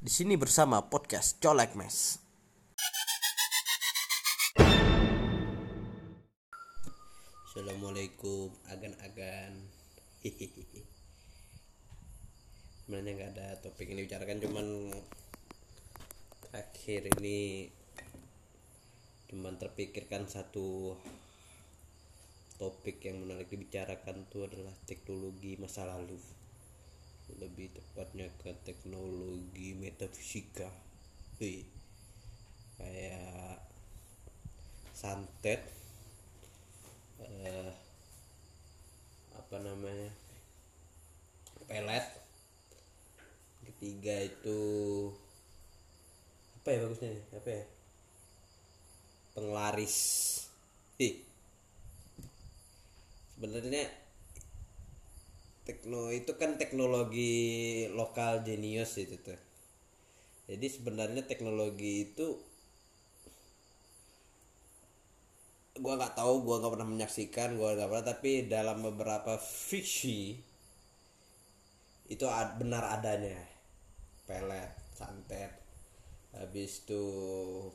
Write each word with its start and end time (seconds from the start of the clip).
Di 0.00 0.08
sini 0.08 0.32
bersama 0.40 0.80
podcast 0.88 1.44
Colek 1.44 1.76
Mes. 1.76 2.16
Assalamualaikum 7.44 8.48
agan-agan. 8.72 9.60
Sebenarnya 12.80 13.12
nggak 13.12 13.32
ada 13.36 13.60
topik 13.60 13.92
yang 13.92 14.00
dibicarakan, 14.00 14.40
cuman 14.40 14.66
terakhir 16.48 17.04
ini 17.20 17.68
cuman 19.28 19.60
terpikirkan 19.60 20.24
satu 20.24 20.96
topik 22.56 23.04
yang 23.04 23.20
menarik 23.20 23.52
dibicarakan 23.52 24.24
itu 24.24 24.48
adalah 24.48 24.72
teknologi 24.88 25.60
masa 25.60 25.84
lalu 25.84 26.39
lebih 27.38 27.70
tepatnya 27.70 28.26
ke 28.42 28.50
teknologi 28.66 29.76
metafisika. 29.78 30.66
Wih. 31.38 31.64
kayak 32.80 33.60
santet 34.96 35.60
eh, 37.20 37.72
apa 39.36 39.56
namanya 39.60 40.10
pelet. 41.68 42.06
Ketiga 43.64 44.16
itu 44.24 44.60
apa 46.60 46.68
ya 46.72 46.78
bagusnya? 46.84 47.12
Apa 47.36 47.48
ya? 47.48 47.64
Penglaris. 49.36 49.96
Ih. 51.00 51.24
sebenarnya 53.40 53.88
tekno 55.70 56.02
itu 56.20 56.32
kan 56.40 56.50
teknologi 56.62 57.32
lokal 57.98 58.32
genius 58.48 58.92
itu 59.04 59.16
tuh. 59.26 59.38
Jadi 60.50 60.66
sebenarnya 60.68 61.22
teknologi 61.30 61.92
itu 62.12 62.26
gua 65.84 65.94
nggak 65.98 66.14
tahu 66.20 66.34
gua 66.46 66.56
nggak 66.60 66.72
pernah 66.74 66.88
menyaksikan 66.92 67.48
gua 67.58 67.70
nggak 67.76 67.88
pernah 67.90 68.06
tapi 68.12 68.30
dalam 68.54 68.76
beberapa 68.86 69.32
fiksi 69.68 70.20
itu 72.14 72.26
ad- 72.40 72.56
benar 72.60 72.84
adanya. 72.96 73.38
Pelet 74.28 74.72
santet 74.98 75.52
habis 76.36 76.72
itu 76.84 77.02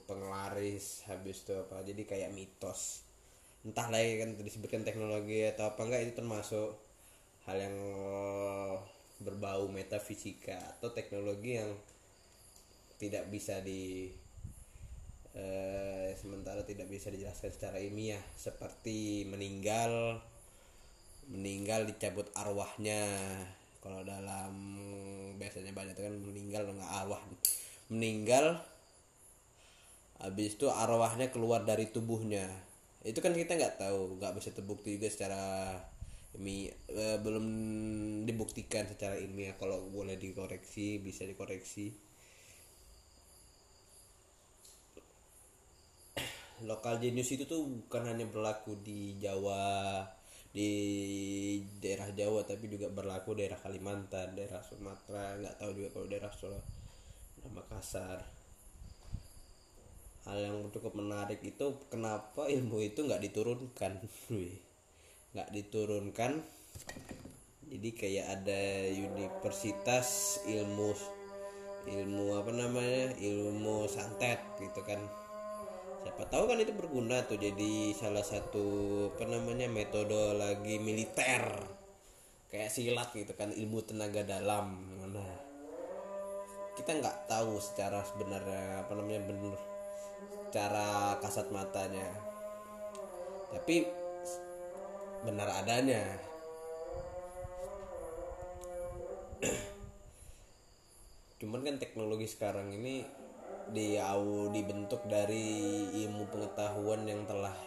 penglaris 0.10 0.86
habis 1.10 1.38
itu 1.44 1.54
apa 1.64 1.78
jadi 1.90 2.04
kayak 2.12 2.32
mitos. 2.38 2.82
Entah 3.68 3.88
lagi 3.94 4.12
kan 4.22 4.30
disebutkan 4.48 4.84
teknologi 4.88 5.40
atau 5.52 5.66
apa 5.72 5.82
enggak 5.86 6.02
itu 6.08 6.14
termasuk 6.20 6.70
hal 7.46 7.58
yang 7.62 7.78
berbau 9.22 9.70
metafisika 9.70 10.58
atau 10.78 10.92
teknologi 10.92 11.62
yang 11.62 11.72
tidak 12.98 13.30
bisa 13.30 13.62
di 13.62 14.10
eh, 15.36 16.16
sementara 16.16 16.64
tidak 16.64 16.88
bisa 16.90 17.12
dijelaskan 17.12 17.52
secara 17.52 17.78
ilmiah. 17.78 18.22
Seperti 18.36 19.28
meninggal 19.28 20.20
meninggal 21.30 21.86
dicabut 21.86 22.30
arwahnya. 22.34 23.06
Kalau 23.84 24.02
dalam 24.02 24.54
biasanya 25.38 25.70
banyak 25.70 25.94
itu 25.94 26.04
kan 26.04 26.16
meninggal 26.18 26.64
nggak 26.66 26.94
arwah. 27.06 27.22
Meninggal 27.94 28.58
habis 30.18 30.58
itu 30.58 30.72
arwahnya 30.72 31.30
keluar 31.30 31.62
dari 31.62 31.92
tubuhnya. 31.94 32.50
Itu 33.06 33.22
kan 33.22 33.38
kita 33.38 33.54
nggak 33.54 33.78
tahu 33.78 34.18
nggak 34.18 34.34
bisa 34.42 34.50
terbukti 34.50 34.98
juga 34.98 35.14
secara 35.14 35.44
ilmi 36.36 36.68
eh, 36.92 37.18
belum 37.24 37.46
dibuktikan 38.28 38.86
secara 38.92 39.16
ilmiah 39.16 39.56
kalau 39.56 39.88
boleh 39.88 40.20
dikoreksi 40.20 41.00
bisa 41.00 41.24
dikoreksi 41.24 41.96
lokal 46.64 47.00
genius 47.04 47.32
itu 47.36 47.44
tuh 47.44 47.68
bukan 47.68 48.04
hanya 48.12 48.28
berlaku 48.28 48.80
di 48.80 49.20
Jawa 49.20 50.04
di 50.56 50.70
daerah 51.84 52.12
Jawa 52.16 52.48
tapi 52.48 52.72
juga 52.72 52.88
berlaku 52.88 53.36
daerah 53.36 53.60
Kalimantan 53.60 54.36
daerah 54.40 54.64
Sumatera 54.64 55.36
nggak 55.36 55.56
tahu 55.60 55.72
juga 55.76 55.90
kalau 55.92 56.08
daerah 56.08 56.32
Solo 56.32 56.60
Makassar 57.46 58.46
hal 60.26 60.42
yang 60.42 60.58
cukup 60.74 60.98
menarik 60.98 61.38
itu 61.46 61.86
kenapa 61.88 62.50
ilmu 62.50 62.82
itu 62.82 63.06
nggak 63.06 63.22
diturunkan. 63.30 63.94
nggak 65.36 65.52
diturunkan. 65.52 66.40
Jadi 67.68 67.90
kayak 67.92 68.40
ada 68.40 68.88
universitas 68.88 70.40
ilmu 70.48 70.96
ilmu 71.86 72.40
apa 72.40 72.52
namanya 72.56 73.12
ilmu 73.20 73.84
santet 73.92 74.40
gitu 74.64 74.80
kan. 74.88 75.04
Siapa 76.08 76.24
tahu 76.32 76.48
kan 76.48 76.58
itu 76.64 76.72
berguna 76.72 77.28
tuh 77.28 77.36
jadi 77.36 77.92
salah 77.92 78.24
satu 78.24 78.66
apa 79.12 79.28
namanya 79.28 79.68
metodologi 79.68 80.80
militer. 80.80 81.44
Kayak 82.48 82.72
silat 82.72 83.12
gitu 83.12 83.36
kan 83.36 83.52
ilmu 83.52 83.84
tenaga 83.84 84.24
dalam. 84.24 84.88
Nah 85.12 85.36
kita 86.80 86.96
nggak 86.96 87.28
tahu 87.28 87.60
secara 87.60 88.08
sebenarnya 88.08 88.88
apa 88.88 88.92
namanya 88.96 89.22
benar 89.28 89.60
secara 90.48 91.20
kasat 91.20 91.52
matanya. 91.52 92.08
Tapi 93.52 94.05
benar 95.26 95.50
adanya. 95.66 96.06
Cuman 101.42 101.66
kan 101.66 101.76
teknologi 101.82 102.30
sekarang 102.30 102.72
ini 102.72 103.04
di 103.66 103.98
dibentuk 104.54 105.02
dari 105.10 105.90
ilmu 106.06 106.30
pengetahuan 106.30 107.10
yang 107.10 107.26
telah 107.26 107.58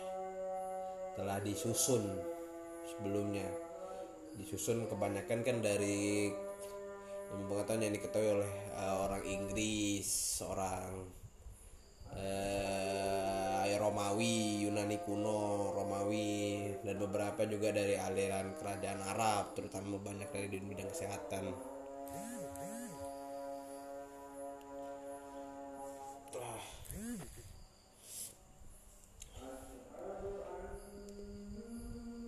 telah 1.19 1.42
disusun 1.42 2.06
sebelumnya. 2.86 3.46
Disusun 4.38 4.86
kebanyakan 4.86 5.42
kan 5.42 5.58
dari 5.58 6.30
ilmu 7.34 7.44
pengetahuan 7.50 7.84
yang 7.90 7.94
diketahui 7.98 8.30
oleh 8.40 8.52
uh, 8.78 9.04
orang 9.04 9.22
Inggris 9.26 10.40
orang 10.46 10.90
uh, 12.14 13.47
Romawi 13.76 14.64
Yunani 14.64 14.96
kuno 15.04 15.74
Romawi 15.76 16.64
dan 16.80 16.96
beberapa 16.96 17.44
juga 17.44 17.74
dari 17.76 17.98
aliran 17.98 18.56
kerajaan 18.56 19.04
Arab 19.04 19.52
terutama 19.52 20.00
banyak 20.00 20.32
dari 20.32 20.48
di 20.48 20.62
bidang 20.64 20.88
kesehatan. 20.88 21.52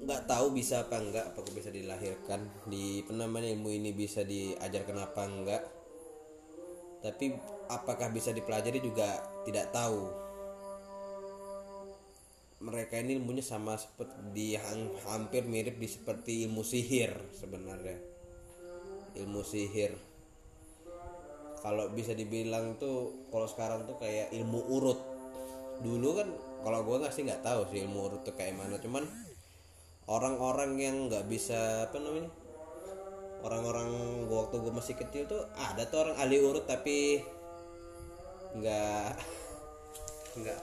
Nggak 0.01 0.27
tahu 0.27 0.47
bisa 0.53 0.85
apa 0.85 0.97
enggak 1.01 1.25
apakah 1.33 1.53
bisa 1.55 1.71
dilahirkan 1.73 2.45
di 2.69 3.01
penamanya 3.07 3.55
ilmu 3.55 3.71
ini 3.71 3.95
bisa 3.95 4.27
diajarkan 4.27 4.99
apa 4.99 5.23
enggak 5.23 5.63
tapi 7.01 7.33
apakah 7.73 8.13
bisa 8.13 8.31
dipelajari 8.31 8.81
juga 8.85 9.25
tidak 9.49 9.73
tahu 9.73 10.30
mereka 12.61 13.01
ini 13.01 13.17
ilmunya 13.17 13.41
sama 13.41 13.81
seperti 13.81 14.21
di 14.37 14.53
hampir 15.09 15.49
mirip 15.49 15.81
di 15.81 15.89
seperti 15.89 16.45
ilmu 16.45 16.61
sihir 16.61 17.17
sebenarnya. 17.33 17.97
Ilmu 19.17 19.41
sihir. 19.41 19.97
Kalau 21.61 21.93
bisa 21.93 22.13
dibilang 22.13 22.77
tuh 22.77 23.29
kalau 23.33 23.49
sekarang 23.49 23.89
tuh 23.89 23.97
kayak 23.97 24.33
ilmu 24.37 24.61
urut. 24.77 25.01
Dulu 25.81 26.09
kan 26.21 26.29
kalau 26.61 26.85
gue 26.85 26.97
nggak 27.01 27.13
sih 27.17 27.25
nggak 27.25 27.41
tahu 27.41 27.65
sih 27.73 27.81
ilmu 27.81 28.13
urut 28.13 28.21
tuh 28.29 28.37
kayak 28.37 28.61
mana. 28.61 28.77
Cuman 28.77 29.09
orang-orang 30.05 30.77
yang 30.77 30.97
nggak 31.09 31.25
bisa 31.33 31.89
apa 31.89 31.97
namanya 31.97 32.29
orang-orang 33.41 33.89
gua 34.29 34.45
waktu 34.45 34.57
gue 34.61 34.73
masih 34.73 34.95
kecil 35.01 35.25
tuh 35.25 35.43
ada 35.57 35.89
tuh 35.89 36.05
orang 36.05 36.17
ahli 36.21 36.37
urut 36.45 36.69
tapi 36.69 37.25
nggak 38.53 39.17
nggak 40.45 40.61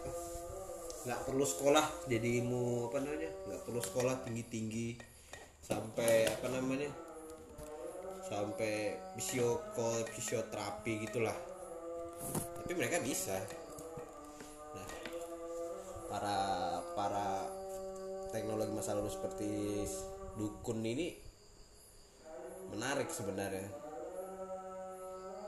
nggak 1.07 1.23
perlu 1.23 1.47
sekolah 1.47 2.11
jadi 2.11 2.43
ilmu 2.43 2.91
apa 2.91 2.99
namanya 2.99 3.31
nggak 3.47 3.61
perlu 3.63 3.79
sekolah 3.79 4.27
tinggi 4.27 4.43
tinggi 4.51 4.87
sampai 5.63 6.27
apa 6.27 6.47
namanya 6.51 6.91
sampai 8.27 8.99
fisiokol 9.15 10.03
fisioterapi 10.11 11.07
gitulah. 11.07 11.35
Tapi 12.59 12.71
mereka 12.75 12.99
bisa. 12.99 13.39
Nah 14.75 14.87
para 16.11 16.39
para 16.91 17.27
teknologi 18.35 18.75
masa 18.75 18.99
lalu 18.99 19.07
seperti 19.07 19.51
dukun 20.35 20.83
ini 20.83 21.15
menarik 22.75 23.07
sebenarnya. 23.07 23.71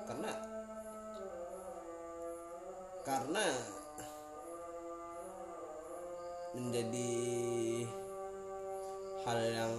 Karena 0.07 0.31
karena 3.03 3.45
menjadi 6.59 7.11
hal 9.23 9.39
yang 9.39 9.75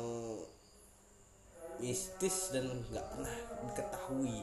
mistis 1.81 2.53
dan 2.53 2.69
nggak 2.93 3.07
pernah 3.13 3.35
diketahui. 3.69 4.39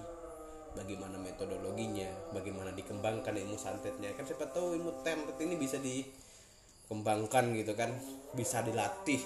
Bagaimana 0.78 1.18
metodologinya 1.18 2.06
bagaimana 2.38 2.70
dikembangkan 2.70 3.34
ilmu 3.34 3.58
santetnya. 3.58 4.14
Kan 4.14 4.30
siapa 4.30 4.46
tahu 4.54 4.78
ilmu 4.78 5.02
template 5.02 5.42
ini 5.42 5.58
bisa 5.58 5.82
dikembangkan 5.82 7.58
gitu 7.58 7.74
kan. 7.74 7.94
Bisa 8.38 8.62
dilatih. 8.62 9.22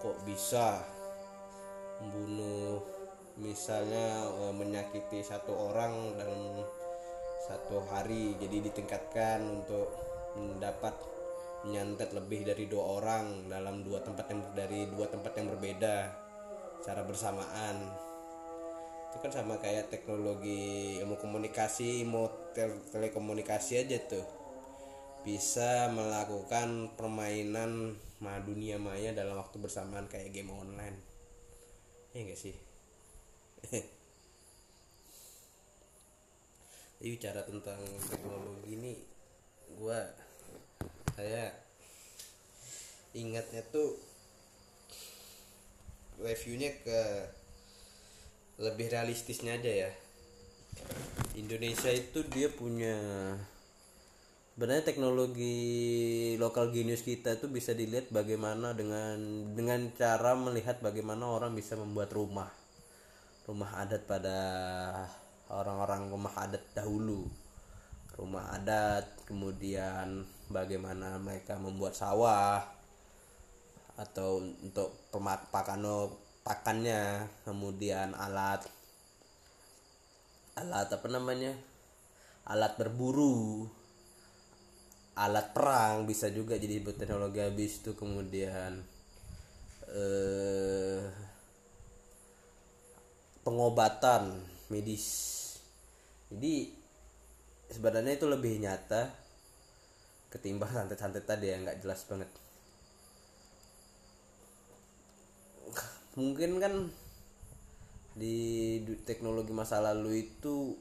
Kok 0.00 0.24
bisa 0.24 0.80
membunuh 2.00 2.80
misalnya 3.36 4.24
e, 4.30 4.42
menyakiti 4.54 5.20
satu 5.20 5.52
orang 5.52 6.16
dalam 6.16 6.64
satu 7.44 7.84
hari. 7.92 8.32
Jadi 8.40 8.72
ditingkatkan 8.72 9.44
untuk 9.44 9.92
mendapat 10.38 10.96
nyantet 11.66 12.14
lebih 12.14 12.46
dari 12.46 12.70
dua 12.70 13.02
orang 13.02 13.50
dalam 13.50 13.82
dua 13.82 13.98
tempat 13.98 14.30
yang 14.30 14.42
dari 14.54 14.86
dua 14.86 15.10
tempat 15.10 15.34
yang 15.34 15.50
berbeda 15.50 15.96
secara 16.78 17.02
bersamaan. 17.02 17.76
Itu 19.10 19.18
kan 19.18 19.32
sama 19.34 19.58
kayak 19.58 19.90
teknologi 19.90 21.00
ilmu 21.02 21.18
komunikasi 21.18 22.06
tel 22.54 22.78
telekomunikasi 22.94 23.82
aja 23.82 23.98
tuh. 24.06 24.26
Bisa 25.26 25.90
melakukan 25.90 26.94
permainan 26.94 27.98
ma 28.22 28.38
dunia 28.38 28.78
maya 28.78 29.10
dalam 29.10 29.34
waktu 29.38 29.58
bersamaan 29.58 30.06
kayak 30.06 30.30
game 30.30 30.54
online. 30.54 30.94
Ya 32.14 32.22
enggak 32.22 32.38
sih? 32.38 32.54
Jadi 36.98 37.14
bicara 37.14 37.46
tentang 37.46 37.78
teknologi 38.10 38.74
ini 38.74 38.98
gua 39.78 40.02
saya 41.18 41.50
ingatnya 43.10 43.58
tuh 43.74 43.98
reviewnya 46.22 46.70
ke 46.86 47.02
lebih 48.62 48.86
realistisnya 48.86 49.58
aja 49.58 49.90
ya. 49.90 49.90
Indonesia 51.34 51.90
itu 51.90 52.22
dia 52.30 52.46
punya 52.54 52.94
sebenarnya 54.54 54.86
teknologi 54.86 55.58
lokal 56.38 56.70
genius 56.70 57.02
kita 57.02 57.34
itu 57.34 57.50
bisa 57.50 57.74
dilihat 57.74 58.14
bagaimana 58.14 58.78
dengan 58.78 59.18
dengan 59.58 59.90
cara 59.98 60.38
melihat 60.38 60.78
bagaimana 60.78 61.26
orang 61.26 61.58
bisa 61.58 61.74
membuat 61.74 62.14
rumah. 62.14 62.50
Rumah 63.42 63.70
adat 63.82 64.06
pada 64.06 64.38
orang-orang 65.50 66.14
rumah 66.14 66.46
adat 66.46 66.62
dahulu. 66.78 67.26
Rumah 68.14 68.54
adat 68.54 69.26
kemudian 69.26 70.37
bagaimana 70.48 71.20
mereka 71.20 71.56
membuat 71.60 71.94
sawah 71.96 72.64
atau 73.98 74.40
untuk 74.40 74.94
pakano 75.52 76.12
pakannya 76.46 77.28
kemudian 77.44 78.14
alat 78.14 78.64
alat 80.56 80.88
apa 80.88 81.06
namanya 81.10 81.52
alat 82.48 82.78
berburu 82.80 83.68
alat 85.18 85.50
perang 85.50 86.06
bisa 86.06 86.30
juga 86.30 86.54
jadi 86.54 86.78
teknologi 86.80 87.42
habis 87.42 87.82
itu 87.82 87.92
kemudian 87.98 88.80
eh, 89.90 91.02
pengobatan 93.48 94.36
medis. 94.68 95.06
Jadi 96.28 96.68
sebenarnya 97.72 98.20
itu 98.20 98.28
lebih 98.28 98.60
nyata 98.60 99.08
ketimbang 100.28 100.68
santet-santet 100.68 101.24
tadi 101.24 101.48
yang 101.48 101.64
nggak 101.64 101.80
jelas 101.80 102.04
banget. 102.04 102.28
Mungkin 106.18 106.60
kan 106.60 106.74
di 108.18 108.36
teknologi 109.06 109.54
masa 109.54 109.78
lalu 109.78 110.26
itu 110.26 110.74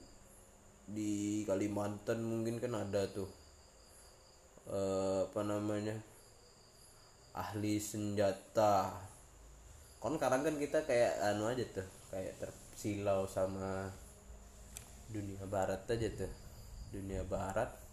di 0.87 1.43
Kalimantan 1.45 2.23
mungkin 2.23 2.57
kan 2.57 2.73
ada 2.73 3.05
tuh 3.11 3.29
eh, 4.67 5.21
apa 5.31 5.41
namanya 5.47 5.95
ahli 7.37 7.79
senjata. 7.79 8.97
Kan 10.01 10.17
sekarang 10.19 10.41
kan 10.43 10.55
kita 10.59 10.83
kayak 10.83 11.23
anu 11.23 11.47
aja 11.47 11.63
tuh 11.71 11.87
kayak 12.11 12.35
tersilau 12.41 13.29
sama 13.29 13.93
dunia 15.07 15.45
barat 15.47 15.87
aja 15.87 16.09
tuh. 16.11 16.31
Dunia 16.91 17.21
barat 17.23 17.86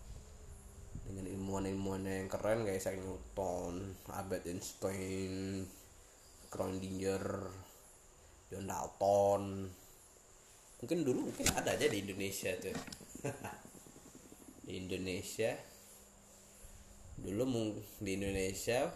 dengan 1.02 1.26
ilmuwan-ilmuwan 1.26 2.06
yang 2.06 2.31
keren 2.31 2.62
kayak 2.62 2.79
Isaac 2.79 2.96
Newton, 3.02 3.99
Albert 4.14 4.46
Einstein, 4.46 5.67
Grondinger 6.55 7.50
John 8.55 8.70
Dalton. 8.70 9.44
Mungkin 10.79 10.99
dulu 11.02 11.32
mungkin 11.32 11.46
ada 11.50 11.75
aja 11.75 11.91
di 11.91 11.99
Indonesia 12.06 12.55
tuh. 12.61 12.76
Di 14.64 14.81
Indonesia. 14.81 15.52
Dulu 17.20 17.44
di 18.00 18.11
Indonesia. 18.17 18.88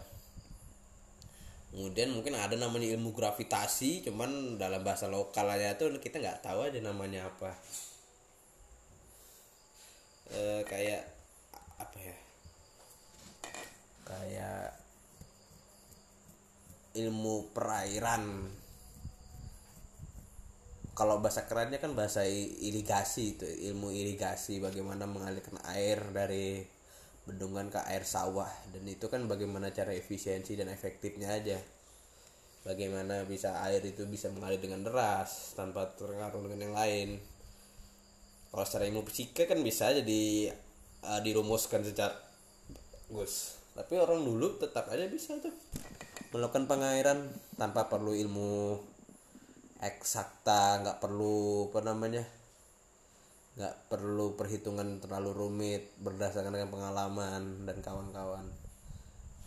Kemudian 1.69 2.09
mungkin 2.09 2.33
ada 2.33 2.57
namanya 2.57 2.89
ilmu 2.97 3.13
gravitasi 3.13 4.01
cuman 4.01 4.57
dalam 4.57 4.81
bahasa 4.81 5.05
lokal 5.05 5.45
aja 5.53 5.77
tuh 5.77 5.93
kita 6.01 6.17
nggak 6.17 6.41
tahu 6.41 6.65
aja 6.65 6.81
namanya 6.81 7.29
apa. 7.29 7.53
E, 10.33 10.65
kayak 10.65 11.18
apa 11.79 11.97
ya 11.97 12.17
kayak 14.05 14.79
ilmu 16.97 17.53
perairan. 17.53 18.49
Kalau 20.97 21.23
bahasa 21.23 21.47
kerennya 21.47 21.79
kan 21.79 21.95
bahasa 21.95 22.27
irigasi 22.27 23.39
itu 23.39 23.47
ilmu 23.71 23.95
irigasi 23.95 24.59
bagaimana 24.59 25.07
mengalirkan 25.07 25.55
air 25.71 26.03
dari 26.11 26.59
bendungan 27.23 27.71
ke 27.71 27.79
air 27.87 28.03
sawah 28.03 28.49
dan 28.75 28.83
itu 28.83 29.07
kan 29.07 29.23
bagaimana 29.29 29.71
cara 29.71 29.95
efisiensi 29.95 30.59
dan 30.59 30.67
efektifnya 30.67 31.31
aja. 31.31 31.55
Bagaimana 32.67 33.23
bisa 33.23 33.63
air 33.63 33.79
itu 33.87 34.03
bisa 34.11 34.27
mengalir 34.35 34.59
dengan 34.59 34.83
deras 34.83 35.55
tanpa 35.55 35.87
terpengaruh 35.95 36.43
dengan 36.43 36.59
yang 36.67 36.75
lain. 36.75 37.09
Kalau 38.51 38.65
secara 38.67 38.83
ilmu 38.91 39.07
fisika 39.07 39.47
kan 39.47 39.63
bisa 39.63 39.87
aja 39.95 40.03
di 40.03 40.51
uh, 41.03 41.19
dirumuskan 41.23 41.83
secara 41.83 42.15
gus. 43.11 43.59
Tapi 43.73 43.95
orang 43.95 44.23
dulu 44.23 44.59
tetap 44.59 44.91
aja 44.91 45.07
bisa 45.07 45.39
tuh. 45.39 45.53
Melakukan 46.35 46.69
pengairan 46.69 47.31
tanpa 47.57 47.89
perlu 47.89 48.13
ilmu 48.13 48.77
eksakta 49.79 50.83
nggak 50.83 50.99
perlu 50.99 51.71
apa 51.71 51.79
namanya 51.87 52.23
nggak 53.55 53.75
perlu 53.87 54.35
perhitungan 54.35 54.99
terlalu 54.99 55.31
rumit 55.31 55.95
berdasarkan 56.03 56.51
dengan 56.51 56.71
pengalaman 56.71 57.65
dan 57.65 57.77
kawan-kawan. 57.79 58.45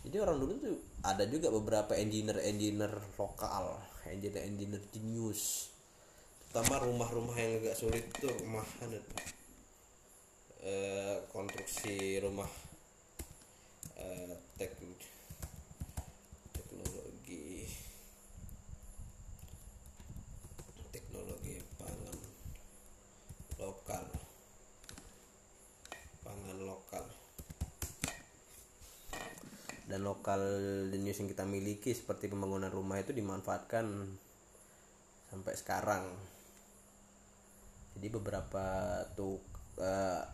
Jadi 0.03 0.17
orang 0.19 0.37
dulu 0.41 0.53
tuh 0.59 0.77
ada 1.03 1.23
juga 1.27 1.47
beberapa 1.51 1.95
engineer 1.95 2.43
engineer 2.43 2.91
lokal 3.15 3.79
engineer 4.07 4.43
engineer 4.47 4.83
jenius 4.91 5.71
terutama 6.53 6.85
rumah-rumah 6.85 7.33
yang 7.33 7.65
agak 7.65 7.75
sulit 7.75 8.05
tuh 8.21 8.29
rumah 8.45 8.61
e, 10.63 10.73
konstruksi 11.29 12.23
rumah 12.23 12.49
e, 13.99 14.07
teknik 14.55 15.13
dan 29.93 30.01
lokal 30.09 30.41
jenis 30.89 31.21
yang 31.21 31.29
kita 31.29 31.45
miliki 31.45 31.93
seperti 31.93 32.25
pembangunan 32.25 32.73
rumah 32.73 32.97
itu 32.97 33.13
dimanfaatkan 33.13 33.85
sampai 35.29 35.53
sekarang. 35.53 36.09
Jadi 37.93 38.07
beberapa 38.09 38.65
tuh 39.13 39.37
uh, 39.77 40.25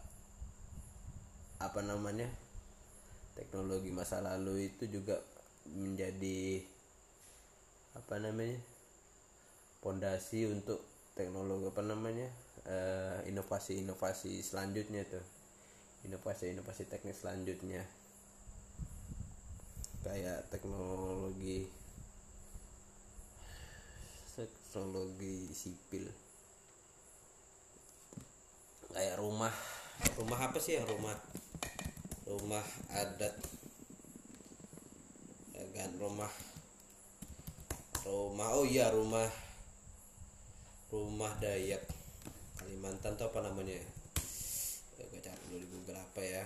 apa 1.59 1.83
namanya 1.83 2.27
teknologi 3.35 3.91
masa 3.91 4.23
lalu 4.23 4.71
itu 4.71 4.87
juga 4.87 5.19
menjadi 5.67 6.63
apa 7.95 8.15
namanya 8.19 8.59
pondasi 9.83 10.47
untuk 10.47 10.79
teknologi 11.15 11.67
apa 11.67 11.83
namanya 11.83 12.27
uh, 12.67 13.19
inovasi-inovasi 13.27 14.39
selanjutnya 14.43 15.03
tuh. 15.07 15.23
Inovasi-inovasi 16.07 16.87
teknis 16.87 17.19
selanjutnya. 17.19 17.83
Kayak 19.99 20.47
teknologi 20.47 21.67
teknologi 24.39 25.51
sipil. 25.51 26.07
Kayak 28.95 29.19
rumah 29.19 29.51
rumah 30.15 30.39
apa 30.39 30.55
sih 30.63 30.79
yang 30.79 30.87
rumah 30.87 31.11
rumah 32.29 32.61
adat. 32.93 33.33
Ya 35.57 35.65
kan 35.73 35.89
rumah. 35.97 36.29
Rumah 38.05 38.47
oh 38.53 38.65
iya 38.69 38.93
rumah. 38.93 39.25
Rumah 40.89 41.37
Dayak 41.41 41.85
Kalimantan 42.57 43.13
tuh 43.17 43.29
apa 43.29 43.45
namanya 43.45 43.77
ya? 43.77 43.85
Gue 44.99 45.21
cari 45.21 45.41
dulu 45.49 45.57
di 45.57 45.67
Google 45.73 45.99
apa 46.01 46.21
ya? 46.21 46.43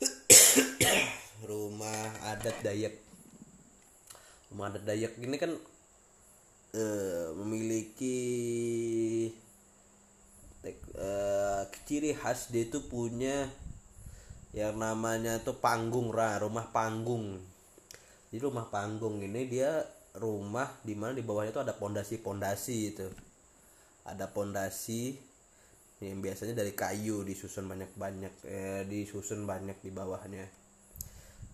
Rumah 1.50 2.00
adat 2.32 2.56
Dayak. 2.64 2.94
Rumah 4.52 4.64
adat 4.72 4.84
Dayak 4.88 5.12
ini 5.20 5.36
kan 5.36 5.52
eh, 6.72 7.28
memiliki 7.36 8.18
eh, 10.64 11.62
ciri 11.84 12.12
khas 12.16 12.48
dia 12.54 12.64
itu 12.64 12.80
punya 12.86 13.50
yang 14.54 14.78
namanya 14.78 15.42
tuh 15.42 15.58
panggung 15.58 16.14
ra 16.14 16.38
rumah 16.38 16.70
panggung. 16.70 17.42
Jadi 18.30 18.38
rumah 18.38 18.70
panggung 18.70 19.18
ini 19.18 19.50
dia 19.50 19.82
rumah 20.14 20.70
di 20.86 20.94
mana 20.94 21.10
di 21.10 21.26
bawahnya 21.26 21.50
itu 21.50 21.62
ada 21.66 21.74
pondasi-pondasi 21.74 22.76
itu. 22.94 23.10
Ada 24.06 24.30
pondasi 24.30 25.18
yang 25.98 26.22
biasanya 26.22 26.54
dari 26.62 26.70
kayu 26.70 27.26
disusun 27.26 27.66
banyak-banyak 27.66 28.34
eh, 28.46 28.82
disusun 28.86 29.42
banyak 29.42 29.74
di 29.82 29.90
bawahnya. 29.90 30.46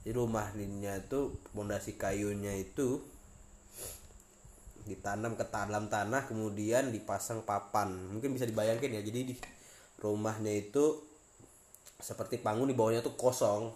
Di 0.04 0.12
rumahnya 0.12 1.00
itu 1.00 1.40
pondasi 1.57 1.97
kayunya 1.97 2.52
itu 2.52 3.00
ditanam 4.85 5.37
ke 5.40 5.45
dalam 5.49 5.88
tanah 5.88 6.28
kemudian 6.28 6.92
dipasang 6.92 7.49
papan. 7.49 7.97
Mungkin 8.12 8.37
bisa 8.37 8.45
dibayangkan 8.45 8.92
ya 8.92 9.00
jadi 9.00 9.33
di 9.33 9.35
rumahnya 10.04 10.52
itu 10.52 11.10
seperti 12.00 12.40
panggung 12.40 12.69
di 12.69 12.76
bawahnya 12.76 13.04
tuh 13.04 13.14
kosong. 13.14 13.71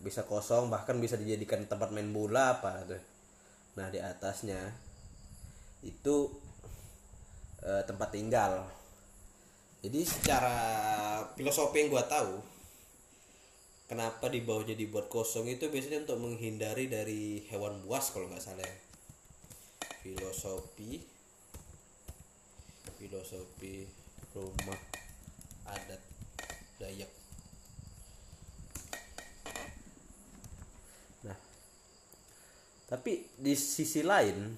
Bisa 0.00 0.24
kosong 0.24 0.72
bahkan 0.72 0.96
bisa 0.96 1.20
dijadikan 1.20 1.64
tempat 1.68 1.92
main 1.92 2.08
bola 2.12 2.60
apa 2.60 2.84
tuh. 2.84 3.02
Nah 3.76 3.92
di 3.92 4.00
atasnya 4.00 4.72
itu 5.84 6.32
eh, 7.64 7.82
tempat 7.84 8.08
tinggal. 8.12 8.64
Jadi 9.84 10.00
secara 10.02 10.56
filosofi 11.36 11.84
yang 11.84 11.92
gua 11.92 12.04
tahu 12.08 12.40
kenapa 13.86 14.26
di 14.26 14.42
bawahnya 14.42 14.74
dibuat 14.74 15.06
kosong 15.06 15.46
itu 15.46 15.70
biasanya 15.70 16.02
untuk 16.06 16.18
menghindari 16.18 16.90
dari 16.90 17.46
hewan 17.46 17.78
buas 17.86 18.10
kalau 18.10 18.26
nggak 18.26 18.42
salah 18.42 18.66
ya. 18.66 18.76
filosofi 20.02 21.02
filosofi 22.98 23.86
rumah 24.34 24.78
adat 25.66 26.05
Dayak. 26.76 27.10
Nah 31.24 31.38
tapi 32.86 33.26
di 33.40 33.54
sisi 33.58 34.04
lain 34.06 34.54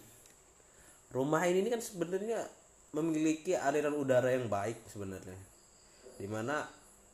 rumah 1.08 1.40
ini 1.48 1.64
kan 1.72 1.80
sebenarnya 1.80 2.44
memiliki 2.92 3.56
aliran 3.56 3.96
udara 3.96 4.32
yang 4.32 4.48
baik 4.48 4.76
sebenarnya. 4.88 5.38
Di 6.18 6.26
mana 6.26 6.64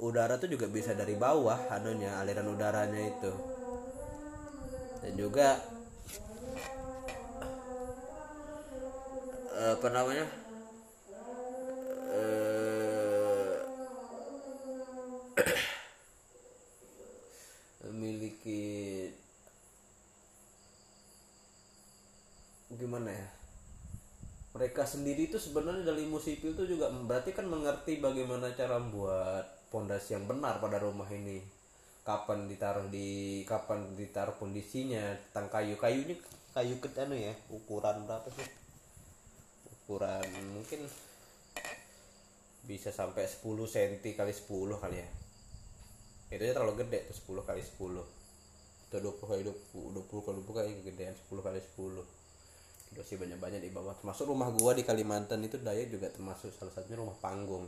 udara 0.03 0.39
tuh 0.41 0.51
juga 0.51 0.67
bisa 0.67 0.97
dari 0.97 1.15
bawah 1.15 1.71
anunya 1.71 2.19
aliran 2.19 2.51
udaranya 2.51 3.01
itu. 3.05 3.33
Dan 5.05 5.13
juga 5.21 5.61
eh, 9.55 9.73
apa 9.77 9.89
namanya 9.93 10.44
memiliki 18.05 19.09
gimana 22.77 23.09
ya? 23.09 23.29
Mereka 24.53 24.85
sendiri 24.85 25.33
itu 25.33 25.41
sebenarnya 25.41 25.89
dari 25.89 26.05
ilmu 26.05 26.21
sipil 26.21 26.53
itu 26.53 26.77
juga 26.77 26.93
berarti 26.93 27.33
kan 27.33 27.49
mengerti 27.49 27.99
bagaimana 27.99 28.53
cara 28.53 28.77
membuat 28.77 29.65
pondasi 29.73 30.21
yang 30.21 30.29
benar 30.29 30.61
pada 30.61 30.77
rumah 30.85 31.09
ini. 31.09 31.41
Kapan 32.05 32.45
ditaruh 32.45 32.93
di 32.93 33.41
kapan 33.49 33.97
ditaruh 33.97 34.37
kondisinya 34.37 35.17
tentang 35.33 35.49
kayu 35.49 35.81
kayunya 35.81 36.21
kayu 36.53 36.77
ke 36.77 36.93
anu 37.01 37.17
ya 37.17 37.33
ukuran 37.49 38.05
berapa 38.05 38.29
sih? 38.29 38.45
Ukuran 39.73 40.29
mungkin 40.53 40.85
bisa 42.69 42.93
sampai 42.93 43.25
10 43.25 43.45
cm 43.45 43.95
kali 44.17 44.33
10 44.33 44.81
kali 44.81 44.97
ya 45.01 45.09
itu 46.37 46.45
aja 46.51 46.61
terlalu 46.61 46.85
gede 46.85 47.11
tuh 47.11 47.41
10 47.41 47.49
kali 47.49 47.63
10 47.63 48.03
atau 48.95 48.99
20 49.01 49.31
kali 49.31 49.43
20 49.43 50.07
20 50.07 50.27
kali 50.27 50.37
20 50.47 50.59
kali 50.59 50.69
kegedean 50.83 51.15
10 51.15 51.47
kali 51.47 51.59
10 51.59 52.25
itu 52.95 53.03
sih 53.03 53.19
banyak-banyak 53.19 53.59
di 53.59 53.75
bawah. 53.75 53.99
Termasuk 53.99 54.31
rumah 54.31 54.55
gua 54.55 54.71
di 54.71 54.87
Kalimantan 54.87 55.43
itu 55.43 55.59
daya 55.59 55.83
juga 55.91 56.07
termasuk 56.15 56.55
salah 56.55 56.71
satunya 56.71 57.03
rumah 57.03 57.19
panggung. 57.19 57.67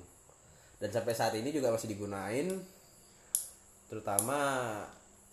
Dan 0.79 0.95
sampai 0.95 1.19
saat 1.19 1.35
ini 1.35 1.51
juga 1.51 1.75
masih 1.75 1.91
digunain 1.91 2.63
terutama 3.91 4.39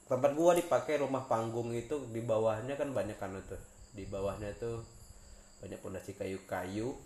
tempat 0.10 0.32
gua 0.34 0.58
dipakai 0.58 0.98
rumah 0.98 1.25
panggung 1.30 1.74
itu 1.74 2.10
di 2.10 2.25
bawahnya 2.25 2.74
kan 2.74 2.90
banyak 2.90 3.18
kan 3.22 3.38
itu. 3.38 3.58
Di 3.94 4.10
bawahnya 4.10 4.50
itu 4.50 4.82
banyak 5.62 5.78
pondasi 5.78 6.18
kayu-kayu. 6.18 6.98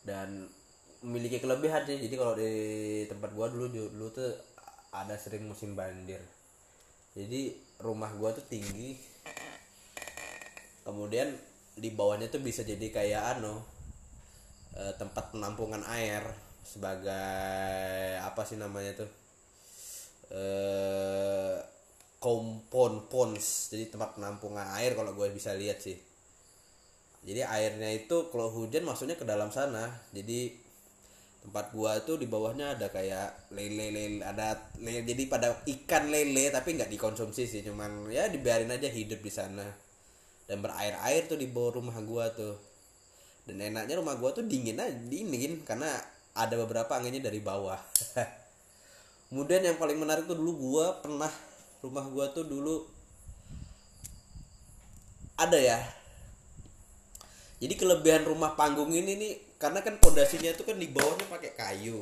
Dan 0.00 0.48
memiliki 1.04 1.40
kelebihan 1.40 1.84
sih. 1.88 1.98
Jadi 2.00 2.14
kalau 2.16 2.34
di 2.36 2.52
tempat 3.08 3.30
gua 3.32 3.48
dulu 3.48 3.66
dulu 3.72 4.06
tuh 4.12 4.30
ada 4.92 5.16
sering 5.16 5.48
musim 5.48 5.72
banjir. 5.78 6.20
Jadi 7.16 7.56
rumah 7.80 8.12
gua 8.16 8.36
tuh 8.36 8.44
tinggi. 8.46 8.96
Kemudian 10.84 11.32
di 11.76 11.90
bawahnya 11.94 12.28
tuh 12.28 12.42
bisa 12.42 12.66
jadi 12.66 12.86
kayak 12.92 13.38
anu 13.38 13.62
eh, 14.76 14.92
tempat 14.98 15.32
penampungan 15.32 15.86
air 15.88 16.24
sebagai 16.66 18.20
apa 18.20 18.42
sih 18.44 18.60
namanya 18.60 19.04
tuh? 19.04 19.10
Eh 20.34 21.56
kompon 22.20 23.08
pons. 23.08 23.72
Jadi 23.72 23.88
tempat 23.88 24.20
penampungan 24.20 24.76
air 24.76 24.92
kalau 24.92 25.16
gue 25.16 25.32
bisa 25.32 25.56
lihat 25.56 25.80
sih. 25.80 25.96
Jadi 27.24 27.40
airnya 27.44 27.90
itu 27.96 28.28
kalau 28.28 28.52
hujan 28.52 28.84
masuknya 28.84 29.16
ke 29.16 29.24
dalam 29.24 29.48
sana. 29.48 29.88
Jadi 30.12 30.59
tempat 31.40 31.72
gua 31.72 31.96
itu 31.96 32.20
di 32.20 32.28
bawahnya 32.28 32.76
ada 32.76 32.92
kayak 32.92 33.48
lele 33.56 33.88
lele 33.88 34.20
ada 34.20 34.60
lele 34.76 35.08
jadi 35.08 35.22
pada 35.24 35.56
ikan 35.64 36.12
lele 36.12 36.52
tapi 36.52 36.76
nggak 36.76 36.92
dikonsumsi 36.92 37.48
sih 37.48 37.64
cuman 37.64 38.12
ya 38.12 38.28
dibiarin 38.28 38.68
aja 38.68 38.88
hidup 38.92 39.24
di 39.24 39.32
sana. 39.32 39.64
Dan 40.44 40.60
berair 40.60 40.98
air 41.06 41.30
tuh 41.30 41.38
di 41.38 41.46
bawah 41.46 41.80
rumah 41.80 41.96
gua 42.02 42.28
tuh. 42.34 42.58
Dan 43.46 43.62
enaknya 43.62 43.96
rumah 44.02 44.18
gua 44.20 44.36
tuh 44.36 44.44
dingin 44.44 44.76
aja 44.76 44.92
dingin 44.92 45.64
karena 45.64 45.88
ada 46.36 46.54
beberapa 46.60 46.92
anginnya 46.92 47.24
dari 47.24 47.40
bawah. 47.40 47.78
Kemudian 49.30 49.62
yang 49.62 49.78
paling 49.78 49.96
menarik 49.96 50.26
tuh 50.26 50.36
dulu 50.36 50.52
gua 50.58 50.98
pernah 51.00 51.30
rumah 51.80 52.04
gua 52.10 52.34
tuh 52.34 52.44
dulu 52.44 52.84
ada 55.40 55.56
ya. 55.56 55.80
Jadi 57.60 57.74
kelebihan 57.76 58.28
rumah 58.28 58.52
panggung 58.56 58.92
ini 58.92 59.16
nih 59.16 59.34
karena 59.62 59.78
kan 59.86 59.94
pondasinya 60.02 60.50
itu 60.56 60.62
kan 60.68 60.76
di 60.82 60.88
bawahnya 60.88 61.26
pakai 61.28 61.52
kayu. 61.60 62.00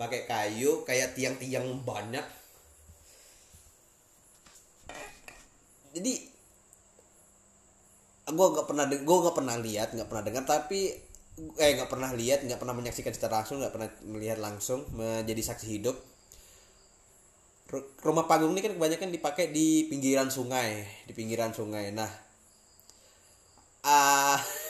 Pakai 0.00 0.20
kayu 0.30 0.72
kayak 0.88 1.12
tiang-tiang 1.16 1.66
banyak. 1.84 2.24
Jadi 5.94 6.12
gue 8.28 8.46
nggak 8.52 8.66
pernah 8.68 8.84
gue 8.88 9.16
nggak 9.24 9.36
pernah 9.38 9.56
lihat 9.56 9.88
nggak 9.96 10.08
pernah 10.10 10.24
dengar 10.26 10.44
tapi 10.44 10.80
eh 11.64 11.70
nggak 11.76 11.90
pernah 11.92 12.10
lihat 12.12 12.38
nggak 12.44 12.60
pernah 12.60 12.74
menyaksikan 12.76 13.14
secara 13.14 13.40
langsung 13.40 13.56
nggak 13.62 13.74
pernah 13.74 13.88
melihat 14.04 14.38
langsung 14.42 14.84
menjadi 14.92 15.42
saksi 15.54 15.66
hidup. 15.80 15.96
Ru- 17.72 17.90
rumah 18.06 18.24
panggung 18.30 18.52
ini 18.56 18.60
kan 18.64 18.72
kebanyakan 18.76 19.10
dipakai 19.16 19.46
di 19.56 19.66
pinggiran 19.90 20.28
sungai 20.36 20.70
di 21.06 21.12
pinggiran 21.18 21.52
sungai. 21.58 21.86
Nah 21.98 22.10
ah 23.84 24.38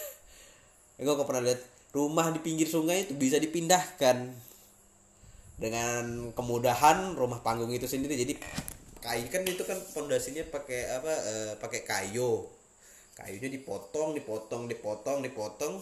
gue 0.98 1.14
gak 1.14 1.28
pernah 1.30 1.46
lihat 1.46 1.62
rumah 1.94 2.28
di 2.34 2.40
pinggir 2.42 2.66
sungai 2.66 3.06
itu 3.06 3.14
bisa 3.14 3.38
dipindahkan 3.38 4.34
dengan 5.58 6.30
kemudahan 6.34 7.18
rumah 7.18 7.42
panggung 7.42 7.70
itu 7.74 7.86
sendiri. 7.90 8.14
Jadi 8.14 8.34
kayu 9.02 9.26
kan 9.30 9.42
itu 9.46 9.62
kan 9.66 9.78
pondasinya 9.94 10.46
pakai 10.50 10.80
apa 10.94 11.12
eh, 11.12 11.52
pakai 11.58 11.80
kayu. 11.86 12.46
Kayunya 13.18 13.50
dipotong 13.50 14.14
dipotong 14.14 14.70
dipotong 14.70 15.18
dipotong. 15.26 15.74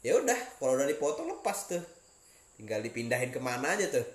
Ya 0.00 0.16
udah 0.16 0.38
kalau 0.56 0.76
udah 0.80 0.88
dipotong 0.88 1.28
lepas 1.28 1.68
tuh. 1.68 1.84
Tinggal 2.56 2.80
dipindahin 2.80 3.28
ke 3.28 3.40
mana 3.40 3.76
aja 3.76 3.92
tuh. 3.92 4.06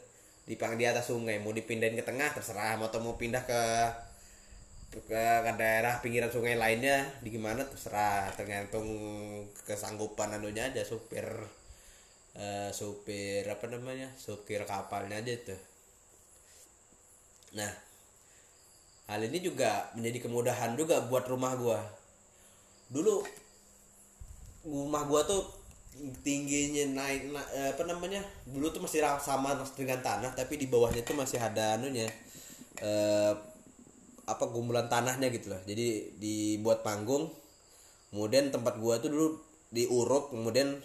Di 0.44 0.58
pang 0.58 0.76
di 0.76 0.84
atas 0.84 1.08
sungai 1.14 1.38
mau 1.40 1.54
dipindahin 1.54 1.94
ke 1.94 2.06
tengah 2.06 2.34
terserah. 2.34 2.82
Mau 2.82 2.90
atau 2.90 3.00
mau 3.06 3.14
pindah 3.14 3.46
ke 3.46 3.62
ke, 5.10 5.24
daerah 5.62 5.94
pinggiran 6.04 6.32
sungai 6.36 6.56
lainnya 6.64 6.98
di 7.24 7.30
gimana 7.36 7.62
terserah 7.72 8.30
tergantung 8.38 8.88
kesanggupan 9.68 10.30
anunya 10.38 10.64
aja 10.70 10.82
supir 10.92 11.26
eh, 12.44 12.70
supir 12.80 13.44
apa 13.56 13.66
namanya 13.74 14.08
supir 14.26 14.62
kapalnya 14.72 15.18
aja 15.22 15.34
tuh 15.48 15.60
nah 17.54 17.72
hal 19.10 19.22
ini 19.30 19.40
juga 19.48 19.72
menjadi 19.96 20.20
kemudahan 20.28 20.72
juga 20.80 20.96
buat 21.10 21.24
rumah 21.32 21.54
gua. 21.62 21.80
Dulu 22.90 23.24
rumah 24.64 25.04
gua 25.10 25.22
tuh 25.28 25.44
tingginya 26.26 26.84
naik 26.98 27.30
na- 27.30 27.50
eh, 27.54 27.70
apa 27.74 27.84
namanya 27.86 28.22
dulu 28.50 28.66
tuh 28.74 28.82
masih 28.82 29.06
sama 29.22 29.54
dengan 29.78 30.00
tanah 30.02 30.32
tapi 30.34 30.58
di 30.58 30.66
bawahnya 30.66 31.06
tuh 31.06 31.14
masih 31.14 31.38
ada 31.38 31.78
anunya 31.78 32.10
eh, 32.82 33.34
apa 34.24 34.48
gumulan 34.48 34.88
tanahnya 34.88 35.28
gitu 35.32 35.52
loh 35.52 35.62
jadi 35.68 36.16
dibuat 36.16 36.86
panggung 36.86 37.28
kemudian 38.14 38.54
tempat 38.54 38.80
gua 38.80 39.02
tuh 39.04 39.12
dulu 39.12 39.28
diuruk 39.74 40.32
kemudian 40.32 40.80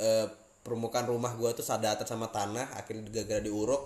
eh, 0.00 0.26
permukaan 0.60 1.08
rumah 1.08 1.32
gua 1.36 1.56
tuh 1.56 1.64
sadar 1.64 1.96
sama 2.04 2.28
tanah 2.28 2.76
akhirnya 2.76 3.08
gara-gara 3.08 3.40
diuruk. 3.40 3.80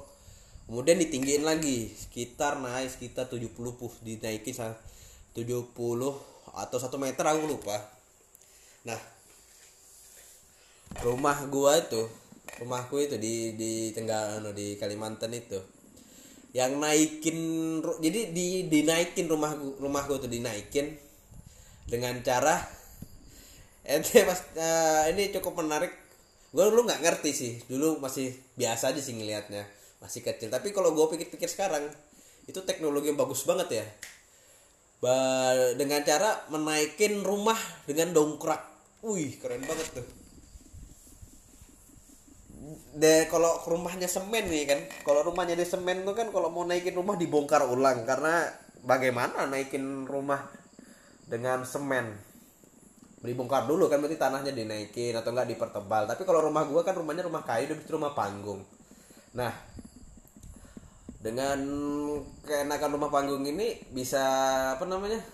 Kemudian 0.64 0.96
ditinggiin 0.96 1.44
lagi 1.44 1.92
sekitar 1.92 2.56
naik 2.56 2.88
sekitar 2.88 3.28
70 3.28 3.52
puh 3.76 3.92
dinaikin 4.00 4.56
sa- 4.56 4.80
70 5.36 5.70
atau 6.54 6.78
satu 6.80 6.96
meter 6.96 7.20
aku 7.20 7.44
lupa. 7.44 7.76
Nah 8.88 8.96
rumah 11.04 11.36
gua 11.52 11.78
itu 11.78 12.08
rumahku 12.62 12.96
itu 13.02 13.16
di 13.18 13.58
di 13.58 13.90
Tenggara 13.90 14.38
anu, 14.38 14.54
di 14.54 14.78
Kalimantan 14.78 15.34
itu 15.34 15.58
yang 16.54 16.78
naikin 16.78 17.36
jadi 17.98 18.30
di 18.30 18.70
dinaikin 18.70 19.26
rumah 19.26 19.58
rumahku 19.58 20.22
itu 20.22 20.30
dinaikin 20.30 20.94
dengan 21.90 22.14
cara 22.22 22.62
ente 23.84 24.22
pas 24.22 24.40
eh, 24.54 25.02
ini 25.12 25.34
cukup 25.34 25.60
menarik. 25.60 25.90
Gue 26.54 26.70
dulu 26.70 26.86
nggak 26.86 27.02
ngerti 27.02 27.30
sih 27.34 27.52
dulu 27.66 27.98
masih 27.98 28.30
biasa 28.54 28.94
aja 28.94 29.02
sih 29.02 29.18
ngelihatnya 29.18 29.66
masih 29.98 30.22
kecil. 30.22 30.48
Tapi 30.48 30.70
kalau 30.70 30.94
gue 30.94 31.06
pikir-pikir 31.18 31.50
sekarang 31.50 31.90
itu 32.46 32.62
teknologi 32.62 33.10
yang 33.10 33.18
bagus 33.18 33.42
banget 33.42 33.82
ya. 33.82 33.86
Ba- 35.02 35.74
dengan 35.74 36.00
cara 36.06 36.46
menaikin 36.54 37.26
rumah 37.26 37.58
dengan 37.84 38.14
dongkrak. 38.14 38.62
Wih 39.04 39.36
keren 39.42 39.66
banget 39.66 39.90
tuh 39.90 40.23
de 42.94 43.26
kalau 43.26 43.58
rumahnya 43.66 44.06
semen 44.06 44.46
nih 44.46 44.70
kan 44.70 44.80
kalau 45.02 45.26
rumahnya 45.26 45.58
di 45.58 45.66
semen 45.66 46.06
tuh 46.06 46.14
kan 46.14 46.30
kalau 46.30 46.46
mau 46.46 46.62
naikin 46.62 46.94
rumah 46.94 47.18
dibongkar 47.18 47.66
ulang. 47.66 48.06
Karena 48.06 48.46
bagaimana 48.86 49.50
naikin 49.50 50.06
rumah 50.06 50.46
dengan 51.26 51.66
semen? 51.66 52.14
Dibongkar 53.24 53.64
dulu 53.64 53.88
kan 53.88 53.98
berarti 53.98 54.20
tanahnya 54.20 54.52
dinaikin 54.52 55.16
atau 55.16 55.34
enggak 55.34 55.50
dipertebal. 55.50 56.06
Tapi 56.06 56.22
kalau 56.22 56.44
rumah 56.44 56.62
gua 56.70 56.86
kan 56.86 56.94
rumahnya 56.94 57.26
rumah 57.26 57.42
kayu 57.42 57.72
dan 57.72 57.82
rumah 57.90 58.14
panggung. 58.14 58.62
Nah 59.34 59.50
dengan 61.24 61.58
keenakan 62.44 63.00
rumah 63.00 63.08
panggung 63.08 63.48
ini 63.48 63.80
bisa 63.88 64.22
apa 64.76 64.84
namanya 64.84 65.24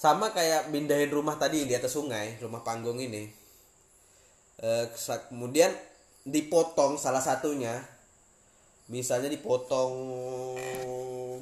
sama 0.00 0.32
kayak 0.32 0.72
pindahin 0.72 1.12
rumah 1.12 1.36
tadi 1.36 1.68
di 1.68 1.76
atas 1.76 1.94
sungai 1.94 2.40
rumah 2.42 2.64
panggung 2.64 2.98
ini. 2.98 3.28
Eh, 4.62 4.86
kemudian 5.30 5.70
dipotong 6.22 6.98
salah 6.98 7.22
satunya. 7.22 7.82
Misalnya 8.90 9.30
dipotong 9.30 9.92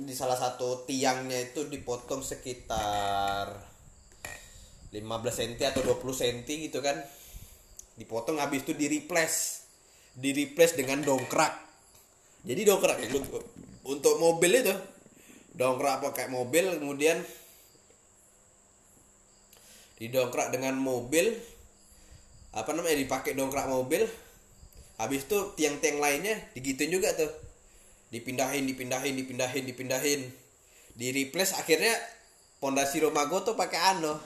di 0.01 0.15
salah 0.15 0.37
satu 0.39 0.87
tiangnya 0.87 1.51
itu 1.51 1.67
dipotong 1.67 2.23
sekitar 2.23 3.51
15 4.93 5.01
cm 5.35 5.53
atau 5.71 5.83
20 5.83 6.21
cm 6.21 6.39
gitu 6.47 6.79
kan. 6.81 6.97
Dipotong 7.97 8.41
habis 8.41 8.65
itu 8.65 8.73
di 8.73 8.87
replace 8.89 9.61
di 10.17 10.31
replace 10.35 10.75
dengan 10.75 11.05
dongkrak. 11.05 11.55
Jadi 12.45 12.61
dongkrak 12.65 12.99
itu 13.05 13.19
untuk 13.85 14.15
mobil 14.17 14.65
itu. 14.65 14.75
Dongkrak 15.55 16.01
pakai 16.01 16.31
mobil 16.33 16.81
kemudian 16.81 17.21
didongkrak 20.01 20.55
dengan 20.55 20.79
mobil. 20.81 21.37
Apa 22.57 22.75
namanya? 22.75 22.99
Dipakai 22.99 23.37
dongkrak 23.37 23.69
mobil 23.69 24.09
habis 25.01 25.25
itu 25.25 25.57
tiang-tiang 25.57 25.97
lainnya 25.97 26.37
digituin 26.53 26.93
juga 26.93 27.17
tuh. 27.17 27.33
Dipindahin 28.13 28.69
dipindahin 28.69 29.17
dipindahin 29.17 29.65
dipindahin. 29.65 30.21
Di 30.93 31.09
replace 31.17 31.57
akhirnya 31.57 31.97
pondasi 32.61 33.01
rumah 33.01 33.25
gue 33.25 33.41
tuh 33.41 33.57
pakai 33.57 33.97
ano 33.97 34.21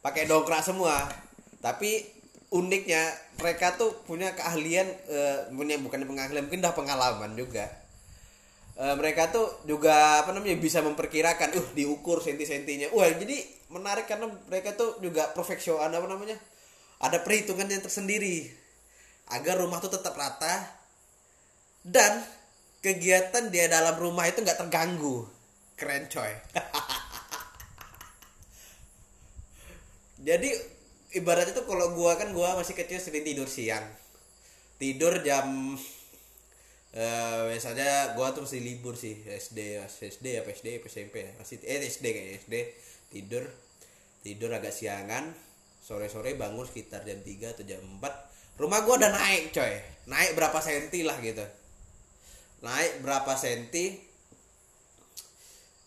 pakai 0.00 0.24
dongkrak 0.24 0.64
semua. 0.64 0.96
Tapi 1.60 2.08
uniknya 2.48 3.12
mereka 3.36 3.76
tuh 3.76 3.92
punya 4.08 4.32
keahlian 4.32 4.88
eh, 5.12 5.38
punya 5.52 5.76
bukan 5.76 6.08
pengahlian 6.08 6.48
mungkin 6.48 6.64
dah 6.64 6.72
pengalaman 6.72 7.36
juga. 7.36 7.68
Eh, 8.78 8.94
mereka 8.96 9.28
tuh 9.28 9.44
juga 9.68 10.24
apa 10.24 10.32
namanya 10.32 10.56
bisa 10.56 10.80
memperkirakan 10.80 11.52
uh 11.52 11.66
diukur 11.76 12.24
senti-sentinya. 12.24 12.88
Wah 12.96 13.12
jadi 13.12 13.44
menarik 13.68 14.08
karena 14.08 14.32
mereka 14.48 14.72
tuh 14.72 14.96
juga 15.04 15.28
profesional 15.36 15.92
apa 15.92 16.08
namanya 16.08 16.40
ada 16.98 17.20
perhitungan 17.20 17.68
yang 17.68 17.84
tersendiri 17.84 18.48
agar 19.28 19.60
rumah 19.60 19.80
tuh 19.80 19.90
tetap 19.92 20.16
rata 20.16 20.66
dan 21.84 22.24
kegiatan 22.80 23.52
dia 23.52 23.68
dalam 23.68 23.96
rumah 23.96 24.28
itu 24.28 24.40
nggak 24.40 24.58
terganggu. 24.66 25.28
Keren 25.78 26.10
coy. 26.10 26.32
Jadi 30.28 30.50
ibaratnya 31.14 31.54
tuh 31.54 31.66
kalau 31.68 31.94
gua 31.94 32.18
kan 32.18 32.34
gua 32.34 32.58
masih 32.58 32.74
kecil 32.74 32.98
sering 32.98 33.22
tidur 33.22 33.46
siang. 33.46 33.86
Tidur 34.78 35.22
jam 35.22 35.78
eh 36.88 37.40
biasanya 37.52 38.16
gua 38.16 38.32
tuh 38.32 38.48
masih 38.48 38.64
libur 38.64 38.96
sih 38.96 39.20
SD 39.28 39.76
SD 39.92 40.40
apa 40.40 40.48
SD 40.56 40.80
SMP 40.88 41.20
ya? 41.20 41.36
masih 41.36 41.60
eh 41.60 41.84
SD 41.84 42.00
kayaknya 42.00 42.40
SD 42.40 42.54
tidur 43.12 43.44
tidur 44.24 44.48
agak 44.56 44.72
siangan 44.72 45.28
sore-sore 45.88 46.36
bangun 46.36 46.68
sekitar 46.68 47.00
jam 47.08 47.16
3 47.24 47.56
atau 47.56 47.64
jam 47.64 47.80
4 47.80 48.60
rumah 48.60 48.84
gua 48.84 49.00
udah 49.00 49.08
naik 49.08 49.56
coy. 49.56 49.72
Naik 50.04 50.36
berapa 50.36 50.60
senti 50.60 51.00
lah 51.00 51.16
gitu. 51.24 51.40
Naik 52.60 53.00
berapa 53.00 53.32
senti. 53.40 53.96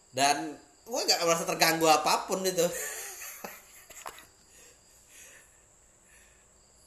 Dan 0.10 0.58
gua 0.90 1.06
gak 1.06 1.22
merasa 1.22 1.46
terganggu 1.46 1.86
apa 1.86 2.26
pun 2.26 2.42
itu 2.42 2.66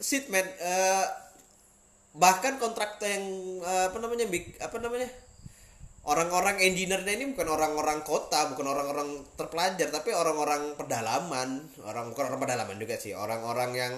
shit 0.02 0.26
man 0.28 0.42
Eh, 0.44 1.06
bahkan 2.18 2.58
kontraktor 2.58 3.06
yang 3.06 3.24
eh, 3.62 3.84
apa 3.94 3.98
namanya 4.02 4.26
big- 4.26 4.58
apa 4.58 4.76
namanya 4.82 5.06
orang-orang 6.04 6.60
engineer-nya 6.60 7.16
ini 7.16 7.24
bukan 7.32 7.48
orang-orang 7.48 8.04
kota 8.04 8.52
bukan 8.52 8.66
orang-orang 8.68 9.24
terpelajar 9.40 9.88
tapi 9.88 10.12
orang-orang 10.12 10.76
pedalaman. 10.76 11.64
Orang 11.80 12.12
bukan 12.12 12.24
orang 12.32 12.40
pedalaman 12.40 12.76
juga 12.76 13.00
sih 13.00 13.16
orang-orang 13.16 13.70
yang 13.72 13.94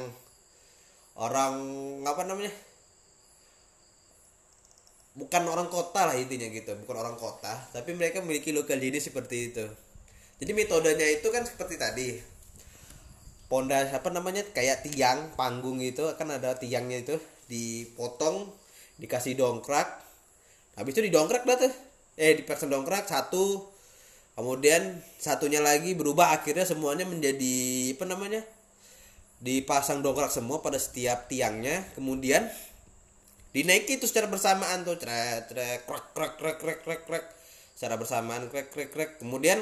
orang 1.19 1.55
apa 2.07 2.23
namanya? 2.23 2.55
Bukan 5.17 5.43
orang 5.49 5.69
kota 5.73 6.07
lah 6.07 6.15
intinya 6.15 6.47
gitu 6.53 6.77
bukan 6.85 6.97
orang 7.01 7.17
kota 7.19 7.57
tapi 7.75 7.97
mereka 7.97 8.23
memiliki 8.23 8.55
lokal 8.55 8.79
jenis 8.79 9.11
seperti 9.11 9.51
itu. 9.51 9.67
Jadi 10.37 10.53
metodenya 10.53 11.09
itu 11.11 11.27
kan 11.33 11.43
seperti 11.43 11.75
tadi. 11.81 12.09
Pondasi 13.47 13.95
apa 13.95 14.11
namanya? 14.11 14.43
Kayak 14.53 14.85
tiang 14.85 15.33
panggung 15.39 15.79
itu 15.81 16.03
kan 16.19 16.29
ada 16.29 16.59
tiangnya 16.59 17.03
itu 17.03 17.17
dipotong 17.49 18.53
dikasih 19.01 19.39
dongkrak. 19.39 19.87
Habis 20.77 20.93
itu 20.93 21.09
didongkrak 21.09 21.49
dah 21.49 21.57
tuh 21.57 21.86
eh 22.17 22.33
dipasang 22.37 22.73
dongkrak 22.73 23.09
satu 23.09 23.69
kemudian 24.37 25.01
satunya 25.17 25.61
lagi 25.61 25.97
berubah 25.97 26.33
akhirnya 26.37 26.65
semuanya 26.65 27.09
menjadi 27.09 27.57
apa 27.97 28.05
namanya 28.09 28.43
dipasang 29.41 30.01
dongkrak 30.01 30.33
semua 30.33 30.65
pada 30.65 30.81
setiap 30.81 31.29
tiangnya 31.29 31.85
kemudian 31.93 32.49
dinaiki 33.57 33.97
itu 33.97 34.05
secara 34.05 34.29
bersamaan 34.29 34.85
tuh 34.85 35.01
krek 35.01 35.49
krek 35.49 35.81
krek 36.13 36.57
krek 36.61 36.79
krek 36.85 37.01
krek. 37.09 37.25
Secara 37.73 37.97
bersamaan 37.97 38.53
krek 38.53 38.69
krek 38.69 38.93
krek. 38.93 39.11
Kemudian 39.17 39.57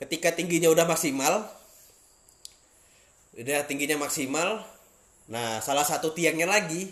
ketika 0.00 0.32
tingginya 0.32 0.72
udah 0.72 0.88
maksimal 0.88 1.44
udah 3.36 3.62
tingginya 3.68 3.94
maksimal 4.00 4.58
nah 5.30 5.62
salah 5.62 5.86
satu 5.86 6.16
tiangnya 6.16 6.48
lagi 6.48 6.88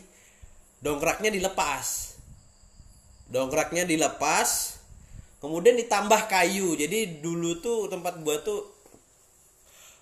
dongkraknya 0.85 1.33
dilepas. 1.33 2.21
Dongkraknya 3.33 3.89
dilepas 3.89 4.78
kemudian 5.39 5.75
ditambah 5.79 6.31
kayu. 6.31 6.75
Jadi 6.79 7.23
dulu 7.23 7.59
tuh 7.59 7.91
tempat 7.91 8.21
gua 8.23 8.39
tuh 8.43 8.63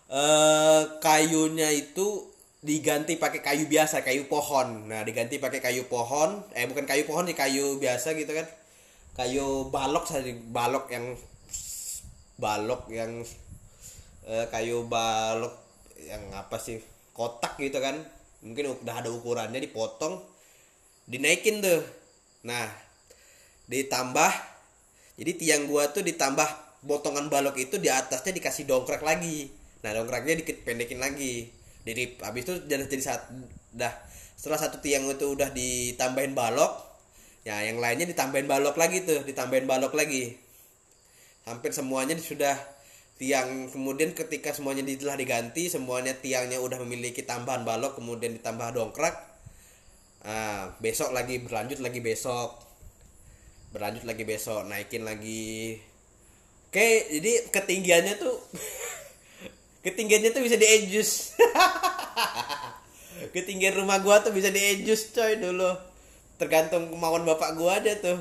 eh 0.07 0.83
kayunya 1.03 1.73
itu 1.75 2.31
diganti 2.63 3.15
pakai 3.19 3.41
kayu 3.45 3.65
biasa 3.71 4.03
kayu 4.03 4.27
pohon. 4.27 4.91
Nah 4.91 5.07
diganti 5.07 5.39
pakai 5.39 5.63
kayu 5.63 5.87
pohon. 5.87 6.43
Eh 6.57 6.67
bukan 6.67 6.87
kayu 6.89 7.07
pohon 7.07 7.27
nih 7.29 7.37
kayu 7.39 7.79
biasa 7.79 8.17
gitu 8.19 8.33
kan. 8.35 8.47
Kayu 9.17 9.71
balok 9.73 10.05
saja 10.09 10.29
balok 10.53 10.93
yang 10.93 11.17
balok 12.37 12.91
yang 12.93 13.25
eh, 14.29 14.47
kayu 14.53 14.85
balok 14.91 15.55
yang 15.97 16.23
apa 16.35 16.59
sih 16.59 16.83
kotak 17.15 17.57
gitu 17.63 17.79
kan. 17.81 17.97
Mungkin 18.45 18.83
udah 18.83 18.95
ada 19.01 19.09
ukurannya 19.11 19.59
dipotong 19.63 20.21
dinaikin 21.07 21.63
tuh. 21.63 21.83
Nah 22.45 22.67
ditambah 23.67 24.56
jadi 25.17 25.33
tiang 25.37 25.63
gua 25.65 25.89
tuh 25.91 26.05
ditambah 26.05 26.67
potongan 26.85 27.33
balok 27.33 27.57
itu 27.57 27.81
di 27.81 27.89
atasnya 27.89 28.37
dikasih 28.37 28.69
dongkrak 28.69 29.01
lagi. 29.01 29.49
Nah 29.81 29.97
dongkraknya 29.97 30.45
dikit 30.45 30.63
pendekin 30.63 31.01
lagi. 31.01 31.49
Dirip 31.83 32.21
habis 32.21 32.45
itu 32.45 32.55
jadi 32.69 32.85
jadi 32.85 33.03
saat 33.03 33.23
dah 33.73 33.93
setelah 34.37 34.61
satu 34.61 34.85
tiang 34.85 35.09
itu 35.09 35.27
udah 35.33 35.51
ditambahin 35.51 36.37
balok 36.37 36.85
ya 37.47 37.63
yang 37.65 37.81
lainnya 37.81 38.05
ditambahin 38.05 38.45
balok 38.45 38.77
lagi 38.77 39.03
tuh 39.09 39.25
ditambahin 39.25 39.65
balok 39.65 39.97
lagi. 39.97 40.37
Hampir 41.49 41.73
semuanya 41.73 42.19
sudah 42.21 42.59
tiang 43.17 43.73
kemudian 43.73 44.13
ketika 44.13 44.53
semuanya 44.53 44.85
telah 44.85 45.17
diganti 45.17 45.73
semuanya 45.73 46.13
tiangnya 46.13 46.61
udah 46.61 46.77
memiliki 46.85 47.25
tambahan 47.25 47.65
balok 47.65 47.97
kemudian 47.97 48.37
ditambah 48.37 48.77
dongkrak 48.77 49.17
nah, 50.21 50.77
besok 50.85 51.17
lagi 51.17 51.41
berlanjut 51.41 51.81
lagi 51.81 52.05
besok 52.05 52.66
berlanjut 53.77 54.09
lagi 54.09 54.25
besok 54.25 54.65
naikin 54.65 55.05
lagi. 55.05 55.77
Oke 56.73 57.13
jadi 57.13 57.53
ketinggiannya 57.53 58.17
tuh 58.17 58.33
ketinggiannya 59.85 60.33
tuh 60.33 60.41
bisa 60.41 60.57
diejus. 60.57 61.37
Ketinggian 63.37 63.77
rumah 63.77 64.01
gua 64.01 64.25
tuh 64.25 64.33
bisa 64.33 64.49
diejus 64.49 65.13
coy 65.13 65.37
dulu. 65.37 65.77
Tergantung 66.41 66.89
kemauan 66.89 67.29
bapak 67.29 67.53
gua 67.61 67.77
aja 67.77 67.93
tuh. 68.01 68.17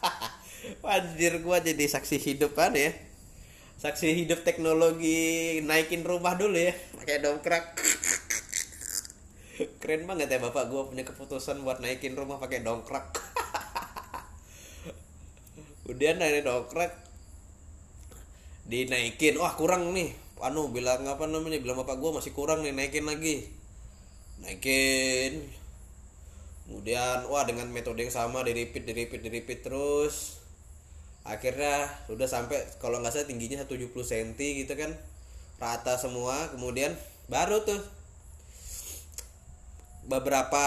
Wajir 0.84 1.44
gua 1.44 1.60
jadi 1.60 1.84
saksi 1.84 2.16
hidup 2.16 2.56
kan 2.56 2.72
ya. 2.72 2.96
Saksi 3.76 4.08
hidup 4.24 4.40
teknologi 4.40 5.60
naikin 5.60 6.00
rumah 6.00 6.32
dulu 6.40 6.56
ya 6.56 6.72
pakai 6.96 7.20
dongkrak. 7.20 7.76
Keren 9.84 10.08
banget 10.08 10.32
ya 10.32 10.40
bapak 10.40 10.72
gue 10.72 10.82
punya 10.90 11.04
keputusan 11.04 11.60
buat 11.60 11.78
naikin 11.84 12.16
rumah 12.16 12.40
pakai 12.40 12.64
dongkrak 12.64 13.31
udah 15.88 16.12
naik 16.18 16.46
dongkrak 16.46 16.92
dinaikin. 18.66 19.38
Wah 19.38 19.54
kurang 19.58 19.90
nih. 19.94 20.14
Anu 20.42 20.74
bilang 20.74 21.06
apa 21.06 21.30
namanya 21.30 21.62
bilang 21.62 21.78
bapak 21.78 22.02
gue 22.02 22.10
masih 22.18 22.34
kurang 22.34 22.66
nih 22.66 22.74
naikin 22.74 23.06
lagi. 23.06 23.46
Naikin. 24.42 25.46
Kemudian 26.66 27.26
wah 27.30 27.46
dengan 27.46 27.70
metode 27.70 28.02
yang 28.02 28.14
sama 28.14 28.42
diripit 28.42 28.82
diripit 28.82 29.22
diripit 29.22 29.62
terus. 29.62 30.42
Akhirnya 31.22 31.86
udah 32.10 32.26
sampai 32.26 32.58
kalau 32.82 32.98
nggak 32.98 33.14
salah 33.14 33.30
tingginya 33.30 33.62
70 33.62 33.94
cm 33.94 34.34
gitu 34.38 34.74
kan 34.74 34.90
rata 35.62 35.94
semua. 35.94 36.50
Kemudian 36.50 36.90
baru 37.30 37.62
tuh 37.62 37.78
beberapa 40.02 40.66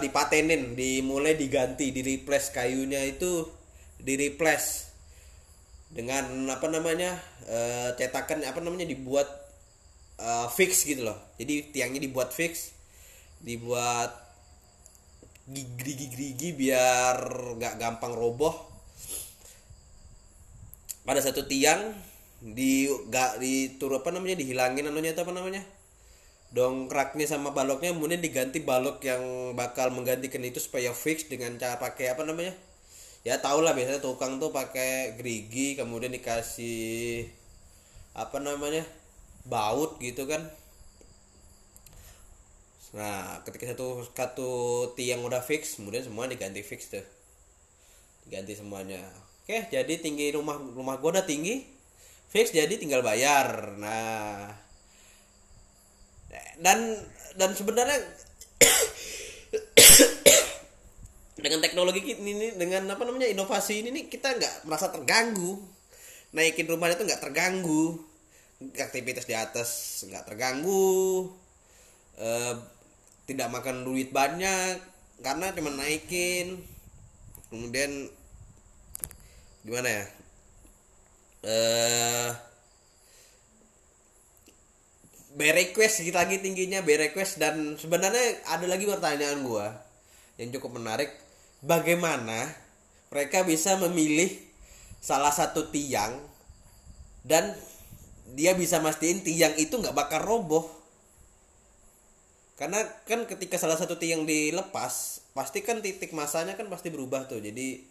dipatenin 0.00 0.72
dimulai 0.72 1.36
diganti 1.36 1.92
di 1.92 2.00
replace 2.00 2.48
kayunya 2.48 3.04
itu 3.04 3.44
di 4.04 4.20
replace 4.20 4.92
dengan 5.88 6.52
apa 6.52 6.68
namanya 6.68 7.16
e, 7.48 7.58
cetakan 7.96 8.44
apa 8.44 8.60
namanya 8.60 8.84
dibuat 8.84 9.26
e, 10.20 10.30
fix 10.52 10.84
gitu 10.84 11.08
loh. 11.08 11.16
Jadi 11.40 11.72
tiangnya 11.72 12.04
dibuat 12.04 12.36
fix 12.36 12.76
dibuat 13.40 14.12
gigi-gigi 15.48 16.52
biar 16.52 17.16
nggak 17.56 17.74
gampang 17.80 18.12
roboh. 18.12 18.52
Pada 21.04 21.20
satu 21.20 21.44
tiang 21.44 21.92
di 22.44 22.88
gak 23.08 23.40
di 23.40 23.80
tur 23.80 23.96
apa 23.96 24.12
namanya 24.12 24.36
dihilangin 24.36 24.84
anunya 24.84 25.16
itu 25.16 25.20
apa 25.24 25.32
namanya 25.32 25.64
dongkraknya 26.52 27.24
sama 27.24 27.56
baloknya 27.56 27.96
kemudian 27.96 28.20
diganti 28.20 28.60
balok 28.60 29.00
yang 29.00 29.56
bakal 29.56 29.88
menggantikan 29.88 30.44
itu 30.44 30.60
supaya 30.60 30.92
fix 30.92 31.24
dengan 31.24 31.56
cara 31.56 31.80
pakai 31.80 32.12
apa 32.12 32.22
namanya 32.28 32.52
ya 33.24 33.40
tau 33.40 33.64
lah 33.64 33.72
biasanya 33.72 34.04
tukang 34.04 34.36
tuh 34.36 34.52
pakai 34.52 35.16
gerigi 35.16 35.74
kemudian 35.74 36.12
dikasih 36.12 37.24
apa 38.14 38.38
namanya 38.38 38.84
baut 39.48 39.96
gitu 39.98 40.28
kan 40.28 40.44
nah 42.94 43.42
ketika 43.42 43.74
satu 43.74 44.06
satu 44.14 44.50
tiang 44.94 45.26
udah 45.26 45.42
fix 45.42 45.80
kemudian 45.80 46.06
semua 46.06 46.30
diganti 46.30 46.62
fix 46.62 46.92
tuh 46.94 47.02
diganti 48.28 48.54
semuanya 48.54 49.02
Oke, 49.44 49.68
jadi 49.68 50.00
tinggi 50.00 50.32
rumah 50.32 50.56
rumah 50.56 50.96
gua 50.96 51.20
udah 51.20 51.28
tinggi. 51.28 51.60
Fix 52.32 52.48
jadi 52.48 52.80
tinggal 52.80 53.04
bayar. 53.04 53.76
Nah. 53.76 54.56
Dan 56.56 56.96
dan 57.36 57.52
sebenarnya 57.52 58.00
dengan 61.44 61.60
teknologi 61.60 62.16
ini 62.16 62.56
dengan 62.56 62.88
apa 62.88 63.04
namanya 63.04 63.28
inovasi 63.28 63.84
ini 63.84 63.92
nih 63.92 64.04
kita 64.08 64.32
nggak 64.40 64.54
merasa 64.64 64.88
terganggu. 64.88 65.60
Naikin 66.32 66.64
rumahnya 66.64 66.96
tuh 66.96 67.04
nggak 67.04 67.20
terganggu. 67.20 68.00
Aktivitas 68.80 69.28
di 69.28 69.36
atas 69.36 69.68
nggak 70.08 70.24
terganggu. 70.24 71.28
E, 72.16 72.28
tidak 73.28 73.52
makan 73.52 73.84
duit 73.84 74.08
banyak 74.08 74.80
karena 75.20 75.52
cuma 75.52 75.68
naikin. 75.68 76.64
Kemudian 77.52 78.08
gimana 79.68 79.88
ya? 79.92 80.04
Eh 81.44 82.32
uh, 85.36 85.52
request 85.52 86.00
sedikit 86.00 86.24
lagi 86.24 86.40
tingginya 86.40 86.80
be 86.80 86.96
request. 86.96 87.36
Dan 87.36 87.76
sebenarnya 87.76 88.48
ada 88.48 88.64
lagi 88.64 88.88
pertanyaan 88.88 89.44
gua 89.44 89.76
yang 90.40 90.50
cukup 90.56 90.80
menarik 90.80 91.23
bagaimana 91.64 92.52
mereka 93.08 93.42
bisa 93.42 93.80
memilih 93.80 94.30
salah 95.00 95.32
satu 95.32 95.72
tiang 95.72 96.20
dan 97.24 97.56
dia 98.36 98.52
bisa 98.52 98.80
mastiin 98.84 99.24
tiang 99.24 99.56
itu 99.56 99.72
nggak 99.72 99.96
bakal 99.96 100.20
roboh 100.20 100.64
karena 102.54 102.84
kan 103.08 103.26
ketika 103.26 103.58
salah 103.58 103.74
satu 103.74 103.98
tiang 103.98 104.28
dilepas 104.28 105.24
pasti 105.34 105.66
kan 105.66 105.82
titik 105.82 106.14
masanya 106.14 106.54
kan 106.54 106.70
pasti 106.70 106.92
berubah 106.92 107.26
tuh 107.26 107.42
jadi 107.42 107.82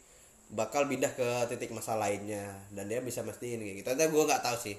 bakal 0.54 0.86
pindah 0.86 1.12
ke 1.18 1.28
titik 1.50 1.74
masa 1.74 1.98
lainnya 1.98 2.54
dan 2.70 2.86
dia 2.86 3.02
bisa 3.02 3.26
mastiin 3.26 3.60
kayak 3.60 3.76
gitu. 3.82 3.88
Tapi 3.90 4.10
gue 4.14 4.24
nggak 4.30 4.44
tahu 4.46 4.58
sih. 4.62 4.78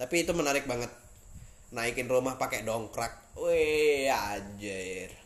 Tapi 0.00 0.24
itu 0.24 0.32
menarik 0.32 0.64
banget. 0.64 0.90
Naikin 1.74 2.08
rumah 2.08 2.40
pakai 2.40 2.64
dongkrak. 2.64 3.36
Wih, 3.36 4.08
anjir. 4.08 5.23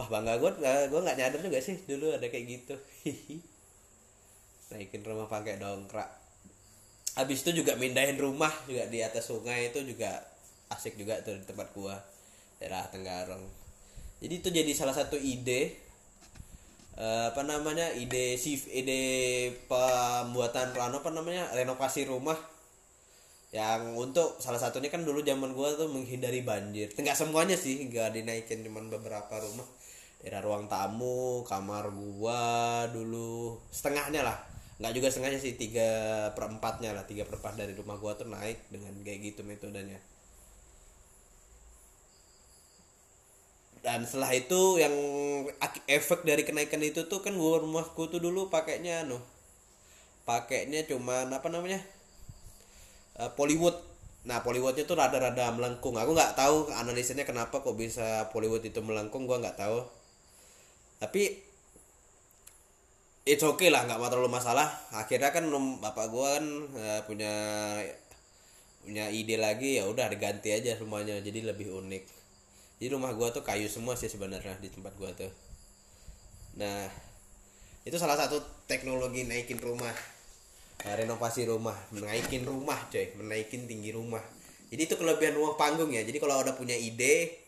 Wah, 0.00 0.08
bangga 0.08 0.40
gue. 0.40 0.50
Gue 0.88 1.00
nggak 1.04 1.16
nyadar 1.20 1.40
juga 1.44 1.60
sih 1.60 1.76
dulu 1.84 2.16
ada 2.16 2.24
kayak 2.24 2.46
gitu. 2.48 2.74
Naikin 4.72 5.04
rumah 5.04 5.28
pakai 5.28 5.60
dongkrak. 5.60 6.08
Habis 7.20 7.44
itu 7.44 7.60
juga 7.60 7.76
mindahin 7.76 8.16
rumah 8.16 8.48
juga 8.64 8.88
di 8.88 9.04
atas 9.04 9.28
sungai 9.28 9.68
itu 9.68 9.84
juga 9.84 10.24
asik 10.72 10.96
juga 10.96 11.20
tuh 11.20 11.36
di 11.36 11.44
tempat 11.44 11.68
gua 11.76 12.00
daerah 12.56 12.88
Tenggarong. 12.88 13.44
Jadi 14.24 14.34
itu 14.40 14.48
jadi 14.48 14.72
salah 14.72 14.96
satu 14.96 15.20
ide 15.20 15.74
uh, 16.96 17.34
apa 17.34 17.42
namanya 17.42 17.92
ide 17.92 18.38
si 18.40 18.56
ide 18.72 19.02
pembuatan 19.66 20.72
rano 20.72 21.02
apa 21.02 21.10
namanya 21.10 21.50
renovasi 21.52 22.06
rumah 22.06 22.38
yang 23.50 23.98
untuk 23.98 24.38
salah 24.38 24.62
satunya 24.62 24.86
kan 24.94 25.02
dulu 25.02 25.26
zaman 25.26 25.50
gua 25.58 25.74
tuh 25.74 25.90
menghindari 25.90 26.46
banjir 26.46 26.94
enggak 26.94 27.18
semuanya 27.18 27.58
sih 27.58 27.82
enggak 27.82 28.14
dinaikin 28.14 28.62
cuman 28.62 28.86
beberapa 28.86 29.42
rumah 29.42 29.66
era 30.20 30.44
ruang 30.44 30.68
tamu 30.68 31.42
kamar 31.48 31.88
gua 31.92 32.42
dulu. 32.92 33.56
Setengahnya 33.72 34.20
lah. 34.24 34.36
Nggak 34.80 34.92
juga 34.96 35.08
setengahnya 35.08 35.40
sih 35.40 35.56
tiga 35.56 35.90
perempatnya 36.36 36.92
lah. 36.92 37.04
Tiga 37.08 37.24
perempat 37.24 37.56
dari 37.56 37.72
rumah 37.72 37.96
gua 37.96 38.16
tuh 38.16 38.28
naik 38.28 38.68
dengan 38.68 38.92
kayak 39.00 39.20
gitu 39.32 39.40
metodenya. 39.44 40.00
Dan 43.80 44.04
setelah 44.04 44.36
itu 44.36 44.76
yang 44.76 44.92
efek 45.88 46.28
dari 46.28 46.44
kenaikan 46.44 46.84
itu 46.84 47.08
tuh 47.08 47.24
kan 47.24 47.32
gua 47.32 47.64
rumahku 47.64 48.12
tuh 48.12 48.20
dulu 48.20 48.52
pakainya 48.52 49.08
anu 49.08 49.16
pakainya 50.28 50.84
cuman 50.86 51.32
apa 51.32 51.48
namanya? 51.48 51.80
Uh, 53.16 53.32
Pollywood 53.34 53.74
nah 54.20 54.44
Pollywoodnya 54.44 54.84
tuh 54.84 55.00
rada-rada 55.00 55.48
melengkung. 55.56 55.96
Aku 55.96 56.12
nggak 56.12 56.36
tahu 56.36 56.68
analisanya 56.76 57.24
kenapa 57.24 57.64
kok 57.64 57.72
bisa 57.72 58.28
Pollywood 58.30 58.60
itu 58.68 58.84
melengkung 58.84 59.24
gua 59.24 59.40
nggak 59.40 59.56
tahu 59.56 59.80
tapi 61.00 61.40
it's 63.24 63.40
okay 63.40 63.72
lah 63.72 63.88
nggak 63.88 64.12
terlalu 64.12 64.28
masalah. 64.28 64.68
Akhirnya 64.92 65.32
kan 65.32 65.48
bapak 65.80 66.06
gua 66.12 66.36
kan 66.36 66.46
uh, 66.76 67.00
punya 67.08 67.32
punya 68.84 69.08
ide 69.12 69.36
lagi 69.36 69.80
ya 69.80 69.88
udah 69.88 70.08
diganti 70.12 70.52
aja 70.52 70.76
semuanya 70.76 71.16
jadi 71.24 71.48
lebih 71.48 71.72
unik. 71.72 72.04
Jadi 72.80 72.86
rumah 72.92 73.12
gua 73.16 73.32
tuh 73.32 73.40
kayu 73.40 73.68
semua 73.68 73.96
sih 73.96 74.12
sebenarnya 74.12 74.60
di 74.60 74.68
tempat 74.68 74.92
gua 75.00 75.08
tuh. 75.16 75.32
Nah 76.60 76.84
itu 77.88 77.96
salah 77.96 78.20
satu 78.20 78.36
teknologi 78.68 79.24
naikin 79.24 79.56
rumah. 79.56 79.96
Nah, 80.80 80.96
renovasi 80.96 81.44
rumah 81.44 81.76
menaikin 81.92 82.44
rumah 82.44 82.76
coy 82.88 83.12
menaikin 83.16 83.68
tinggi 83.68 83.92
rumah. 83.92 84.20
Jadi 84.72 84.88
itu 84.88 84.94
kelebihan 84.96 85.36
rumah 85.36 85.56
panggung 85.56 85.92
ya. 85.92 86.04
Jadi 86.04 86.16
kalau 86.16 86.40
udah 86.40 86.56
punya 86.56 86.76
ide 86.76 87.39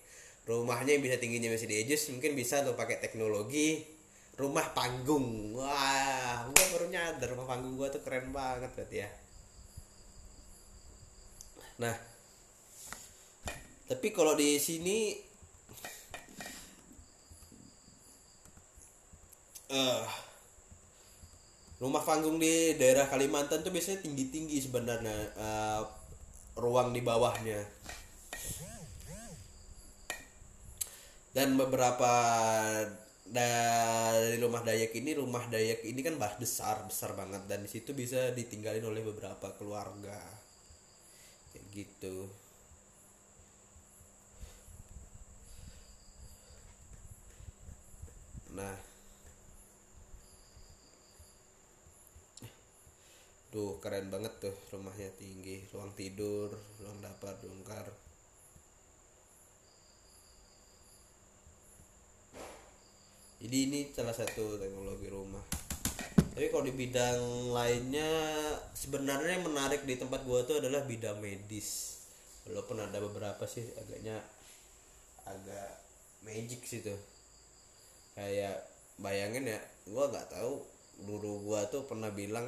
rumahnya 0.43 0.99
yang 0.99 1.05
bisa 1.05 1.17
tingginya 1.23 1.51
bisa 1.55 1.71
diadjust 1.71 2.11
mungkin 2.15 2.35
bisa 2.35 2.67
tuh 2.67 2.75
pakai 2.75 2.99
teknologi. 2.99 3.87
Rumah 4.33 4.73
panggung. 4.73 5.55
Wah 5.55 6.49
gua 6.49 6.65
baru 6.73 6.87
nyadar 6.89 7.29
rumah 7.37 7.47
panggung 7.47 7.77
gua 7.77 7.93
tuh 7.93 8.01
keren 8.03 8.33
banget 8.33 8.71
berarti 8.75 8.97
ya. 9.05 9.11
Nah 11.79 11.95
tapi 13.93 14.09
kalau 14.09 14.33
di 14.33 14.57
sini 14.57 15.13
eh 19.69 20.05
rumah 21.83 22.01
panggung 22.07 22.39
di 22.39 22.79
daerah 22.79 23.11
Kalimantan 23.11 23.61
tuh 23.61 23.75
biasanya 23.75 24.01
tinggi-tinggi 24.01 24.55
sebenarnya 24.63 25.17
eh, 25.35 25.83
ruang 26.57 26.95
di 26.95 27.03
bawahnya 27.03 27.59
dan 31.33 31.57
beberapa 31.57 32.13
dari 33.33 34.37
rumah 34.37 34.61
Dayak 34.61 34.93
ini 34.93 35.17
rumah 35.17 35.49
Dayak 35.49 35.81
ini 35.89 36.01
kan 36.05 36.21
bah 36.21 36.37
besar 36.37 36.85
besar 36.85 37.17
banget. 37.17 37.43
Dan 37.49 37.65
di 37.65 37.71
situ 37.73 37.97
bisa 37.97 38.31
ditinggalin 38.37 38.85
oleh 38.85 39.01
beberapa 39.01 39.49
keluarga. 39.57 40.21
Kayak 41.53 41.67
gitu. 41.73 42.29
Nah. 48.53 48.77
Tuh 53.53 53.77
keren 53.85 54.09
banget 54.13 54.33
tuh 54.41 54.57
rumahnya 54.73 55.09
tinggi. 55.17 55.65
Ruang 55.73 55.93
tidur 55.97 56.53
ruang 56.81 56.99
dapur 57.01 57.33
dongkar 57.41 58.12
jadi 63.43 63.57
ini 63.67 63.91
salah 63.91 64.15
satu 64.15 64.55
teknologi 64.55 65.11
rumah. 65.11 65.43
Tapi 66.15 66.47
kalau 66.47 66.63
di 66.63 66.71
bidang 66.79 67.51
lainnya 67.51 68.07
sebenarnya 68.71 69.43
yang 69.43 69.51
menarik 69.51 69.83
di 69.83 69.99
tempat 69.99 70.23
gua 70.23 70.47
tuh 70.47 70.63
adalah 70.63 70.87
bidang 70.87 71.19
medis. 71.19 71.99
Walaupun 72.47 72.79
ada 72.79 73.03
beberapa 73.03 73.43
sih 73.51 73.67
agaknya 73.75 74.23
agak 75.27 75.71
magic 76.23 76.63
sih 76.63 76.87
tuh. 76.87 76.95
Kayak 78.15 78.63
bayangin 79.03 79.51
ya 79.51 79.59
gua 79.91 80.07
nggak 80.07 80.39
tahu 80.39 80.63
guru 81.03 81.43
gua 81.43 81.67
tuh 81.67 81.83
pernah 81.91 82.15
bilang 82.15 82.47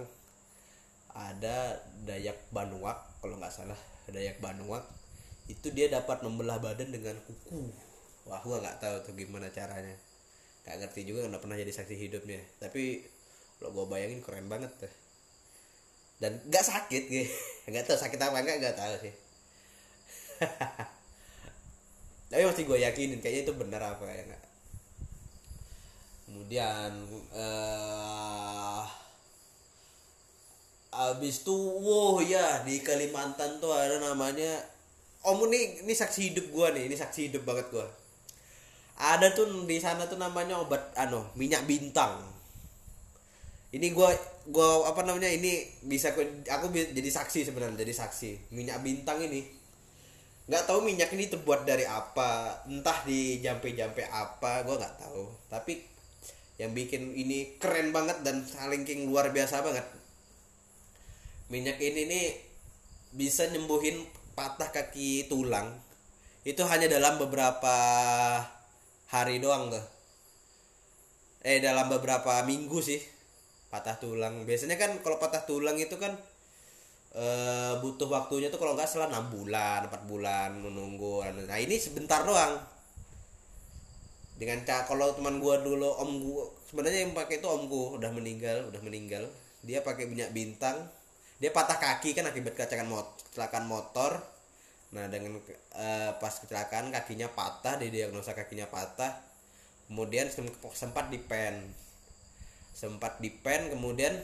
ada 1.11 1.75
Dayak 2.07 2.39
Banuak 2.55 3.19
kalau 3.19 3.35
nggak 3.43 3.51
salah 3.51 3.79
Dayak 4.07 4.39
Banuak 4.39 4.87
itu 5.51 5.75
dia 5.75 5.91
dapat 5.91 6.23
membelah 6.23 6.63
badan 6.63 6.95
dengan 6.95 7.19
kuku. 7.27 7.67
Wah 8.31 8.39
gua 8.47 8.63
nggak 8.63 8.79
tahu 8.79 8.97
tuh 9.11 9.15
gimana 9.19 9.51
caranya 9.51 10.14
nggak 10.65 10.77
ngerti 10.81 11.01
juga 11.05 11.29
nggak 11.29 11.43
pernah 11.45 11.57
jadi 11.61 11.73
saksi 11.73 11.95
hidupnya. 11.97 12.41
Tapi 12.61 13.05
kalau 13.61 13.71
gue 13.73 13.85
bayangin 13.89 14.21
keren 14.25 14.49
banget 14.49 14.73
tuh. 14.81 14.93
Dan 16.19 16.41
nggak 16.49 16.65
sakit 16.65 17.03
gitu 17.11 17.29
nggak 17.71 17.85
tahu 17.85 17.99
sakit 17.99 18.19
apa 18.21 18.41
nggak 18.41 18.57
nggak 18.61 18.77
tahu 18.77 18.95
sih. 19.05 19.15
Tapi 22.33 22.43
masih 22.43 22.65
gue 22.67 22.79
yakinin 22.83 23.21
kayaknya 23.23 23.47
itu 23.47 23.55
benar 23.55 23.83
apa 23.85 24.09
ya 24.11 24.25
nggak 24.27 24.45
kemudian 26.35 26.91
eh 27.31 28.85
abis 30.95 31.47
itu 31.47 31.55
wow 31.55 32.19
ya 32.19 32.67
di 32.67 32.83
Kalimantan 32.83 33.63
tuh 33.63 33.71
ada 33.71 34.03
namanya 34.03 34.63
om 35.23 35.39
ini 35.47 35.87
ini 35.87 35.95
saksi 35.95 36.35
hidup 36.35 36.51
gua 36.51 36.75
nih 36.75 36.91
ini 36.91 36.99
saksi 36.99 37.31
hidup 37.31 37.47
banget 37.47 37.71
gua 37.71 37.87
ada 38.95 39.35
tuh 39.35 39.67
di 39.67 39.83
sana 39.83 40.07
tuh 40.07 40.19
namanya 40.19 40.63
obat 40.63 40.95
ano 40.95 41.27
minyak 41.35 41.67
bintang. 41.67 42.23
Ini 43.75 43.91
gua 43.91 44.15
gua 44.55 44.87
apa 44.87 45.03
namanya 45.03 45.27
ini 45.27 45.67
bisa 45.83 46.15
aku, 46.15 46.71
jadi 46.71 47.11
saksi 47.11 47.51
sebenarnya 47.51 47.83
jadi 47.83 47.95
saksi. 48.07 48.55
Minyak 48.55 48.87
bintang 48.87 49.19
ini. 49.19 49.43
Nggak 50.47 50.71
tahu 50.71 50.87
minyak 50.87 51.11
ini 51.11 51.27
terbuat 51.27 51.67
dari 51.67 51.83
apa 51.83 52.63
entah 52.71 53.03
di 53.03 53.43
jampe-jampe 53.43 54.07
apa 54.07 54.63
gua 54.63 54.79
nggak 54.79 54.97
tahu. 55.03 55.27
Tapi 55.51 55.83
yang 56.63 56.71
bikin 56.71 57.19
ini 57.19 57.59
keren 57.59 57.91
banget 57.91 58.23
dan 58.23 58.47
saling 58.47 58.87
king 58.87 59.11
luar 59.11 59.35
biasa 59.35 59.59
banget. 59.59 59.83
Minyak 61.51 61.83
ini 61.83 62.07
nih 62.07 62.27
bisa 63.11 63.51
nyembuhin 63.51 64.07
patah 64.39 64.71
kaki 64.71 65.27
tulang. 65.27 65.75
Itu 66.47 66.63
hanya 66.71 66.87
dalam 66.87 67.19
beberapa 67.19 67.75
hari 69.11 69.43
doang 69.43 69.69
tuh. 69.69 69.85
Eh 71.45 71.61
dalam 71.61 71.93
beberapa 71.93 72.41
minggu 72.49 72.81
sih 72.81 73.01
patah 73.69 73.99
tulang. 74.01 74.49
Biasanya 74.49 74.81
kan 74.81 74.97
kalau 75.05 75.21
patah 75.21 75.45
tulang 75.45 75.77
itu 75.77 75.99
kan 76.01 76.15
eh, 77.15 77.73
butuh 77.83 78.09
waktunya 78.09 78.49
tuh 78.49 78.59
kalau 78.63 78.79
nggak 78.79 78.89
salah 78.89 79.11
6 79.13 79.35
bulan 79.35 79.91
4 79.91 80.11
bulan 80.11 80.51
menunggu. 80.57 81.27
Nah 81.27 81.59
ini 81.61 81.77
sebentar 81.77 82.25
doang. 82.25 82.59
Dengan 84.35 84.67
cara 84.67 84.83
kalau 84.83 85.15
teman 85.15 85.39
gua 85.39 85.63
dulu 85.63 85.95
om 85.95 86.11
gua 86.19 86.43
sebenarnya 86.67 87.07
yang 87.07 87.15
pakai 87.15 87.39
itu 87.39 87.47
om 87.47 87.71
gua 87.71 88.01
udah 88.01 88.11
meninggal 88.11 88.67
udah 88.73 88.81
meninggal. 88.83 89.25
Dia 89.63 89.81
pakai 89.85 90.11
minyak 90.11 90.35
bintang. 90.35 90.91
Dia 91.39 91.51
patah 91.55 91.79
kaki 91.79 92.15
kan 92.17 92.27
akibat 92.31 92.55
kecelakaan 92.55 92.91
kecelakaan 93.31 93.67
motor 93.67 94.34
nah 94.95 95.05
dengan 95.13 95.33
eh, 95.75 96.11
pas 96.23 96.35
kecelakaan 96.43 96.95
kakinya 96.95 97.29
patah 97.39 97.75
didiagnosa 97.83 98.33
kakinya 98.39 98.67
patah 98.71 99.13
kemudian 99.91 100.27
sem- 100.31 100.55
sempat 100.73 101.11
dipen 101.13 101.55
sempat 102.75 103.19
dipen 103.23 103.71
kemudian 103.75 104.15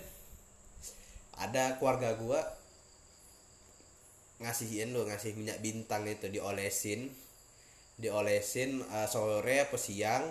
ada 1.44 1.64
keluarga 1.78 2.14
gua 2.20 2.40
ngasihin 4.42 4.88
lo 4.96 5.00
ngasih 5.08 5.32
minyak 5.38 5.58
bintang 5.64 6.02
itu 6.14 6.26
diolesin. 6.34 7.00
Diolesin 8.02 8.70
eh, 8.96 9.08
sore 9.14 9.56
apa 9.64 9.76
siang. 9.86 10.24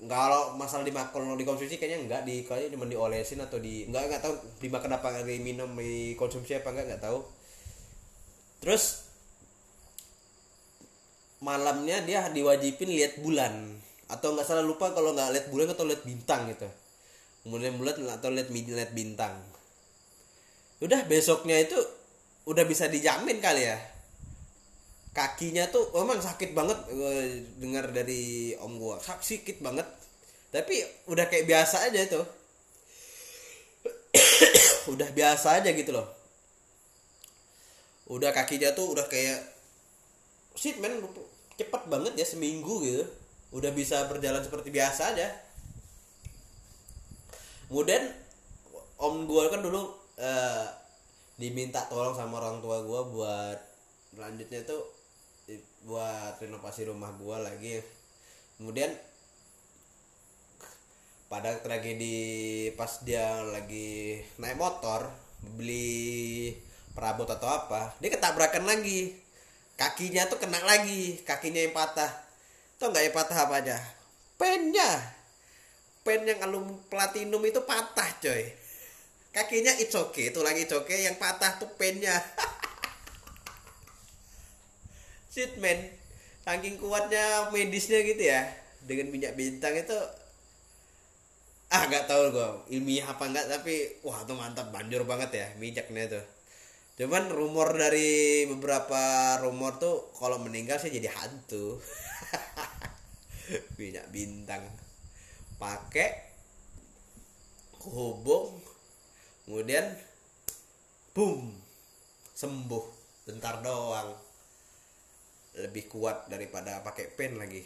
Kalau 0.00 0.56
masalah 0.56 0.80
dimakan 0.88 1.12
kalau 1.12 1.36
dikonsumsi 1.36 1.76
kayaknya 1.76 1.98
enggak 2.08 2.22
di 2.24 2.40
kayaknya 2.48 2.72
cuma 2.72 2.88
diolesin 2.88 3.36
atau 3.44 3.60
di 3.60 3.84
enggak 3.84 4.02
enggak 4.08 4.22
tahu 4.24 4.34
dimakan 4.64 4.96
apa 4.96 5.06
enggak 5.12 5.26
diminum 5.28 5.70
dikonsumsi 5.76 6.52
apa 6.56 6.72
enggak 6.72 6.86
enggak 6.88 7.02
tahu 7.04 7.18
terus 8.60 9.08
malamnya 11.40 12.04
dia 12.04 12.28
diwajibin 12.28 12.92
lihat 12.92 13.18
bulan. 13.24 13.80
Atau 14.10 14.36
nggak 14.36 14.46
salah 14.46 14.64
lupa 14.64 14.92
kalau 14.92 15.16
nggak 15.16 15.32
lihat 15.32 15.46
bulan 15.48 15.72
atau 15.72 15.84
lihat 15.88 16.02
bintang 16.04 16.50
gitu. 16.52 16.68
Kemudian 17.46 17.80
bulan 17.80 17.96
atau 18.20 18.28
lihat 18.28 18.48
lihat 18.52 18.92
bintang. 18.92 19.34
Udah 20.84 21.04
besoknya 21.08 21.56
itu 21.60 21.76
udah 22.44 22.64
bisa 22.68 22.88
dijamin 22.88 23.40
kali 23.40 23.64
ya. 23.64 23.78
Kakinya 25.10 25.66
tuh 25.72 25.90
memang 25.96 26.22
sakit 26.22 26.54
banget 26.54 26.78
gue 26.86 27.16
dengar 27.58 27.90
dari 27.90 28.54
om 28.62 28.78
gua. 28.78 29.02
Sak 29.02 29.24
sakit 29.24 29.58
banget. 29.58 29.86
Tapi 30.50 30.82
udah 31.06 31.30
kayak 31.30 31.46
biasa 31.46 31.90
aja 31.90 32.10
tuh 32.10 32.26
udah 34.92 35.08
biasa 35.14 35.62
aja 35.62 35.70
gitu 35.70 35.94
loh 35.94 36.19
udah 38.10 38.34
kakinya 38.34 38.74
tuh 38.74 38.90
udah 38.90 39.06
kayak 39.06 39.38
shit 40.58 40.82
men 40.82 40.98
cepet 41.54 41.82
banget 41.86 42.18
ya 42.18 42.26
seminggu 42.26 42.82
gitu. 42.82 43.06
Udah 43.54 43.70
bisa 43.70 44.10
berjalan 44.10 44.42
seperti 44.42 44.74
biasa 44.74 45.14
aja. 45.14 45.30
Kemudian 47.70 48.02
om 48.98 49.30
gua 49.30 49.46
kan 49.46 49.62
dulu 49.62 49.94
eh, 50.18 50.66
diminta 51.38 51.86
tolong 51.86 52.18
sama 52.18 52.42
orang 52.42 52.58
tua 52.58 52.82
gua 52.82 53.06
buat 53.06 53.58
selanjutnya 54.10 54.66
tuh 54.66 54.82
buat 55.86 56.34
renovasi 56.42 56.90
rumah 56.90 57.14
gua 57.14 57.38
lagi. 57.46 57.78
Kemudian 58.58 58.90
pada 61.30 61.54
tragedi 61.62 62.74
pas 62.74 62.90
dia 63.06 63.38
lagi 63.46 64.18
naik 64.42 64.58
motor 64.58 65.06
beli 65.54 66.58
perabot 67.00 67.24
atau 67.24 67.48
apa 67.48 67.96
dia 67.96 68.12
ketabrakan 68.12 68.68
lagi. 68.68 69.16
Kakinya 69.80 70.28
tuh 70.28 70.36
kena 70.36 70.60
lagi 70.60 71.24
kakinya 71.24 71.64
yang 71.64 71.72
patah. 71.72 72.12
Tau 72.76 72.92
nggak 72.92 73.08
yang 73.08 73.16
patah 73.16 73.48
apa 73.48 73.64
aja 73.64 73.80
pennya. 74.40 74.90
Pen 76.00 76.24
yang 76.24 76.40
alum 76.40 76.80
platinum 76.88 77.44
itu 77.44 77.60
patah 77.64 78.08
coy. 78.24 78.48
Kakinya 79.36 79.76
it's 79.76 79.92
okay 79.92 80.32
itu 80.32 80.40
lagi 80.40 80.64
it's 80.64 80.72
okay 80.72 81.04
yang 81.04 81.20
patah 81.20 81.60
tuh 81.60 81.68
pennya. 81.76 82.16
Shit 85.32 85.60
man. 85.60 85.76
Saking 86.44 86.80
kuatnya 86.80 87.52
medisnya 87.52 88.00
gitu 88.00 88.20
ya. 88.20 88.48
Dengan 88.84 89.12
minyak 89.12 89.36
bintang 89.36 89.76
itu 89.76 89.96
ah 91.70 91.86
nggak 91.86 92.10
tahu 92.10 92.34
gue 92.34 92.74
ilmiah 92.74 93.06
apa 93.06 93.30
enggak 93.30 93.46
tapi 93.46 94.02
wah 94.02 94.26
tuh 94.26 94.34
mantap 94.34 94.74
banjur 94.74 95.06
banget 95.06 95.30
ya 95.38 95.46
minyaknya 95.54 96.18
tuh 96.18 96.24
cuman 97.00 97.32
rumor 97.32 97.72
dari 97.72 98.44
beberapa 98.44 99.00
rumor 99.40 99.80
tuh 99.80 100.12
kalau 100.20 100.36
meninggal 100.36 100.76
sih 100.76 100.92
jadi 100.92 101.08
hantu. 101.08 101.80
Minyak 103.80 104.12
bintang. 104.12 104.68
Pakai 105.56 106.12
hubung 107.88 108.60
kemudian 109.48 109.96
boom 111.16 111.56
sembuh. 112.36 112.84
Bentar 113.24 113.64
doang. 113.64 114.12
Lebih 115.56 115.88
kuat 115.88 116.28
daripada 116.28 116.84
pakai 116.84 117.16
pen 117.16 117.40
lagi. 117.40 117.64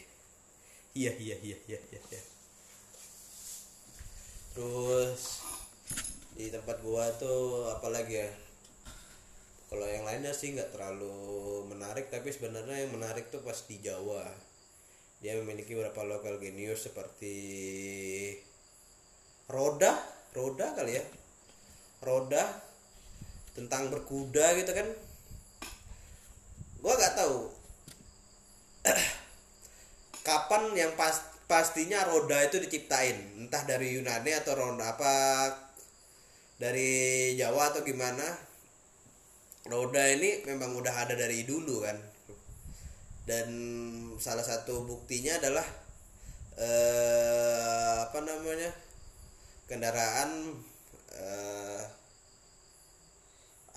Iya 0.94 1.10
iya 1.18 1.34
iya 1.42 1.58
iya 1.66 1.80
iya, 1.90 2.00
iya. 2.14 2.22
terus 4.54 5.42
di 6.38 6.46
tempat 6.46 6.78
gua 6.86 7.10
tuh 7.18 7.66
apalagi 7.74 8.22
ya 8.22 8.30
kalau 9.74 9.90
yang 9.90 10.06
lainnya 10.06 10.30
sih 10.30 10.54
nggak 10.54 10.70
terlalu 10.70 11.66
menarik 11.66 12.06
tapi 12.06 12.30
sebenarnya 12.30 12.86
yang 12.86 12.94
menarik 12.94 13.26
tuh 13.34 13.42
pas 13.42 13.58
di 13.66 13.82
Jawa. 13.82 14.22
Dia 15.18 15.34
memiliki 15.42 15.74
beberapa 15.74 16.06
lokal 16.06 16.38
genius 16.38 16.86
seperti 16.86 17.34
roda 19.50 19.98
roda 20.30 20.78
kali 20.78 20.94
ya. 20.94 21.02
Roda 22.06 22.62
tentang 23.58 23.90
berkuda 23.90 24.54
gitu 24.62 24.70
kan. 24.70 24.86
Gua 26.78 26.94
nggak 26.94 27.18
tahu. 27.18 27.50
Kapan 30.30 30.70
yang 30.78 30.94
pas 30.94 31.18
pastinya 31.50 32.06
roda 32.06 32.46
itu 32.46 32.62
diciptain? 32.62 33.42
Entah 33.42 33.66
dari 33.66 33.98
Yunani 33.98 34.38
atau 34.38 34.54
roda 34.54 34.94
apa 34.94 35.14
dari 36.62 37.34
Jawa 37.34 37.74
atau 37.74 37.82
gimana 37.82 38.53
roda 39.64 40.04
ini 40.12 40.44
memang 40.44 40.76
udah 40.76 41.08
ada 41.08 41.14
dari 41.16 41.44
dulu 41.48 41.84
kan. 41.84 41.96
Dan 43.24 43.48
salah 44.20 44.44
satu 44.44 44.84
buktinya 44.84 45.40
adalah 45.40 45.64
eh, 46.60 47.96
apa 48.04 48.18
namanya 48.20 48.68
kendaraan 49.64 50.60
eh, 51.16 51.82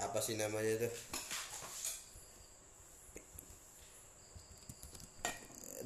apa 0.03 0.19
sih 0.19 0.35
namanya 0.35 0.83
itu? 0.83 0.89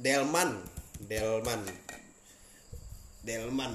Delman 0.02 0.58
Delman 1.06 1.62
Delman. 3.22 3.74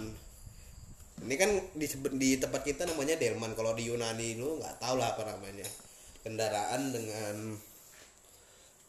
Ini 1.17 1.35
kan 1.39 1.51
di, 1.73 1.87
di 2.19 2.29
tempat 2.35 2.67
kita 2.67 2.83
namanya 2.83 3.15
Delman. 3.15 3.55
Kalau 3.55 3.71
di 3.71 3.87
Yunani 3.87 4.35
lu 4.35 4.59
nggak 4.59 4.83
tahu 4.83 4.99
lah 4.99 5.15
apa 5.15 5.23
namanya 5.23 5.86
kendaraan 6.27 6.91
dengan 6.91 7.35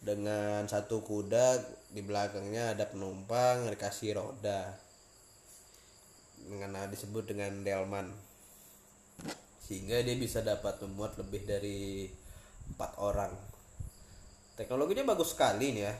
dengan 0.02 0.66
satu 0.66 1.06
kuda 1.06 1.62
di 1.94 2.02
belakangnya 2.02 2.74
ada 2.74 2.90
penumpang 2.90 3.70
dikasih 3.70 4.18
roda. 4.18 4.74
Dengan 6.42 6.90
disebut 6.90 7.30
dengan 7.30 7.62
delman. 7.62 8.10
Sehingga 9.62 10.02
dia 10.02 10.18
bisa 10.18 10.42
dapat 10.42 10.82
memuat 10.82 11.14
lebih 11.22 11.46
dari 11.46 12.10
empat 12.74 12.98
orang. 12.98 13.30
Teknologinya 14.58 15.14
bagus 15.14 15.38
sekali 15.38 15.70
nih 15.78 15.84
ya. 15.86 15.94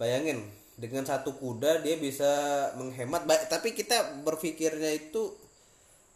Bayangin 0.00 0.40
dengan 0.78 1.04
satu 1.04 1.36
kuda 1.36 1.84
dia 1.84 2.00
bisa 2.00 2.30
menghemat. 2.80 3.28
Baik 3.28 3.50
tapi 3.52 3.76
kita 3.76 4.24
berpikirnya 4.24 4.88
itu 4.94 5.47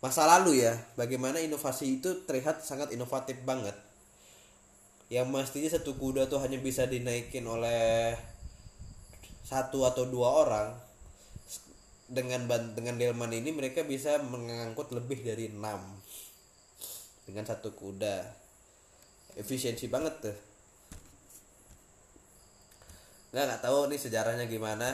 masa 0.02 0.26
lalu 0.26 0.66
ya 0.66 0.74
bagaimana 0.98 1.38
inovasi 1.38 2.02
itu 2.02 2.26
terlihat 2.26 2.66
sangat 2.66 2.90
inovatif 2.90 3.38
banget. 3.46 3.78
Yang 5.06 5.26
mestinya 5.30 5.70
satu 5.70 5.94
kuda 5.94 6.26
tuh 6.26 6.42
hanya 6.42 6.58
bisa 6.58 6.90
dinaikin 6.90 7.46
oleh 7.46 8.18
satu 9.46 9.86
atau 9.86 10.10
dua 10.10 10.28
orang. 10.42 10.68
Dengan 12.12 12.44
dengan 12.76 12.98
delman 13.00 13.32
ini 13.32 13.54
mereka 13.54 13.86
bisa 13.86 14.20
mengangkut 14.20 14.92
lebih 14.92 15.22
dari 15.22 15.48
enam 15.48 15.80
dengan 17.24 17.46
satu 17.46 17.72
kuda. 17.72 18.26
Efisiensi 19.38 19.86
banget 19.86 20.14
tuh. 20.18 20.36
Nggak 23.32 23.44
nggak 23.48 23.62
tahu 23.64 23.78
nih 23.88 24.00
sejarahnya 24.02 24.44
gimana. 24.50 24.92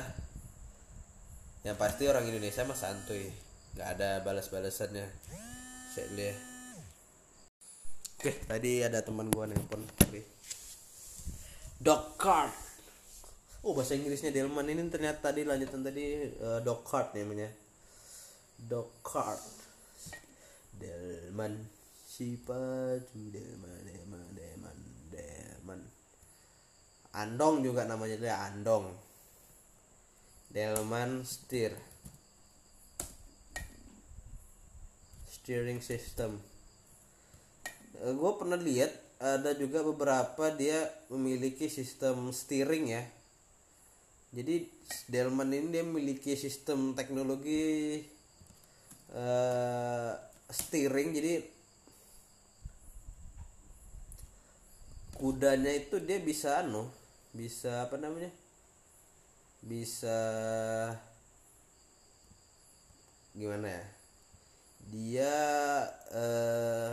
Yang 1.67 1.77
pasti 1.81 2.07
orang 2.07 2.29
Indonesia 2.29 2.63
mah 2.63 2.79
santuy 2.79 3.48
nggak 3.79 3.95
ada 3.95 4.27
balas-balasannya. 4.27 5.07
Saya 5.95 6.11
lihat 6.19 6.39
oke 8.19 8.33
tadi 8.51 8.83
ada 8.83 8.99
teman 9.07 9.31
gua 9.31 9.47
nelpon 9.47 9.87
tadi 9.95 10.19
dog 11.79 12.19
oh 13.63 13.73
bahasa 13.75 13.95
Inggrisnya 13.95 14.35
Delman. 14.35 14.67
Ini 14.67 14.83
ternyata 14.91 15.31
tadi 15.31 15.47
lanjutan 15.47 15.87
tadi 15.87 16.27
uh, 16.43 16.59
dog 16.63 16.83
cart 16.83 17.15
namanya. 17.15 17.47
Dog 18.59 18.91
Delman. 20.75 21.55
Si 22.09 22.35
paju 22.35 23.23
Delman 23.31 23.79
Delman 23.87 24.27
Delman 24.35 24.79
Delman. 25.11 25.81
Andong 27.15 27.63
juga 27.63 27.87
namanya 27.87 28.19
dia 28.19 28.43
Andong. 28.43 28.91
Delman 30.51 31.23
Steer 31.23 31.77
steering 35.49 35.81
system. 35.81 36.37
Uh, 37.97 38.13
eh, 38.13 38.13
gue 38.13 38.33
pernah 38.37 38.61
lihat 38.61 38.93
ada 39.17 39.57
juga 39.57 39.81
beberapa 39.81 40.53
dia 40.53 40.93
memiliki 41.09 41.73
sistem 41.73 42.29
steering 42.37 42.93
ya. 42.93 43.01
Jadi 44.37 44.69
Delman 45.09 45.49
ini 45.49 45.73
dia 45.73 45.81
memiliki 45.89 46.37
sistem 46.37 46.93
teknologi 46.93 47.97
uh, 49.17 50.13
steering. 50.53 51.17
Jadi 51.17 51.41
kudanya 55.17 55.73
itu 55.73 55.97
dia 56.05 56.21
bisa 56.21 56.61
anu 56.61 56.93
bisa 57.33 57.89
apa 57.89 57.97
namanya? 57.97 58.29
Bisa 59.65 60.13
gimana 63.33 63.73
ya 63.73 63.98
dia 64.89 65.37
uh, 66.17 66.93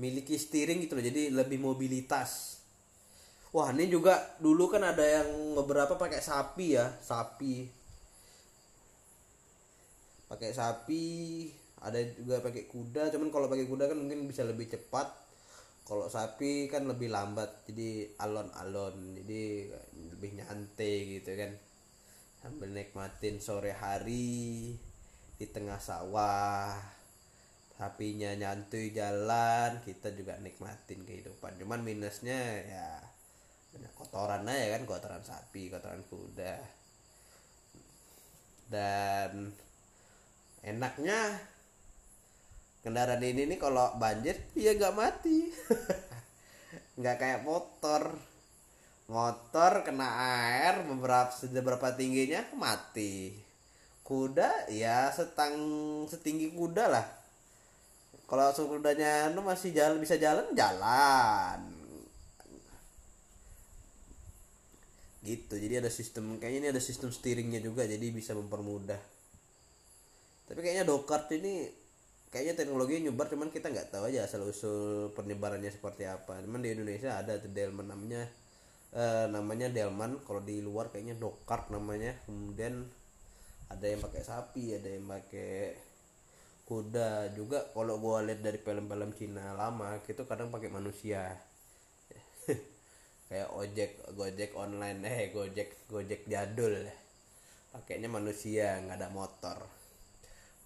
miliki 0.00 0.34
steering 0.34 0.82
gitu 0.82 0.98
loh 0.98 1.04
jadi 1.04 1.30
lebih 1.30 1.62
mobilitas. 1.62 2.58
Wah 3.50 3.74
ini 3.74 3.90
juga 3.90 4.38
dulu 4.38 4.70
kan 4.70 4.86
ada 4.86 5.02
yang 5.02 5.58
beberapa 5.58 5.98
pakai 5.98 6.22
sapi 6.22 6.66
ya 6.78 6.86
sapi. 7.02 7.66
Pakai 10.30 10.50
sapi 10.54 11.04
ada 11.80 11.98
juga 12.14 12.44
pakai 12.44 12.68
kuda 12.70 13.10
cuman 13.10 13.32
kalau 13.32 13.50
pakai 13.50 13.66
kuda 13.66 13.90
kan 13.90 13.98
mungkin 13.98 14.26
bisa 14.26 14.46
lebih 14.46 14.70
cepat. 14.70 15.10
Kalau 15.86 16.06
sapi 16.06 16.70
kan 16.70 16.86
lebih 16.86 17.10
lambat 17.10 17.66
jadi 17.66 18.14
alon-alon 18.22 19.18
jadi 19.22 19.74
lebih 20.14 20.30
nyantai 20.38 21.18
gitu 21.18 21.34
kan. 21.34 21.50
Sambil 22.40 22.70
nikmatin 22.72 23.42
sore 23.42 23.74
hari 23.74 24.78
di 25.40 25.48
tengah 25.48 25.80
sawah 25.80 26.76
sapinya 27.72 28.28
nyantui 28.36 28.92
jalan 28.92 29.80
kita 29.80 30.12
juga 30.12 30.36
nikmatin 30.36 31.00
kehidupan. 31.00 31.56
Cuman 31.56 31.80
minusnya 31.80 32.36
ya 32.68 33.00
banyak 33.72 33.92
kotoran 33.96 34.44
aja 34.44 34.76
kan 34.76 34.82
kotoran 34.84 35.24
sapi 35.24 35.72
kotoran 35.72 36.04
kuda. 36.12 36.60
Dan 38.68 39.48
enaknya 40.60 41.40
kendaraan 42.84 43.24
ini 43.24 43.48
nih 43.48 43.56
kalau 43.56 43.96
banjir 43.96 44.36
ya 44.52 44.76
nggak 44.76 44.92
mati. 44.92 45.48
Nggak 47.00 47.16
kayak 47.16 47.42
motor. 47.48 48.12
Motor 49.08 49.88
kena 49.88 50.06
air 50.20 50.84
beberapa 50.84 51.32
seberapa 51.32 51.96
tingginya 51.96 52.44
mati 52.60 53.49
kuda 54.10 54.66
ya 54.74 55.06
setang 55.14 55.54
setinggi 56.10 56.50
kuda 56.58 56.90
lah. 56.90 57.06
Kalau 58.26 58.50
kudanya 58.66 59.30
lu 59.30 59.46
masih 59.46 59.70
jalan 59.70 60.02
bisa 60.02 60.18
jalan 60.18 60.50
jalan. 60.50 61.62
Gitu 65.22 65.54
jadi 65.54 65.78
ada 65.78 65.90
sistem 65.94 66.42
kayaknya 66.42 66.58
ini 66.58 66.68
ada 66.74 66.82
sistem 66.82 67.14
steeringnya 67.14 67.62
juga 67.62 67.86
jadi 67.86 68.02
bisa 68.10 68.34
mempermudah. 68.34 68.98
Tapi 70.50 70.58
kayaknya 70.58 70.90
dokart 70.90 71.30
ini 71.30 71.70
kayaknya 72.34 72.66
teknologi 72.66 72.98
nyebar 73.02 73.30
cuman 73.30 73.54
kita 73.54 73.70
nggak 73.70 73.94
tahu 73.94 74.10
aja 74.10 74.26
asal 74.26 74.42
usul 74.42 75.14
penyebarannya 75.14 75.70
seperti 75.70 76.10
apa. 76.10 76.42
Cuman 76.42 76.66
di 76.66 76.74
Indonesia 76.74 77.14
ada 77.14 77.38
tuh 77.38 77.54
Delman 77.54 77.86
namanya 77.86 78.26
eh, 78.90 79.26
namanya 79.30 79.70
Delman. 79.70 80.18
Kalau 80.26 80.42
di 80.42 80.58
luar 80.58 80.90
kayaknya 80.90 81.14
dokart 81.14 81.70
namanya. 81.70 82.18
Kemudian 82.26 82.98
ada 83.70 83.86
yang 83.86 84.02
pakai 84.02 84.22
sapi 84.26 84.74
ada 84.74 84.88
yang 84.90 85.06
pakai 85.06 85.78
kuda. 86.66 87.34
Juga 87.34 87.66
kalau 87.70 88.02
gua 88.02 88.22
lihat 88.26 88.42
dari 88.42 88.58
film-film 88.58 89.10
Cina 89.14 89.54
lama 89.54 89.98
itu 90.02 90.22
kadang 90.26 90.50
pakai 90.50 90.70
manusia. 90.70 91.38
Kayak 93.30 93.50
ojek 93.54 93.90
gojek 94.18 94.50
online. 94.58 95.06
Eh 95.06 95.30
gojek 95.30 95.86
gojek 95.86 96.26
jadul. 96.26 96.82
Pakainya 97.70 98.10
manusia 98.10 98.82
nggak 98.82 98.98
ada 98.98 99.08
motor. 99.14 99.58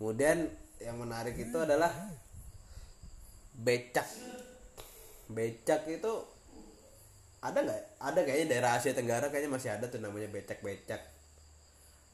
Kemudian 0.01 0.49
yang 0.81 0.97
menarik 0.97 1.37
itu 1.37 1.61
adalah 1.61 1.93
becak. 3.53 4.09
Becak 5.29 5.85
itu 5.93 6.13
ada 7.45 7.61
nggak? 7.61 7.83
Ada 8.01 8.21
kayaknya 8.25 8.47
daerah 8.49 8.71
Asia 8.81 8.97
Tenggara 8.97 9.29
kayaknya 9.29 9.53
masih 9.53 9.71
ada 9.77 9.93
tuh 9.93 10.01
namanya 10.01 10.33
becak 10.33 10.65
becak 10.65 11.14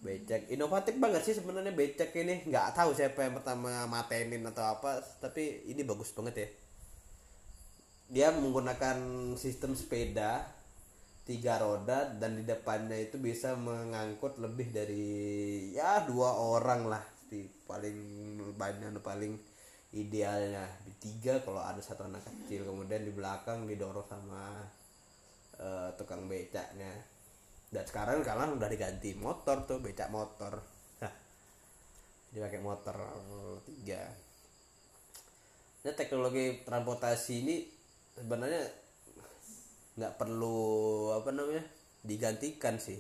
becak 0.01 0.48
inovatif 0.48 0.96
banget 0.96 1.22
sih 1.28 1.36
sebenarnya 1.36 1.76
becak 1.76 2.12
ini. 2.16 2.48
Nggak 2.48 2.72
tahu 2.72 2.96
siapa 2.96 3.28
yang 3.28 3.36
pertama 3.36 3.84
matenin 3.86 4.42
atau 4.48 4.64
apa 4.64 5.01
tapi 5.20 5.68
ini 5.68 5.84
bagus 5.84 6.11
banget 6.16 6.34
ya. 6.36 6.48
Dia 8.11 8.28
menggunakan 8.34 8.98
sistem 9.38 9.76
sepeda 9.78 10.42
tiga 11.28 11.62
roda 11.62 12.11
dan 12.18 12.42
di 12.42 12.42
depannya 12.42 12.98
itu 12.98 13.20
bisa 13.20 13.55
mengangkut 13.55 14.42
lebih 14.42 14.74
dari 14.74 15.07
ya 15.76 16.03
dua 16.09 16.34
orang 16.34 16.88
lah. 16.88 17.05
Di 17.30 17.46
paling 17.68 17.98
banyak 18.57 18.98
paling 19.05 19.36
idealnya. 19.94 20.66
Di 20.82 20.92
tiga 20.98 21.38
kalau 21.44 21.62
ada 21.62 21.78
satu 21.78 22.09
anak 22.09 22.26
kecil. 22.26 22.66
Kemudian 22.66 23.05
di 23.07 23.12
belakang 23.14 23.68
didorong 23.68 24.09
sama 24.09 24.64
uh, 25.61 25.92
tukang 25.94 26.26
becaknya 26.26 27.19
dan 27.70 27.86
sekarang 27.86 28.26
kalian 28.26 28.58
udah 28.58 28.68
diganti 28.68 29.14
motor 29.14 29.62
tuh 29.64 29.78
becak 29.78 30.10
motor. 30.10 30.58
Hah. 31.02 31.14
dia 32.34 32.42
pakai 32.46 32.60
motor 32.62 32.94
tiga. 33.66 34.02
Nah 35.86 35.94
teknologi 35.94 36.66
transportasi 36.66 37.34
ini 37.46 37.56
sebenarnya 38.18 38.62
nggak 39.96 40.14
perlu 40.18 41.10
apa 41.14 41.30
namanya 41.30 41.64
digantikan 42.02 42.82
sih. 42.82 42.98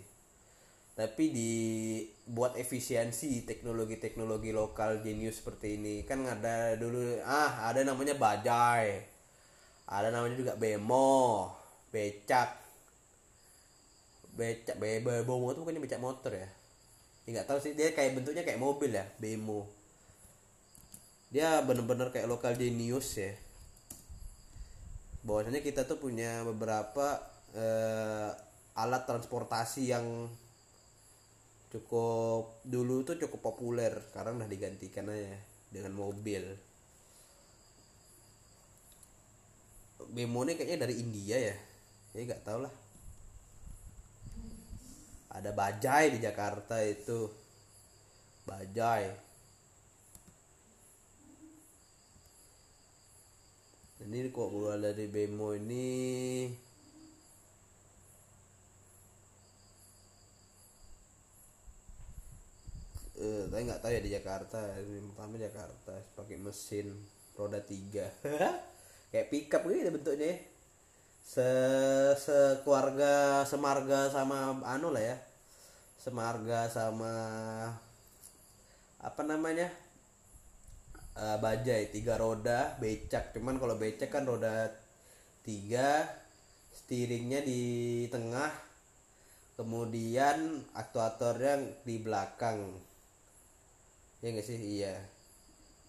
Tapi 0.94 1.32
dibuat 1.32 2.60
efisiensi 2.60 3.42
teknologi-teknologi 3.48 4.52
lokal 4.52 5.02
genius 5.02 5.42
seperti 5.42 5.78
ini. 5.80 5.94
Kan 6.06 6.26
ada 6.26 6.78
dulu 6.78 7.18
ah 7.26 7.66
ada 7.66 7.82
namanya 7.82 8.14
bajai 8.14 9.10
ada 9.90 10.08
namanya 10.14 10.38
juga 10.38 10.52
bemo 10.54 11.50
becak 11.90 12.59
becak 14.40 14.80
be 14.80 15.04
bemo 15.04 15.52
itu 15.52 15.60
bukannya 15.60 15.84
becak 15.84 16.00
motor 16.00 16.32
ya? 16.32 16.48
Ya 17.28 17.28
nggak 17.36 17.48
tahu 17.52 17.60
sih 17.60 17.76
dia 17.76 17.92
kayak 17.92 18.16
bentuknya 18.16 18.40
kayak 18.40 18.56
mobil 18.56 18.88
ya 18.88 19.04
bemo. 19.20 19.68
Dia 21.28 21.60
bener-bener 21.60 22.08
kayak 22.08 22.24
lokal 22.24 22.56
genius 22.56 23.20
ya. 23.20 23.36
Bahwasanya 25.20 25.60
kita 25.60 25.84
tuh 25.84 26.00
punya 26.00 26.40
beberapa 26.48 27.20
uh, 27.52 28.32
alat 28.72 29.04
transportasi 29.04 29.92
yang 29.92 30.32
cukup 31.70 32.64
dulu 32.64 33.04
tuh 33.04 33.20
cukup 33.20 33.52
populer 33.52 33.92
sekarang 34.10 34.40
udah 34.40 34.48
digantikan 34.48 35.12
aja 35.12 35.36
dengan 35.68 35.92
mobil. 35.92 36.56
Bemo 40.10 40.42
ini 40.48 40.56
kayaknya 40.56 40.88
dari 40.88 40.96
India 40.96 41.36
ya? 41.36 41.56
Ya 42.16 42.20
nggak 42.26 42.42
tau 42.42 42.64
lah 42.64 42.79
ada 45.30 45.50
bajai 45.54 46.14
di 46.14 46.18
Jakarta 46.18 46.82
itu. 46.82 47.30
Bajai 48.44 49.30
ini 54.00 54.32
kok 54.32 54.48
keluar 54.48 54.80
dari 54.80 55.06
Bemo 55.06 55.52
ini? 55.52 56.48
Uh, 63.20 63.44
tapi 63.52 63.68
nggak 63.68 63.80
tahu 63.84 63.92
ya 63.92 64.00
di 64.00 64.10
Jakarta. 64.10 64.58
Ini 64.80 64.98
pertama 65.12 65.36
Jakarta 65.36 65.92
pakai 66.16 66.36
mesin 66.40 66.96
roda 67.36 67.60
tiga. 67.60 68.08
Kayak 69.12 69.28
pickup 69.28 69.62
gitu 69.68 69.90
bentuknya 69.92 70.32
se 71.30 71.46
sekeluarga 72.18 73.46
semarga 73.46 74.10
sama 74.10 74.58
anu 74.66 74.90
lah 74.90 75.14
ya. 75.14 75.16
Semarga 75.94 76.66
sama 76.66 77.14
apa 78.98 79.22
namanya? 79.22 79.70
Uh, 81.14 81.38
bajai 81.38 81.94
tiga 81.94 82.18
roda 82.18 82.74
becak. 82.82 83.30
Cuman 83.30 83.62
kalau 83.62 83.78
becak 83.78 84.10
kan 84.10 84.26
roda 84.26 84.74
tiga 85.46 86.02
steeringnya 86.74 87.46
di 87.46 87.62
tengah 88.10 88.50
kemudian 89.54 90.66
aktuatornya 90.74 91.86
di 91.86 92.02
belakang. 92.02 92.74
Ya 94.18 94.34
nggak 94.34 94.46
sih? 94.50 94.58
Iya 94.82 95.19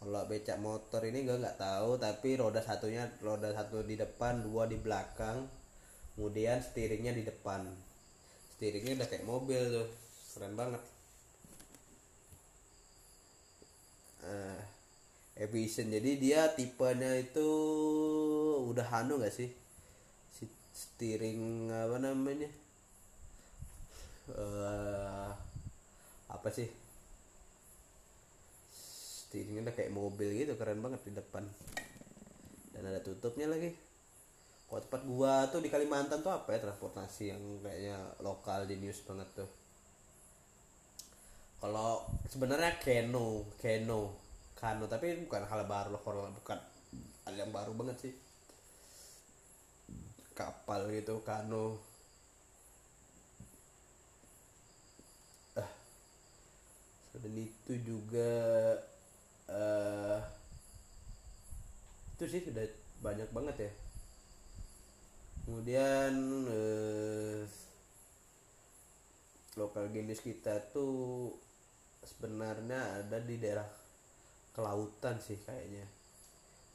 kalau 0.02 0.26
becak 0.26 0.58
motor 0.58 1.06
ini 1.06 1.22
gue 1.30 1.38
nggak 1.38 1.62
tahu 1.62 2.02
tapi 2.02 2.34
roda 2.34 2.58
satunya 2.58 3.06
roda 3.22 3.54
satu 3.54 3.86
di 3.86 3.94
depan 3.94 4.42
dua 4.42 4.66
di 4.66 4.74
belakang. 4.82 5.46
Kemudian 6.18 6.58
steeringnya 6.58 7.14
di 7.14 7.22
depan. 7.22 7.70
Steeringnya 8.58 8.98
udah 8.98 9.08
kayak 9.14 9.30
mobil 9.30 9.62
tuh 9.62 9.88
keren 10.34 10.58
banget. 10.58 10.82
Uh, 14.26 14.58
efisien 15.38 15.94
jadi 15.94 16.12
dia 16.18 16.42
tipenya 16.58 17.22
itu 17.22 17.50
udah 18.74 19.06
anu 19.06 19.22
gak 19.22 19.34
sih? 19.38 19.54
Steering 20.74 21.70
apa 21.70 22.02
namanya? 22.02 22.50
Uh, 24.34 25.30
apa 26.26 26.50
sih 26.50 26.70
steeringnya 29.32 29.72
udah 29.72 29.76
kayak 29.80 29.96
mobil 29.96 30.28
gitu 30.36 30.60
keren 30.60 30.84
banget 30.84 31.00
di 31.08 31.16
depan. 31.16 31.48
Dan 32.76 32.84
ada 32.84 33.00
tutupnya 33.00 33.48
lagi. 33.48 33.72
Kalau 34.68 34.84
tempat 34.84 35.02
gua 35.08 35.48
tuh 35.48 35.64
di 35.64 35.72
Kalimantan 35.72 36.20
tuh 36.20 36.36
apa 36.36 36.52
ya 36.52 36.68
transportasi 36.68 37.32
yang 37.32 37.40
kayaknya 37.64 37.96
lokal 38.20 38.68
jenius 38.68 39.00
banget 39.08 39.32
tuh? 39.32 39.48
Kalau 41.64 42.04
sebenarnya 42.28 42.76
Keno 42.84 43.48
Keno 43.56 44.12
Kano 44.60 44.86
tapi 44.92 45.16
bukan 45.24 45.48
hal 45.48 45.64
baru 45.64 45.96
loh 45.96 46.04
bukan 46.44 46.60
hal 47.24 47.34
yang 47.40 47.56
baru 47.56 47.72
banget 47.72 47.98
sih. 48.04 48.14
Kapal 50.36 50.92
gitu 50.92 51.24
Kano. 51.24 51.80
Dan 57.12 57.34
itu 57.36 57.74
juga 57.84 58.32
uh, 59.52 60.20
itu 62.16 62.24
sih 62.26 62.42
sudah 62.48 62.66
banyak 63.04 63.30
banget 63.36 63.68
ya. 63.68 63.72
Kemudian 65.44 66.14
uh, 66.48 67.44
lokal 69.60 69.92
jenis 69.92 70.24
kita 70.24 70.72
tuh 70.72 71.36
sebenarnya 72.02 73.04
ada 73.04 73.20
di 73.20 73.36
daerah 73.36 73.68
kelautan 74.56 75.20
sih 75.20 75.38
kayaknya. 75.44 75.86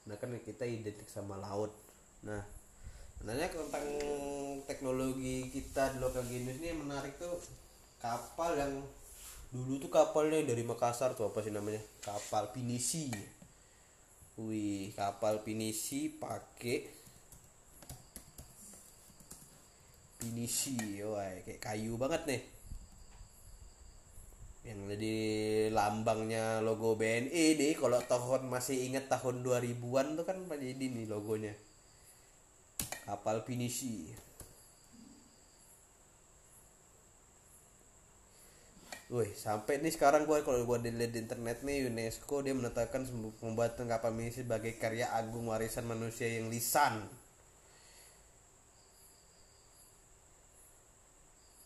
Nah 0.06 0.16
kan 0.20 0.34
kita 0.44 0.68
identik 0.68 1.08
sama 1.08 1.40
laut. 1.40 1.72
Nah 2.26 2.42
sebenarnya 3.16 3.48
tentang 3.48 3.88
teknologi 4.68 5.48
kita 5.48 5.96
di 5.96 5.98
lokal 6.02 6.24
jenis 6.28 6.60
ini 6.60 6.76
menarik 6.76 7.16
tuh 7.16 7.40
kapal 7.96 8.52
yang 8.54 8.84
dulu 9.56 9.80
tuh 9.80 9.88
kapalnya 9.88 10.44
dari 10.44 10.60
Makassar 10.60 11.16
tuh 11.16 11.32
apa 11.32 11.40
sih 11.40 11.48
namanya? 11.48 11.80
Kapal 12.04 12.52
pinisi. 12.52 13.08
Wih 14.36 14.92
kapal 14.92 15.40
pinisi 15.40 16.12
pakai 16.12 16.92
pinisi 20.20 21.00
wah 21.00 21.24
kayak 21.40 21.56
kayu 21.56 21.96
banget 21.96 22.22
nih. 22.28 22.42
Yang 24.68 24.80
jadi 24.92 25.16
lambangnya 25.72 26.60
logo 26.60 26.98
BNI 27.00 27.56
deh 27.56 27.72
kalau 27.80 27.96
tahun 28.04 28.52
masih 28.52 28.92
inget 28.92 29.08
tahun 29.08 29.40
2000-an 29.40 30.20
tuh 30.20 30.26
kan 30.28 30.36
jadi 30.52 30.84
nih 30.84 31.08
logonya. 31.08 31.56
Kapal 33.08 33.40
pinisi 33.48 34.12
Wih, 39.06 39.30
sampai 39.38 39.78
nih 39.78 39.94
sekarang 39.94 40.26
gue 40.26 40.42
kalau 40.42 40.66
gue 40.66 40.78
dilihat 40.90 41.14
di 41.14 41.22
internet 41.22 41.62
nih 41.62 41.86
UNESCO 41.86 42.42
dia 42.42 42.50
menetapkan 42.58 43.06
pembuatan 43.38 43.86
kapal 43.86 44.10
mini 44.10 44.34
sebagai 44.34 44.74
karya 44.82 45.06
agung 45.14 45.46
warisan 45.46 45.86
manusia 45.86 46.26
yang 46.26 46.50
lisan. 46.50 47.06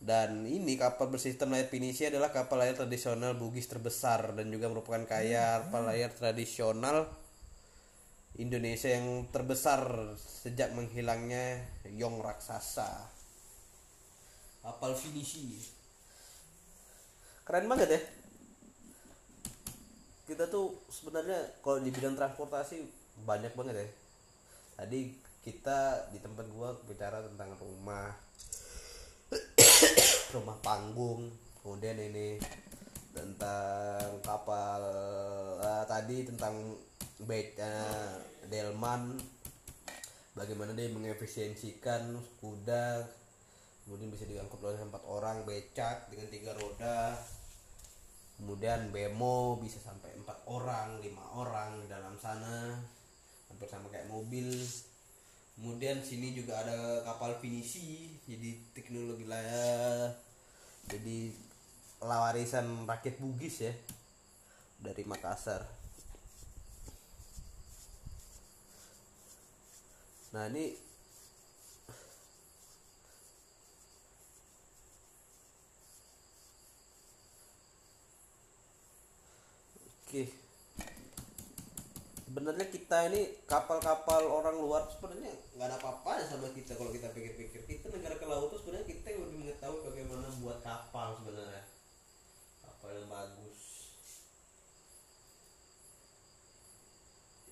Dan 0.01 0.45
ini 0.45 0.77
kapal 0.77 1.09
bersistem 1.09 1.49
layar 1.53 1.69
pinisi 1.73 2.05
adalah 2.05 2.29
kapal 2.29 2.61
layar 2.61 2.77
tradisional 2.77 3.33
Bugis 3.33 3.65
terbesar 3.65 4.37
dan 4.37 4.53
juga 4.53 4.69
merupakan 4.69 5.01
kaya 5.09 5.65
kapal 5.65 5.89
layar 5.89 6.13
tradisional 6.13 7.09
Indonesia 8.37 8.89
yang 8.93 9.25
terbesar 9.33 9.81
sejak 10.17 10.77
menghilangnya 10.77 11.65
Yong 11.89 12.21
raksasa. 12.21 13.09
Kapal 14.61 14.93
finisi 14.93 15.80
keren 17.43 17.67
banget 17.67 17.89
ya. 17.97 18.01
Kita 20.29 20.47
tuh 20.47 20.79
sebenarnya 20.87 21.59
kalau 21.59 21.83
di 21.83 21.91
bidang 21.91 22.15
transportasi 22.15 22.87
banyak 23.27 23.51
banget 23.53 23.75
ya. 23.83 23.87
Tadi 24.81 24.99
kita 25.41 26.09
di 26.13 26.19
tempat 26.21 26.45
gua 26.53 26.77
bicara 26.87 27.21
tentang 27.25 27.57
rumah. 27.59 28.13
Rumah 30.31 30.57
panggung 30.63 31.27
kemudian 31.59 31.99
ini 31.99 32.39
tentang 33.11 34.23
kapal 34.23 34.79
uh, 35.59 35.83
tadi 35.83 36.23
tentang 36.23 36.79
baiknya 37.27 37.75
Delman. 38.47 39.19
Bagaimana 40.31 40.71
dia 40.71 40.87
mengefisiensikan 40.87 42.15
kuda 42.39 43.03
kemudian 43.83 44.09
bisa 44.13 44.25
diangkut 44.29 44.61
oleh 44.61 44.79
empat 44.81 45.03
orang 45.07 45.43
becak 45.43 46.07
dengan 46.09 46.27
tiga 46.29 46.51
roda. 46.57 47.17
Kemudian 48.41 48.89
bemo 48.89 49.61
bisa 49.61 49.77
sampai 49.77 50.17
empat 50.17 50.49
orang 50.49 50.97
lima 51.01 51.21
orang 51.37 51.81
di 51.81 51.87
dalam 51.89 52.17
sana. 52.17 52.81
Hampir 53.49 53.67
sama 53.69 53.91
kayak 53.93 54.09
mobil. 54.09 54.49
Kemudian 55.57 56.01
sini 56.01 56.33
juga 56.33 56.57
ada 56.65 57.05
kapal 57.05 57.37
finisi 57.37 58.17
jadi 58.25 58.57
teknologi 58.73 59.29
lah 59.29 60.09
jadi 60.89 61.29
lawarisan 62.01 62.89
rakit 62.89 63.21
Bugis 63.21 63.61
ya 63.61 63.73
dari 64.81 65.05
Makassar. 65.05 65.61
Nah 70.33 70.47
ini 70.49 70.73
Oke. 80.11 80.27
Sebenarnya 82.27 82.67
kita 82.67 83.07
ini 83.07 83.31
kapal-kapal 83.47 84.27
orang 84.27 84.59
luar 84.59 84.83
sebenarnya 84.91 85.31
nggak 85.55 85.71
ada 85.71 85.79
apa-apa 85.79 86.19
sama 86.27 86.51
kita 86.51 86.75
kalau 86.75 86.91
kita 86.91 87.15
pikir-pikir. 87.15 87.63
Kita 87.63 87.87
negara 87.95 88.19
ke 88.19 88.27
laut 88.27 88.51
tuh 88.51 88.59
sebenarnya 88.59 88.91
kita 88.91 89.07
yang 89.07 89.23
lebih 89.23 89.37
mengetahui 89.39 89.87
bagaimana 89.87 90.27
buat 90.43 90.59
kapal 90.67 91.15
sebenarnya. 91.15 91.63
Kapal 92.59 92.89
yang 92.91 93.07
bagus. 93.07 93.59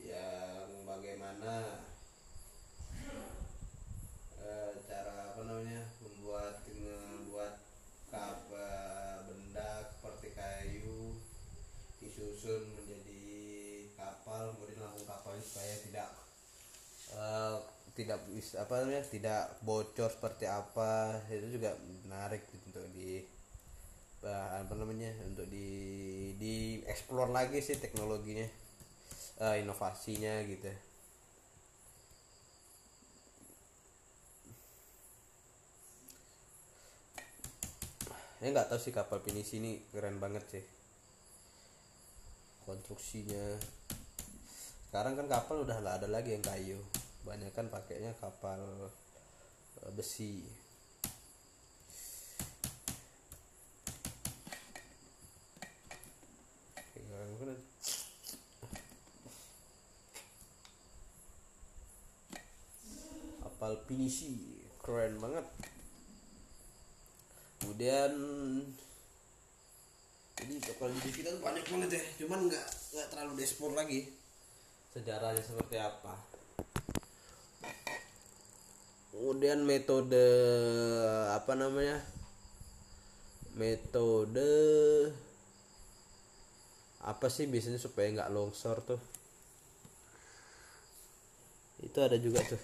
Yang 0.03 0.67
bagaimana 0.83 1.55
eh, 4.35 4.71
cara 4.83 5.31
apa 5.31 5.41
namanya 5.47 5.87
membuat 6.03 6.59
membuat 6.67 7.63
kapal 8.11 9.31
benda 9.31 9.95
seperti 9.95 10.35
kayu 10.35 11.15
disusun 11.99 12.63
menjadi 12.79 13.23
kapal 13.99 14.55
kemudian 14.55 14.79
lambung 14.79 15.03
kapalnya 15.03 15.43
supaya 15.43 15.75
tidak 15.83 16.09
eh, 17.11 17.55
tidak 17.99 18.23
bisa 18.31 18.63
apa 18.63 18.79
namanya 18.79 19.03
tidak 19.11 19.59
bocor 19.59 20.07
seperti 20.07 20.47
apa 20.47 21.19
itu 21.27 21.59
juga 21.59 21.75
menarik 22.07 22.47
untuk 22.55 22.87
di 22.95 23.19
apa 24.23 24.71
namanya 24.71 25.11
untuk 25.27 25.43
di 25.51 25.67
di 26.39 26.79
explore 26.87 27.27
lagi 27.27 27.59
sih 27.59 27.75
teknologinya 27.75 28.47
eh, 29.43 29.55
inovasinya 29.59 30.39
gitu. 30.47 30.71
Ya 38.39 38.47
nggak 38.55 38.71
tahu 38.71 38.79
sih 38.79 38.95
kapal 38.95 39.19
pinisi 39.19 39.59
ini 39.59 39.83
keren 39.91 40.23
banget 40.23 40.47
sih. 40.47 40.63
Konstruksinya. 42.63 43.59
Sekarang 44.87 45.19
kan 45.19 45.27
kapal 45.27 45.67
udah 45.67 45.75
nggak 45.83 45.95
ada 46.03 46.07
lagi 46.07 46.39
yang 46.39 46.43
kayu 46.47 46.79
banyak 47.23 47.51
kan 47.51 47.67
pakainya 47.67 48.15
kapal 48.15 48.61
eh, 49.83 49.91
besi. 49.95 50.47
Kapal 63.43 63.75
pinisi 63.83 64.63
keren 64.79 65.19
banget. 65.19 65.43
Kemudian 67.59 68.13
jadi 70.39 70.53
kapal 70.63 70.95
di 70.95 71.11
kita 71.11 71.35
tuh 71.35 71.43
banyak 71.43 71.67
banget 71.67 71.89
ya. 71.99 72.03
Cuman 72.23 72.47
nggak 72.47 72.67
nggak 72.95 73.07
terlalu 73.11 73.43
diekspor 73.43 73.75
lagi. 73.75 74.07
Sejarahnya 74.95 75.43
seperti 75.43 75.75
apa 75.75 76.28
kemudian 79.09 79.65
metode 79.65 80.25
apa 81.33 81.53
namanya 81.57 81.99
metode 83.57 84.47
apa 86.99 87.31
sih 87.31 87.47
biasanya 87.47 87.79
supaya 87.79 88.11
nggak 88.11 88.31
longsor 88.35 88.83
tuh? 88.83 89.01
Itu 91.79 91.97
ada 92.03 92.19
juga 92.19 92.43
tuh. 92.43 92.59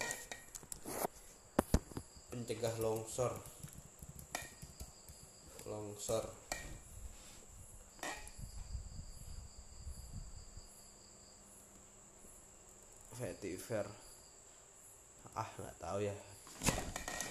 Pencegah 2.30 2.76
longsor. 2.78 3.32
Longsor. 5.64 6.24
Vetiver. 13.16 13.88
Ah 15.32 15.48
nggak 15.56 15.76
tahu 15.80 16.00
ya 16.04 16.35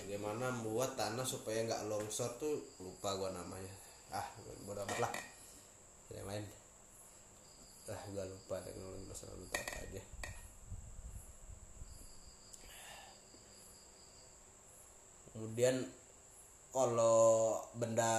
bagaimana 0.06 0.48
membuat 0.54 0.96
tanah 0.96 1.26
supaya 1.28 1.66
nggak 1.66 1.92
longsor 1.92 2.30
tuh? 2.40 2.62
Lupa 2.80 3.18
gua 3.20 3.34
namanya. 3.36 3.74
Ah 4.14 4.24
bodo 4.64 4.86
amat 4.86 5.00
lah. 5.04 5.12
Yang 6.14 6.28
lain. 6.30 6.46
Ah 7.92 8.02
gua 8.14 8.24
lupa 8.24 8.56
teknologi 8.64 9.04
masa 9.10 9.28
lalu 9.34 9.46
tuh 9.50 9.60
apa 9.60 9.76
aja. 9.82 10.02
Kemudian 15.36 15.76
kalau 16.72 17.60
benda 17.76 18.14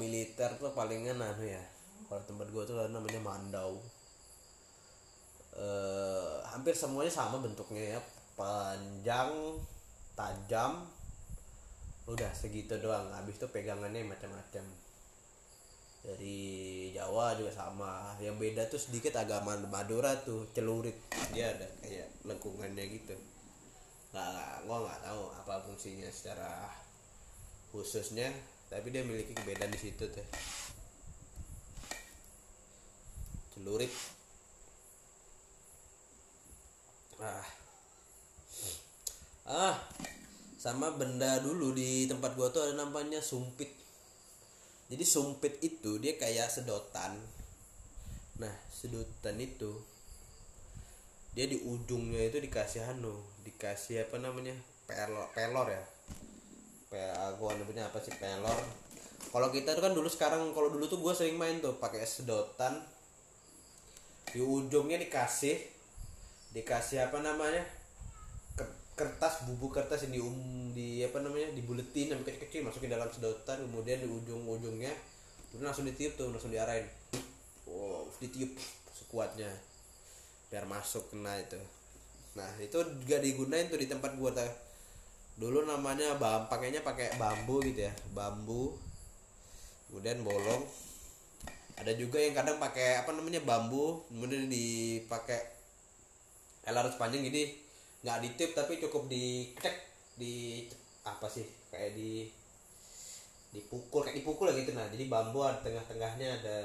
militer 0.00 0.48
tuh 0.56 0.72
palingan 0.72 1.20
anu 1.20 1.44
ya 1.44 1.60
kalau 2.08 2.20
tempat 2.24 2.48
gua 2.52 2.62
tuh 2.64 2.78
namanya 2.88 3.20
mandau. 3.20 3.84
Eh, 5.54 6.36
hampir 6.50 6.74
semuanya 6.74 7.12
sama 7.12 7.38
bentuknya 7.38 7.98
ya. 7.98 8.00
Panjang 8.34 9.30
tajam 10.14 10.86
udah 12.06 12.30
segitu 12.34 12.78
doang. 12.78 13.10
Habis 13.12 13.36
itu 13.38 13.46
pegangannya 13.50 14.06
macam-macam. 14.06 14.64
Dari 16.04 16.38
Jawa 16.92 17.34
juga 17.36 17.52
sama. 17.52 18.14
Yang 18.20 18.36
beda 18.38 18.62
tuh 18.68 18.80
sedikit 18.80 19.16
agak 19.16 19.42
Man- 19.42 19.68
Madura 19.72 20.14
tuh 20.22 20.46
celurit. 20.52 20.96
Dia 21.32 21.56
ada 21.56 21.66
kayak 21.82 22.08
lengkungannya 22.28 22.84
gitu. 22.92 23.16
Nggak 24.12 24.26
nggak 24.30 24.52
gua 24.68 24.78
nggak 24.86 25.00
tahu 25.02 25.22
apa 25.42 25.54
fungsinya 25.66 26.06
secara 26.12 26.70
khususnya 27.74 28.30
tapi 28.70 28.94
dia 28.94 29.02
memiliki 29.02 29.34
kebedaan 29.34 29.72
di 29.74 29.80
situ 29.80 30.04
tuh. 30.06 30.26
Celurit. 33.56 33.90
Ah 37.18 37.63
ah 39.44 39.76
sama 40.56 40.88
benda 40.96 41.36
dulu 41.44 41.76
di 41.76 42.08
tempat 42.08 42.32
gua 42.36 42.48
tuh 42.48 42.64
ada 42.64 42.74
namanya 42.82 43.20
sumpit. 43.20 43.68
Jadi 44.90 45.04
sumpit 45.04 45.54
itu 45.68 46.00
dia 46.00 46.16
kayak 46.16 46.48
sedotan. 46.48 47.12
Nah 48.40 48.54
sedotan 48.72 49.36
itu 49.40 49.72
dia 51.34 51.50
di 51.50 51.58
ujungnya 51.58 52.30
itu 52.30 52.38
dikasih 52.38 52.82
anu 52.94 53.14
dikasih 53.44 54.06
apa 54.08 54.16
namanya? 54.22 54.54
Pelor 54.88 55.26
pelor 55.36 55.66
ya? 55.68 55.82
Pe- 56.90 57.34
gua 57.38 57.52
namanya 57.58 57.90
apa 57.90 57.98
sih? 58.00 58.14
Pelor. 58.16 58.60
Kalau 59.32 59.48
kita 59.50 59.74
tuh 59.76 59.82
kan 59.82 59.92
dulu 59.92 60.08
sekarang 60.08 60.54
kalau 60.56 60.70
dulu 60.72 60.84
tuh 60.86 61.00
gua 61.02 61.12
sering 61.12 61.36
main 61.36 61.58
tuh 61.60 61.76
pakai 61.82 62.06
sedotan. 62.06 62.80
Di 64.32 64.40
ujungnya 64.42 64.98
dikasih 64.98 65.56
dikasih 66.54 67.10
apa 67.10 67.18
namanya 67.18 67.66
kertas 68.94 69.42
bubuk 69.50 69.74
kertas 69.74 70.06
yang 70.06 70.12
di 70.14 70.20
um, 70.22 70.38
di 70.70 70.88
apa 71.02 71.18
namanya 71.18 71.50
dibuletin 71.50 72.14
sampai 72.14 72.30
kecil-kecil 72.30 72.62
masukin 72.62 72.94
dalam 72.94 73.10
sedotan 73.10 73.58
kemudian 73.66 73.98
di 73.98 74.06
ujung-ujungnya 74.06 74.94
kemudian 75.50 75.66
langsung 75.66 75.86
ditiup 75.86 76.14
tuh 76.14 76.30
langsung 76.30 76.54
diarahin. 76.54 76.86
Wow 77.66 78.06
ditiup 78.22 78.54
sekuatnya 78.94 79.50
biar 80.48 80.64
masuk 80.70 81.10
kena 81.10 81.34
itu. 81.42 81.58
Nah 82.38 82.50
itu 82.62 82.78
juga 83.02 83.18
digunain 83.18 83.66
tuh 83.66 83.82
di 83.82 83.90
tempat 83.90 84.14
gua 84.14 84.30
tuh 84.30 84.46
dulu 85.34 85.66
namanya 85.66 86.14
bam 86.14 86.46
pakainya 86.46 86.86
pakai 86.86 87.18
bambu 87.18 87.58
gitu 87.66 87.90
ya 87.90 87.92
bambu 88.14 88.78
kemudian 89.90 90.22
bolong. 90.22 90.62
Ada 91.74 91.98
juga 91.98 92.22
yang 92.22 92.38
kadang 92.38 92.62
pakai 92.62 93.02
apa 93.02 93.10
namanya 93.10 93.42
bambu 93.42 94.06
kemudian 94.06 94.46
dipakai 94.46 95.42
harus 96.64 96.94
panjang 96.94 97.26
jadi 97.26 97.63
nggak 98.04 98.20
ditiup 98.20 98.52
tapi 98.52 98.76
cukup 98.84 99.08
dicek 99.08 99.72
di 100.20 100.68
apa 101.08 101.24
sih 101.24 101.48
kayak 101.72 101.96
di 101.96 102.28
dipukul 103.56 104.04
kayak 104.04 104.20
dipukul 104.20 104.52
gitu 104.52 104.76
nah. 104.76 104.84
Jadi 104.92 105.08
bambu 105.08 105.40
ada 105.40 105.56
tengah-tengahnya 105.64 106.44
ada 106.44 106.58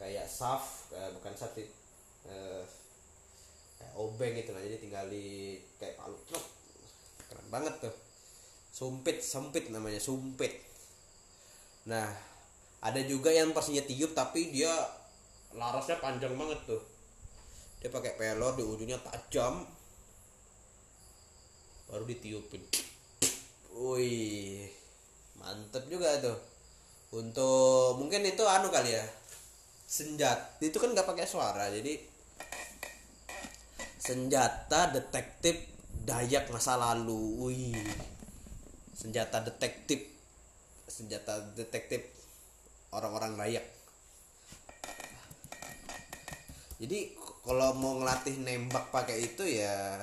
kayak 0.00 0.24
saf 0.24 0.88
eh, 0.96 1.12
bukan 1.12 1.36
saf 1.36 1.52
sih 1.52 1.68
eh, 2.26 2.64
kayak 3.76 3.94
obeng 3.94 4.32
gitu 4.32 4.56
nah 4.56 4.64
jadi 4.64 4.80
tinggal 4.80 5.04
di 5.12 5.60
kayak 5.76 6.00
palu 6.00 6.16
Truk. 6.24 6.44
keren 7.28 7.48
banget 7.52 7.74
tuh. 7.84 7.94
Sumpit 8.72 9.20
sempit 9.20 9.68
namanya 9.68 10.00
sumpit. 10.00 10.64
Nah 11.92 12.08
ada 12.80 13.00
juga 13.04 13.28
yang 13.28 13.52
pastinya 13.52 13.84
tiup 13.84 14.16
tapi 14.16 14.48
dia 14.48 14.72
larasnya 15.52 16.00
panjang 16.00 16.32
banget 16.32 16.56
tuh. 16.64 16.80
Dia 17.84 17.92
pakai 17.92 18.16
pelor 18.16 18.56
di 18.56 18.64
ujungnya 18.64 18.96
tajam 19.04 19.81
baru 21.92 22.08
ditiupin. 22.08 22.64
Wih 23.76 24.64
mantep 25.36 25.84
juga 25.92 26.16
tuh 26.24 26.40
untuk 27.12 28.00
mungkin 28.00 28.24
itu 28.24 28.40
anu 28.48 28.72
kali 28.72 28.96
ya 28.96 29.04
senjata. 29.84 30.56
Itu 30.64 30.80
kan 30.80 30.96
nggak 30.96 31.04
pakai 31.04 31.28
suara 31.28 31.68
jadi 31.68 32.00
senjata 34.00 34.96
detektif 34.96 35.68
Dayak 36.02 36.48
masa 36.48 36.80
lalu. 36.80 37.52
Wih 37.52 37.76
senjata 38.96 39.44
detektif 39.44 40.00
senjata 40.88 41.44
detektif 41.52 42.00
orang-orang 42.96 43.36
Dayak. 43.36 43.68
Jadi 46.80 47.14
kalau 47.44 47.76
mau 47.78 48.00
ngelatih 48.00 48.40
nembak 48.40 48.90
pakai 48.90 49.28
itu 49.28 49.44
ya 49.44 50.02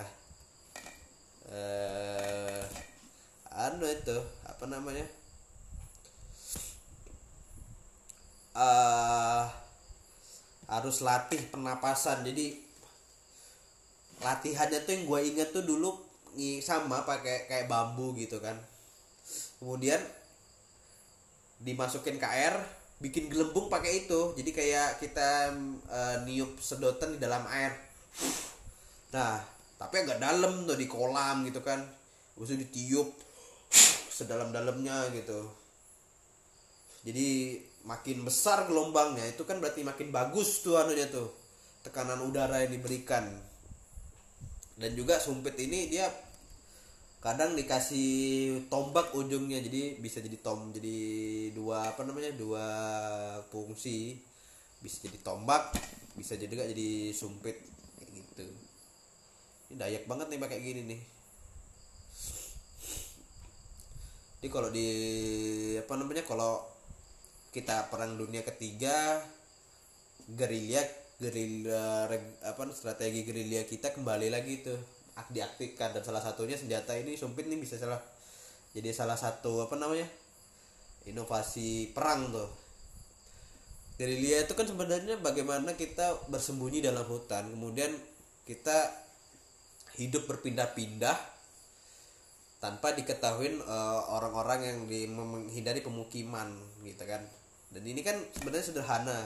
eh 1.49 2.61
anu 3.49 3.85
itu 3.89 4.17
apa 4.45 4.63
namanya? 4.69 5.05
Eh 8.53 9.43
harus 10.69 11.01
latih 11.01 11.41
pernapasan. 11.49 12.21
Jadi 12.21 12.53
latihannya 14.21 14.79
tuh 14.85 14.91
yang 14.93 15.03
gue 15.09 15.19
inget 15.33 15.49
tuh 15.49 15.65
dulu 15.65 15.97
sama 16.61 17.01
pakai 17.03 17.49
kayak 17.49 17.65
bambu 17.65 18.13
gitu 18.13 18.37
kan. 18.37 18.55
Kemudian 19.57 19.99
dimasukin 21.59 22.21
ke 22.21 22.27
air 22.29 22.55
bikin 23.01 23.27
gelembung 23.27 23.67
pakai 23.67 24.05
itu. 24.05 24.37
Jadi 24.37 24.51
kayak 24.53 25.01
kita 25.01 25.51
eh, 25.89 26.15
niup 26.29 26.61
sedotan 26.61 27.17
di 27.17 27.19
dalam 27.19 27.43
air. 27.49 27.73
Nah 29.09 29.58
tapi 29.79 29.95
agak 30.03 30.19
dalam 30.19 30.67
tuh 30.67 30.75
di 30.75 30.85
kolam 30.91 31.47
gitu 31.47 31.63
kan. 31.63 31.79
Habis 32.35 32.51
itu 32.51 32.57
ditiup 32.67 33.07
sedalam-dalamnya 34.19 35.15
gitu. 35.15 35.47
Jadi 37.07 37.55
makin 37.87 38.27
besar 38.27 38.67
gelombangnya 38.67 39.23
itu 39.23 39.47
kan 39.47 39.63
berarti 39.63 39.87
makin 39.87 40.11
bagus 40.11 40.59
tuh 40.59 40.75
anunya 40.75 41.07
tuh. 41.07 41.31
Tekanan 41.87 42.19
udara 42.27 42.59
yang 42.67 42.75
diberikan. 42.75 43.23
Dan 44.75 44.99
juga 44.99 45.15
sumpit 45.23 45.55
ini 45.55 45.87
dia 45.87 46.11
kadang 47.19 47.55
dikasih 47.55 48.07
tombak 48.71 49.11
ujungnya 49.11 49.59
jadi 49.59 49.99
bisa 49.99 50.23
jadi 50.23 50.39
tom 50.39 50.71
jadi 50.71 50.99
dua 51.51 51.95
apa 51.95 52.03
namanya 52.03 52.35
dua 52.35 52.67
fungsi. 53.47 54.19
Bisa 54.83 55.07
jadi 55.07 55.23
tombak 55.23 55.71
bisa 56.19 56.35
jadi 56.35 56.51
juga 56.51 56.67
jadi 56.67 57.15
sumpit 57.15 57.55
kayak 57.95 58.11
gitu 58.11 58.68
ini 59.69 59.77
dayak 59.77 60.03
banget 60.09 60.27
nih 60.33 60.41
pakai 60.41 60.59
gini 60.65 60.81
nih. 60.89 61.01
Jadi 64.39 64.47
kalau 64.49 64.69
di 64.71 64.87
apa 65.77 65.93
namanya 65.99 66.23
kalau 66.25 66.63
kita 67.53 67.91
perang 67.91 68.15
dunia 68.15 68.41
ketiga 68.45 69.19
gerilya 70.29 70.81
gerilya 71.19 72.07
apa 72.45 72.61
strategi 72.71 73.27
gerilya 73.27 73.67
kita 73.67 73.91
kembali 73.91 74.31
lagi 74.31 74.63
tuh 74.65 74.79
ak- 75.19 75.29
diaktifkan. 75.35 75.93
Dan 75.93 76.01
salah 76.01 76.23
satunya 76.23 76.55
senjata 76.55 76.95
ini 76.97 77.19
sumpit 77.19 77.45
nih 77.45 77.59
bisa 77.59 77.77
salah 77.77 77.99
jadi 78.73 78.89
salah 78.95 79.17
satu 79.19 79.65
apa 79.65 79.75
namanya 79.77 80.07
inovasi 81.05 81.91
perang 81.93 82.31
tuh. 82.33 82.49
Gerilya 83.99 84.47
itu 84.47 84.53
kan 84.55 84.63
sebenarnya 84.63 85.19
bagaimana 85.19 85.75
kita 85.75 86.31
bersembunyi 86.31 86.79
dalam 86.79 87.03
hutan 87.03 87.51
kemudian 87.51 87.91
kita 88.47 89.08
hidup 89.99 90.23
berpindah-pindah 90.31 91.17
tanpa 92.59 92.95
diketahui 92.95 93.59
eh, 93.59 94.01
orang-orang 94.11 94.59
yang 94.63 94.77
di 94.87 95.07
menghindari 95.11 95.83
pemukiman 95.83 96.55
gitu 96.83 97.03
kan. 97.03 97.23
Dan 97.71 97.83
ini 97.83 97.99
kan 98.03 98.15
sebenarnya 98.35 98.65
sederhana. 98.71 99.19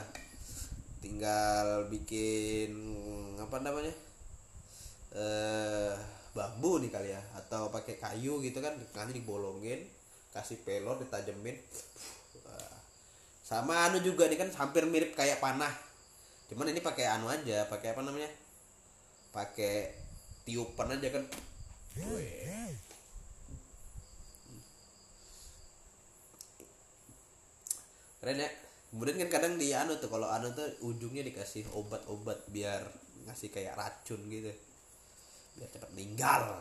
Tinggal 0.98 1.92
bikin 1.92 2.72
apa 3.36 3.60
namanya 3.60 3.92
eh 5.14 5.94
bambu 6.34 6.80
nih 6.82 6.90
kali 6.90 7.12
ya 7.12 7.22
atau 7.38 7.70
pakai 7.70 8.00
kayu 8.02 8.42
gitu 8.42 8.58
kan. 8.58 8.74
Nanti 8.74 9.22
dibolongin 9.22 9.84
kasih 10.34 10.58
pelor 10.66 10.98
ditajemin. 10.98 11.54
Wah. 12.42 12.74
sama 13.44 13.86
anu 13.86 14.00
juga 14.00 14.26
nih 14.26 14.40
kan 14.40 14.50
hampir 14.50 14.88
mirip 14.88 15.12
kayak 15.14 15.38
panah. 15.38 15.70
Cuman 16.48 16.72
ini 16.72 16.80
pakai 16.80 17.06
anu 17.06 17.28
aja 17.28 17.68
pakai 17.68 17.92
apa 17.92 18.00
namanya 18.00 18.30
pakai 19.34 20.03
tiupan 20.44 20.92
aja 20.92 21.08
kan 21.08 21.24
keren 28.24 28.40
ya. 28.40 28.48
Kemudian 28.88 29.20
kan 29.26 29.30
kadang 29.36 29.54
di 29.58 29.74
anu 29.74 29.98
tuh 29.98 30.08
kalau 30.08 30.30
anu 30.30 30.54
tuh 30.54 30.64
ujungnya 30.86 31.26
dikasih 31.26 31.66
obat-obat 31.74 32.46
biar 32.48 32.80
ngasih 33.26 33.50
kayak 33.50 33.74
racun 33.74 34.22
gitu. 34.30 34.48
Biar 35.60 35.68
cepat 35.68 35.90
meninggal. 35.92 36.56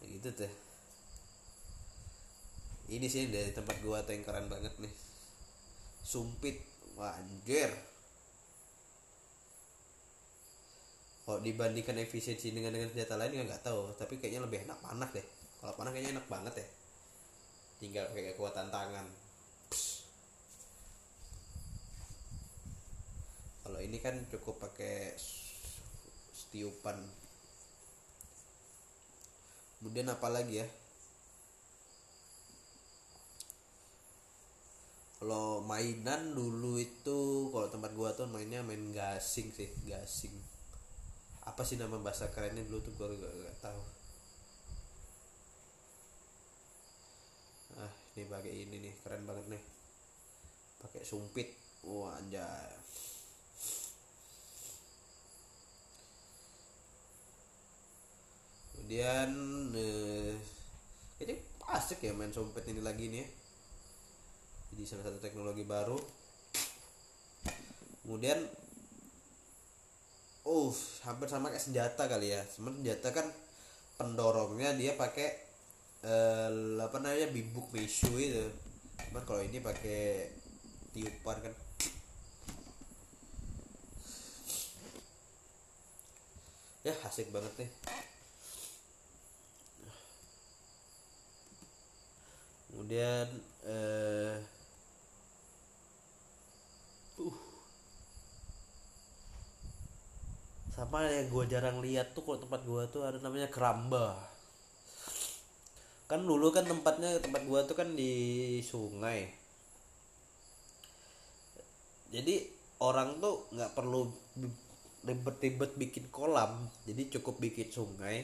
Gitu 0.00 0.30
tuh. 0.32 0.52
Ini 2.88 3.04
sih 3.04 3.28
dari 3.28 3.52
tempat 3.52 3.76
gua 3.84 4.00
tuh 4.06 4.16
banget 4.24 4.72
nih. 4.80 4.94
Sumpit 6.00 6.56
wah 6.96 7.12
anjir 7.12 7.68
kalau 11.28 11.44
dibandingkan 11.44 12.00
efisiensi 12.00 12.56
dengan 12.56 12.72
dengan 12.72 12.88
senjata 12.88 13.20
lain 13.20 13.36
ya 13.36 13.44
nggak 13.44 13.68
tahu. 13.68 13.92
Tapi 14.00 14.16
kayaknya 14.16 14.48
lebih 14.48 14.64
enak 14.64 14.80
panah 14.80 15.12
deh. 15.12 15.26
Kalau 15.60 15.76
panah 15.76 15.92
kayaknya 15.92 16.16
enak 16.16 16.24
banget 16.24 16.64
ya 16.64 16.68
tinggal 17.78 18.08
pakai 18.10 18.34
kekuatan 18.34 18.72
tangan. 18.72 19.06
Kalau 23.62 23.78
ini 23.84 24.00
kan 24.00 24.16
cukup 24.32 24.56
pakai 24.56 25.14
setiupan. 26.32 26.96
Kemudian 29.78 30.08
apa 30.08 30.32
lagi 30.32 30.64
ya? 30.64 30.68
Kalau 35.20 35.60
mainan 35.60 36.32
dulu 36.32 36.80
itu 36.80 37.52
kalau 37.52 37.68
tempat 37.68 37.92
gua 37.92 38.16
tuh 38.16 38.30
mainnya 38.30 38.64
main 38.64 38.94
gasing 38.94 39.52
sih 39.52 39.68
gasing 39.84 40.57
apa 41.48 41.62
sih 41.64 41.80
nama 41.80 41.96
bahasa 41.96 42.28
kerennya? 42.28 42.60
Dulu 42.68 42.80
tuh 42.84 42.92
gua 43.00 43.08
gak, 43.08 43.32
gak 43.32 43.56
tahu. 43.64 43.82
Ah 47.80 47.92
ini 48.16 48.24
pakai 48.28 48.52
ini 48.52 48.76
nih 48.84 48.94
keren 49.00 49.24
banget 49.24 49.46
nih. 49.56 49.62
Pakai 50.84 51.02
sumpit. 51.08 51.48
Wah 51.88 52.20
anjay. 52.20 52.68
Kemudian 58.76 59.30
eh, 59.76 60.32
ini 61.20 61.34
asik 61.68 62.08
ya 62.08 62.16
main 62.16 62.32
sumpit 62.32 62.64
ini 62.72 62.80
lagi 62.80 63.12
nih 63.12 63.20
ya. 63.20 63.28
jadi 64.72 64.82
salah 64.88 65.04
satu 65.12 65.20
teknologi 65.20 65.64
baru. 65.64 66.00
Kemudian 68.04 68.40
oh 70.48 70.72
hampir 71.04 71.28
sama 71.28 71.52
kayak 71.52 71.60
senjata 71.60 72.08
kali 72.08 72.32
ya. 72.32 72.40
Cuman 72.56 72.80
senjata 72.80 73.12
kan 73.12 73.26
pendorongnya 74.00 74.72
dia 74.80 74.96
pakai 74.96 75.28
eh, 76.02 76.50
apa 76.80 76.96
namanya 77.04 77.28
bibuk 77.28 77.68
mesu 77.76 78.16
itu. 78.16 78.48
Cuman 79.08 79.22
kalau 79.28 79.44
ini 79.44 79.60
pakai 79.60 80.32
tiupan 80.96 81.36
kan. 81.44 81.54
Ya 86.86 86.94
asik 87.04 87.28
banget 87.28 87.52
nih. 87.60 87.70
Kemudian 92.72 93.26
eh 93.68 94.57
apa 100.78 101.10
yang 101.10 101.26
gue 101.26 101.44
jarang 101.50 101.82
lihat 101.82 102.14
tuh 102.14 102.22
kalau 102.22 102.38
tempat 102.38 102.62
gue 102.62 102.82
tuh 102.94 103.02
ada 103.02 103.18
namanya 103.18 103.50
keramba. 103.50 104.14
Kan 106.06 106.22
dulu 106.22 106.54
kan 106.54 106.64
tempatnya 106.64 107.18
tempat 107.18 107.42
gue 107.42 107.60
tuh 107.66 107.74
kan 107.74 107.90
di 107.98 108.14
sungai. 108.62 109.26
Jadi 112.14 112.46
orang 112.78 113.18
tuh 113.18 113.50
nggak 113.50 113.74
perlu 113.74 114.06
ribet-ribet 115.02 115.74
bikin 115.78 116.10
kolam 116.14 116.70
jadi 116.86 117.10
cukup 117.18 117.42
bikin 117.42 117.74
sungai. 117.74 118.22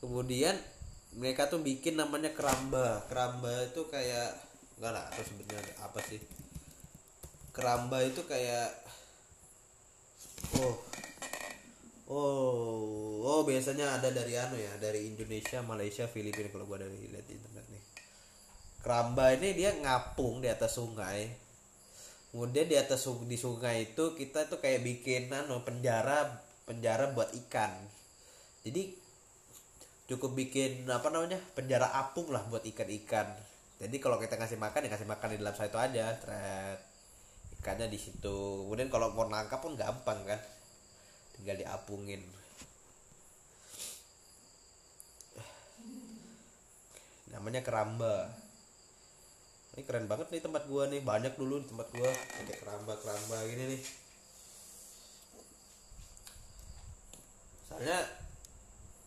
Kemudian 0.00 0.56
mereka 1.20 1.52
tuh 1.52 1.60
bikin 1.60 2.00
namanya 2.00 2.32
keramba. 2.32 3.04
Keramba 3.06 3.68
itu 3.68 3.84
kayak 3.92 4.32
enggak 4.80 4.92
lah 4.96 5.04
apa 5.12 5.20
sebenarnya 5.20 5.76
apa 5.84 6.00
sih? 6.08 6.20
Keramba 7.52 8.00
itu 8.00 8.24
kayak 8.24 8.68
oh 10.58 10.74
oh 12.08 13.24
oh 13.24 13.40
biasanya 13.48 13.96
ada 13.96 14.12
dari 14.12 14.36
anu 14.36 14.60
ya 14.60 14.76
dari 14.76 15.08
Indonesia 15.08 15.64
Malaysia 15.64 16.04
Filipina 16.04 16.52
kalau 16.52 16.68
gua 16.68 16.84
dari 16.84 16.96
lihat 17.08 17.24
di 17.24 17.34
internet 17.36 17.66
nih. 17.72 17.84
Keramba 18.84 19.32
ini 19.32 19.48
dia 19.56 19.72
ngapung 19.72 20.44
di 20.44 20.48
atas 20.52 20.76
sungai. 20.76 21.32
Kemudian 22.28 22.66
di 22.68 22.76
atas 22.76 23.06
di 23.06 23.38
sungai 23.38 23.94
itu 23.94 24.12
kita 24.12 24.50
tuh 24.50 24.60
kayak 24.60 24.84
bikin 24.84 25.32
anu 25.32 25.64
penjara 25.64 26.44
penjara 26.68 27.14
buat 27.16 27.32
ikan. 27.46 27.72
Jadi 28.64 28.92
cukup 30.04 30.36
bikin 30.36 30.84
apa 30.92 31.08
namanya 31.08 31.40
penjara 31.56 31.88
apung 31.96 32.28
lah 32.28 32.44
buat 32.52 32.60
ikan-ikan. 32.68 33.32
Jadi 33.80 33.96
kalau 33.98 34.20
kita 34.20 34.36
kasih 34.36 34.60
makan 34.60 34.84
ya 34.86 34.90
kasih 34.92 35.08
makan 35.08 35.28
di 35.32 35.38
dalam 35.40 35.56
itu 35.56 35.78
aja 35.80 36.04
thread 36.20 36.78
ikannya 37.60 37.88
di 37.88 37.96
situ. 37.96 38.68
Kemudian 38.68 38.92
kalau 38.92 39.16
mau 39.16 39.24
nangkap 39.24 39.64
pun 39.64 39.72
gampang 39.72 40.20
kan 40.28 40.40
tinggal 41.36 41.56
diapungin. 41.58 42.22
Namanya 47.34 47.66
keramba. 47.66 48.30
Ini 49.74 49.82
keren 49.82 50.06
banget 50.06 50.30
nih 50.30 50.40
tempat 50.40 50.70
gua 50.70 50.86
nih. 50.86 51.02
Banyak 51.02 51.34
dulu 51.34 51.58
di 51.58 51.66
tempat 51.66 51.90
gua. 51.90 52.06
Kayak 52.08 52.62
keramba 52.62 52.94
keramba 53.02 53.36
gini 53.50 53.64
nih. 53.74 53.82
Soalnya 57.66 57.98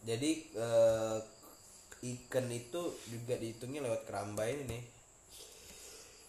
jadi 0.03 0.31
eh, 0.43 1.17
ikan 1.97 2.51
itu 2.51 2.81
juga 3.07 3.39
dihitungnya 3.39 3.81
lewat 3.87 4.03
keramba 4.03 4.43
ini 4.51 4.63
nih. 4.67 4.83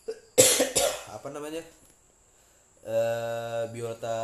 Apa 1.19 1.35
namanya? 1.35 1.61
Eh, 2.87 3.63
biota 3.75 4.17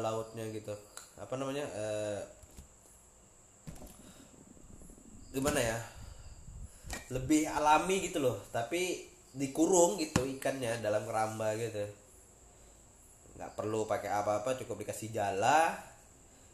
lautnya 0.00 0.48
gitu 0.48 0.87
apa 1.18 1.34
namanya 1.34 1.66
eh, 1.74 2.20
gimana 5.34 5.60
ya 5.60 5.78
lebih 7.12 7.44
alami 7.48 8.08
gitu 8.08 8.18
loh 8.22 8.40
tapi 8.48 9.08
dikurung 9.36 10.00
gitu 10.00 10.24
ikannya 10.24 10.80
dalam 10.80 11.04
keramba 11.04 11.52
gitu. 11.54 11.84
Nggak 13.36 13.54
perlu 13.54 13.86
pakai 13.86 14.10
apa-apa 14.10 14.58
cukup 14.58 14.82
dikasih 14.82 15.14
jala 15.14 15.78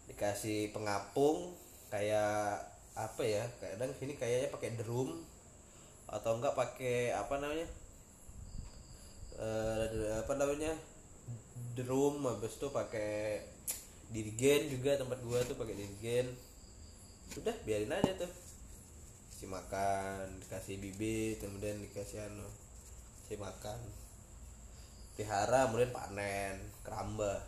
dikasih 0.04 0.68
pengapung 0.74 1.56
kayak 1.88 2.60
apa 2.94 3.22
ya 3.24 3.42
kadang 3.58 3.90
sini 3.96 4.14
kayaknya 4.14 4.52
pakai 4.52 4.76
drum 4.76 5.16
atau 6.04 6.36
enggak 6.36 6.54
pakai 6.54 7.10
apa 7.16 7.40
namanya 7.40 7.66
uh, 9.40 10.20
apa 10.20 10.32
namanya 10.36 10.76
drum 11.74 12.22
habis 12.28 12.54
itu 12.54 12.68
pakai 12.68 13.42
dirigen 14.12 14.68
juga 14.72 14.98
tempat 15.00 15.20
gua 15.24 15.40
tuh 15.46 15.56
pakai 15.56 15.76
dirigen 15.76 16.26
udah 17.40 17.56
biarin 17.64 17.92
aja 17.92 18.12
tuh. 18.18 18.32
Kasih 19.34 19.50
makan 19.50 20.40
dikasih 20.44 20.76
bibit 20.78 21.42
kemudian 21.42 21.80
dikasih 21.82 22.22
anu 22.22 22.46
kasih 23.24 23.38
makan. 23.40 23.78
Pelihara 25.14 25.70
kemudian 25.70 25.90
panen 25.94 26.56
keramba. 26.86 27.42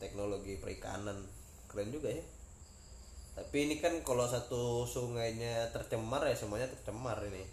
Teknologi 0.00 0.56
perikanan 0.56 1.28
keren 1.68 1.92
juga 1.92 2.08
ya. 2.10 2.24
Tapi 3.36 3.56
ini 3.68 3.76
kan 3.78 3.94
kalau 4.02 4.26
satu 4.26 4.84
sungainya 4.88 5.70
tercemar 5.70 6.26
ya 6.26 6.34
semuanya 6.34 6.68
tercemar 6.72 7.22
ini. 7.30 7.46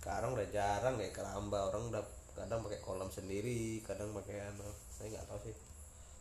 Sekarang 0.00 0.38
udah 0.38 0.48
jarang 0.54 0.96
ya 1.02 1.10
keramba 1.12 1.68
orang 1.68 1.92
udah 1.92 2.04
kadang 2.36 2.60
pakai 2.60 2.80
kolam 2.84 3.08
sendiri 3.08 3.80
kadang 3.80 4.12
pakai 4.12 4.44
anu 4.52 4.68
saya 4.92 5.16
nggak 5.16 5.26
tahu 5.26 5.40
sih. 5.48 5.56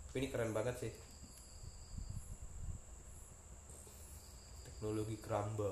Tapi 0.10 0.16
ini 0.24 0.28
keren 0.32 0.56
banget 0.56 0.76
sih. 0.80 0.94
Teknologi 4.64 5.20
keramba. 5.20 5.72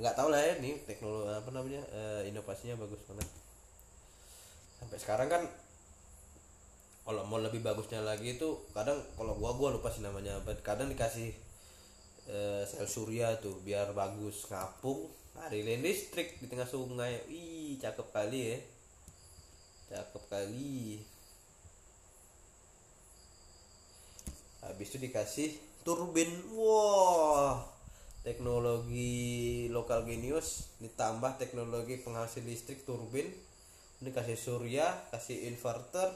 Nggak 0.00 0.16
tahu 0.16 0.28
lah 0.32 0.40
ya 0.40 0.52
nih 0.60 0.76
teknologi 0.84 1.32
apa 1.32 1.50
namanya 1.52 1.82
uh, 1.90 2.22
inovasinya 2.28 2.76
bagus 2.76 3.00
banget. 3.08 3.28
Sampai 4.80 4.96
sekarang 5.00 5.28
kan 5.32 5.42
kalau 7.04 7.24
mau 7.26 7.40
lebih 7.40 7.64
bagusnya 7.64 8.04
lagi 8.04 8.36
itu 8.36 8.48
kadang 8.76 9.00
kalau 9.16 9.34
gua 9.34 9.56
gua 9.56 9.72
lupa 9.72 9.88
sih 9.88 10.04
namanya 10.04 10.36
kadang 10.60 10.92
dikasih 10.92 11.32
e, 12.30 12.62
sel 12.70 12.86
surya 12.86 13.42
tuh 13.42 13.58
biar 13.66 13.90
bagus. 13.90 14.46
Ngapung 14.46 15.10
ngarilin 15.34 15.82
listrik 15.82 16.38
di 16.38 16.46
tengah 16.46 16.68
sungai. 16.68 17.26
Ih 17.26 17.74
cakep 17.82 18.08
kali 18.14 18.40
ya. 18.54 18.58
Cakep 19.90 20.24
kali. 20.30 21.02
Habis 24.62 24.86
itu 24.94 24.98
dikasih 25.02 25.50
turbin. 25.82 26.30
Wah 26.54 27.66
teknologi 28.22 29.66
lokal 29.74 30.06
genius. 30.06 30.70
Ditambah 30.78 31.42
teknologi 31.42 31.98
penghasil 31.98 32.46
listrik 32.46 32.86
turbin. 32.86 33.26
Ini 34.00 34.16
kasih 34.16 34.38
surya 34.38 34.86
kasih 35.12 35.50
inverter 35.52 36.08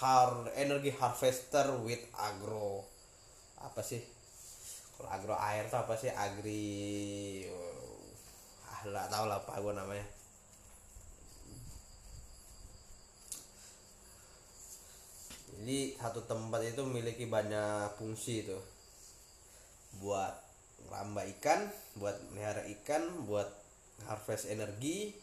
har 0.00 0.50
energi 0.56 0.90
harvester 0.90 1.78
with 1.84 2.02
agro. 2.16 2.82
Apa 3.62 3.84
sih 3.86 4.13
agro 5.08 5.36
air 5.38 5.66
tuh 5.68 5.80
apa 5.80 5.94
sih? 5.96 6.10
Agri 6.12 7.46
ah 8.64 8.80
nggak 8.84 9.08
tahu 9.12 9.24
lah 9.28 9.38
apa 9.40 9.52
gue 9.60 9.74
namanya. 9.74 10.06
Jadi 15.54 15.96
satu 15.96 16.20
tempat 16.28 16.60
itu 16.66 16.80
memiliki 16.84 17.24
banyak 17.24 17.96
fungsi 17.96 18.44
itu 18.44 18.58
buat 20.02 20.34
ramba 20.90 21.24
ikan 21.38 21.70
buat 21.96 22.18
melihara 22.34 22.66
ikan 22.80 23.24
buat 23.24 23.48
harvest 24.04 24.50
energi 24.50 25.14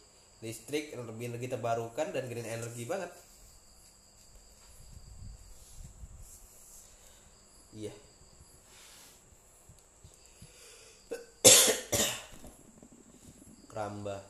listrik 0.42 0.90
energi 0.90 1.30
energi 1.30 1.46
terbarukan 1.46 2.10
dan 2.10 2.26
green 2.26 2.48
energi 2.48 2.82
banget. 2.88 3.12
Iya 7.72 8.01
keramba 13.72 14.20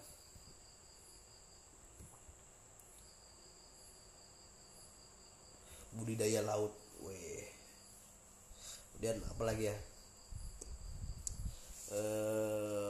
budidaya 5.98 6.46
laut. 6.46 6.70
Weh. 7.02 7.42
Kemudian 8.94 9.18
apa 9.18 9.42
lagi 9.42 9.66
ya? 9.66 9.76
Eh 11.90 12.81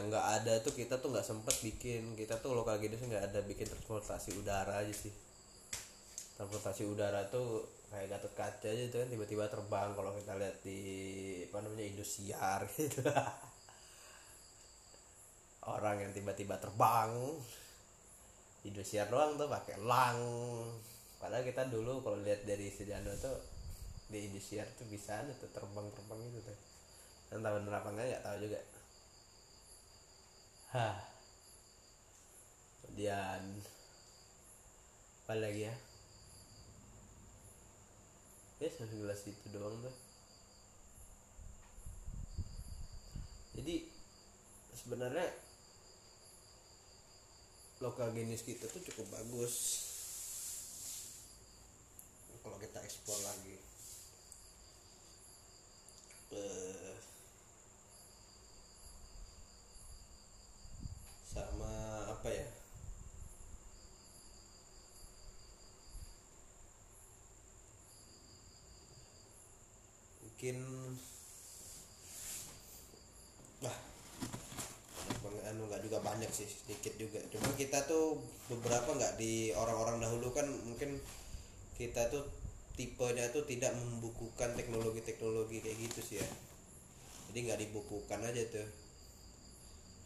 yang 0.00 0.08
nggak 0.08 0.28
ada 0.40 0.54
tuh 0.64 0.72
kita 0.72 0.96
tuh 0.96 1.12
nggak 1.12 1.28
sempet 1.28 1.52
bikin. 1.60 2.16
Kita 2.16 2.40
tuh 2.40 2.56
lokal 2.56 2.80
sih 2.80 3.04
nggak 3.04 3.28
ada 3.28 3.44
bikin 3.44 3.68
transportasi 3.68 4.32
udara 4.40 4.80
aja 4.80 4.94
sih. 4.96 5.12
Transportasi 6.40 6.88
udara 6.88 7.28
tuh 7.28 7.68
kayak 7.92 8.16
gatot 8.16 8.32
kaca 8.32 8.68
aja 8.72 8.88
tuh 8.88 9.04
kan 9.04 9.08
tiba-tiba 9.12 9.44
terbang 9.52 9.92
kalau 9.92 10.16
kita 10.16 10.32
lihat 10.40 10.56
di 10.64 10.80
apa 11.52 11.60
namanya 11.60 11.84
Indosiar 11.84 12.64
gitu. 12.80 13.04
Orang 15.68 16.00
yang 16.00 16.16
tiba-tiba 16.16 16.56
terbang. 16.56 17.12
Indosiar 18.64 19.12
doang 19.12 19.36
tuh 19.36 19.52
pakai 19.52 19.76
lang. 19.84 20.16
Padahal 21.20 21.44
kita 21.44 21.68
dulu 21.68 22.00
kalau 22.00 22.16
lihat 22.24 22.48
dari 22.48 22.72
sejarah 22.72 23.20
tuh 23.20 23.36
di 24.08 24.32
Indosiar 24.32 24.64
tuh 24.80 24.88
bisa 24.88 25.20
tuh 25.36 25.52
terbang-terbang 25.52 26.20
itu 26.24 26.40
tuh. 26.40 26.58
Dan 27.28 27.44
tahu 27.44 27.68
berapa 27.68 27.88
enggak 27.92 28.06
nggak 28.16 28.24
tahu 28.24 28.36
juga 28.48 28.79
Hah. 30.70 31.02
kemudian 32.82 33.42
apa 35.24 35.34
lagi 35.34 35.66
ya? 35.66 35.74
Ya 38.62 38.68
segelas 38.70 39.26
itu 39.26 39.46
doang 39.50 39.74
tuh. 39.82 39.96
Jadi 43.58 43.88
sebenarnya 44.76 45.26
lokal 47.82 48.14
genis 48.14 48.46
kita 48.46 48.70
tuh 48.70 48.84
cukup 48.92 49.10
bagus. 49.10 49.54
Kalau 52.40 52.56
kita 52.62 52.78
ekspor 52.84 53.18
lagi 53.26 53.58
Eh, 56.30 56.94
sama 61.26 62.09
apa 62.20 62.28
ya? 62.28 62.44
Mungkin 70.20 70.56
wah. 73.64 73.76
Anu 75.48 75.64
nggak 75.64 75.80
juga 75.80 76.04
banyak 76.04 76.28
sih 76.28 76.44
sedikit 76.44 76.92
juga. 77.00 77.24
Cuma 77.32 77.56
kita 77.56 77.88
tuh 77.88 78.20
beberapa 78.52 78.92
nggak 78.92 79.16
di 79.16 79.56
orang-orang 79.56 80.04
dahulu 80.04 80.36
kan 80.36 80.44
mungkin 80.68 81.00
kita 81.80 82.12
tuh 82.12 82.28
tipenya 82.76 83.32
tuh 83.32 83.48
tidak 83.48 83.72
membukukan 83.72 84.52
teknologi-teknologi 84.60 85.64
kayak 85.64 85.88
gitu 85.88 86.00
sih 86.04 86.16
ya. 86.20 86.28
Jadi 87.32 87.48
nggak 87.48 87.60
dibukukan 87.64 88.20
aja 88.28 88.44
tuh 88.52 88.68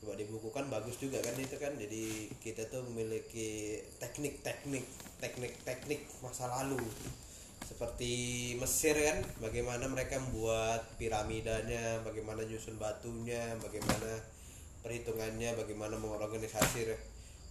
coba 0.05 0.21
dibukukan 0.21 0.69
bagus 0.69 1.01
juga 1.01 1.17
kan 1.25 1.33
itu 1.41 1.57
kan. 1.57 1.73
Jadi 1.81 2.29
kita 2.45 2.69
tuh 2.69 2.85
memiliki 2.93 3.81
teknik-teknik 3.97 4.85
teknik-teknik 5.17 6.05
masa 6.21 6.45
lalu. 6.53 6.85
Seperti 7.65 8.13
Mesir 8.61 8.93
kan 8.93 9.25
bagaimana 9.41 9.89
mereka 9.89 10.21
membuat 10.21 10.85
piramidanya 11.01 12.05
bagaimana 12.05 12.45
nyusun 12.45 12.77
batunya 12.77 13.57
bagaimana 13.65 14.21
perhitungannya 14.85 15.57
bagaimana 15.57 15.97
mengorganisasi 15.97 16.93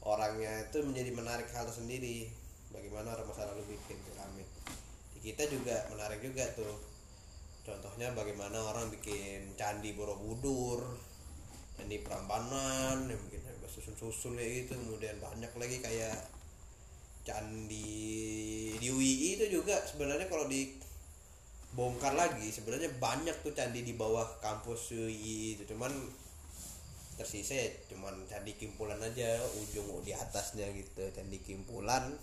orangnya. 0.05 0.69
Itu 0.69 0.85
menjadi 0.85 1.09
menarik 1.09 1.49
hal 1.57 1.65
tersendiri 1.65 2.29
bagaimana 2.69 3.17
orang 3.17 3.25
masa 3.25 3.49
lalu 3.49 3.73
bikin 3.73 3.97
piramid. 3.97 4.45
Di 5.17 5.19
kita 5.33 5.49
juga 5.49 5.89
menarik 5.89 6.21
juga 6.21 6.45
tuh. 6.53 6.93
Contohnya 7.65 8.13
bagaimana 8.13 8.59
orang 8.61 8.93
bikin 8.93 9.57
candi 9.57 9.95
Borobudur 9.97 10.83
candi 11.77 11.97
Prambanan 12.01 13.09
yang 13.09 13.21
bikin 13.29 13.41
susun-susun 13.73 14.37
kayak 14.37 14.69
gitu. 14.69 14.77
Kemudian 14.77 15.17
banyak 15.17 15.49
lagi 15.57 15.77
kayak 15.81 16.17
candi 17.23 18.75
di 18.77 18.87
UI 18.91 19.39
itu 19.39 19.47
juga 19.47 19.79
sebenarnya 19.87 20.27
kalau 20.27 20.45
di 20.45 20.75
bongkar 21.73 22.13
lagi 22.13 22.53
sebenarnya 22.53 22.93
banyak 23.01 23.33
tuh 23.41 23.55
candi 23.55 23.81
di 23.81 23.97
bawah 23.97 24.37
kampus 24.43 24.93
UI 24.93 25.57
itu. 25.57 25.65
Cuman 25.65 25.89
tersisa 27.13 27.53
ya 27.53 27.69
cuman 27.93 28.25
candi 28.25 28.57
kimpulan 28.57 28.97
aja 28.97 29.37
ujung 29.61 29.85
di 30.05 30.13
atasnya 30.13 30.69
gitu 30.73 31.09
candi 31.13 31.41
kimpulan. 31.41 32.13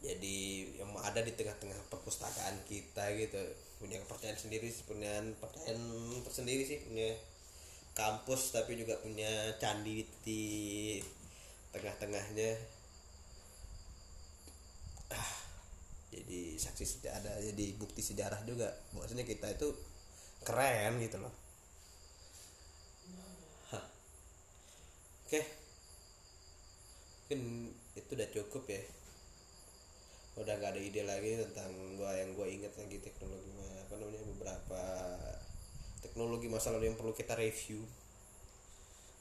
Jadi 0.00 0.70
yang 0.78 0.92
ada 1.02 1.18
di 1.18 1.34
tengah-tengah 1.34 1.90
perpustakaan 1.90 2.62
kita 2.70 3.10
gitu 3.16 3.42
punya 3.76 4.00
kepercayaan 4.00 4.38
sendiri 4.40 4.72
punya 4.88 5.20
kepercayaan 5.36 5.82
tersendiri 6.24 6.62
sih 6.64 6.80
punya 6.84 7.12
kampus 7.96 8.52
tapi 8.52 8.76
juga 8.76 8.96
punya 9.00 9.56
candi 9.56 10.04
di 10.24 10.44
tengah-tengahnya. 11.72 12.56
Ah, 15.12 15.32
jadi 16.12 16.60
saksi 16.60 16.84
sejarah 16.84 17.36
jadi 17.52 17.64
bukti 17.80 18.04
sejarah 18.04 18.40
juga. 18.44 18.68
Maksudnya 18.92 19.24
kita 19.24 19.48
itu 19.52 19.72
keren 20.44 21.00
gitu 21.00 21.16
loh. 21.20 21.32
Oke. 25.26 25.40
Mungkin 27.26 27.40
itu 27.98 28.10
udah 28.14 28.28
cukup 28.30 28.62
ya 28.70 28.82
udah 30.36 30.54
gak 30.60 30.76
ada 30.76 30.80
ide 30.80 31.02
lagi 31.08 31.40
tentang 31.40 31.72
gua 31.96 32.12
yang 32.12 32.36
gua 32.36 32.44
inget 32.44 32.72
lagi 32.76 33.00
teknologi 33.00 33.48
apa 33.56 33.94
namanya 33.96 34.22
beberapa 34.36 34.82
teknologi 36.04 36.46
masa 36.52 36.76
lalu 36.76 36.92
yang 36.92 36.98
perlu 37.00 37.16
kita 37.16 37.32
review. 37.32 37.80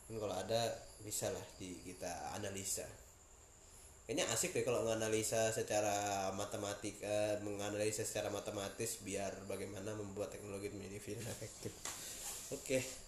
Dan 0.05 0.22
kalau 0.22 0.36
ada 0.38 0.76
bisa 1.01 1.32
lah 1.32 1.45
di 1.57 1.82
kita 1.82 2.36
analisa. 2.36 2.86
Kayaknya 4.05 4.30
asik 4.30 4.53
deh 4.53 4.61
kalau 4.61 4.86
menganalisa 4.86 5.49
secara 5.49 6.30
matematika 6.38 7.41
menganalisa 7.41 8.05
secara 8.05 8.30
matematis 8.30 9.01
biar 9.01 9.34
bagaimana 9.49 9.97
membuat 9.97 10.30
teknologi 10.30 10.70
menjadi 10.70 11.18
efektif. 11.34 11.74
Oke 12.53 13.05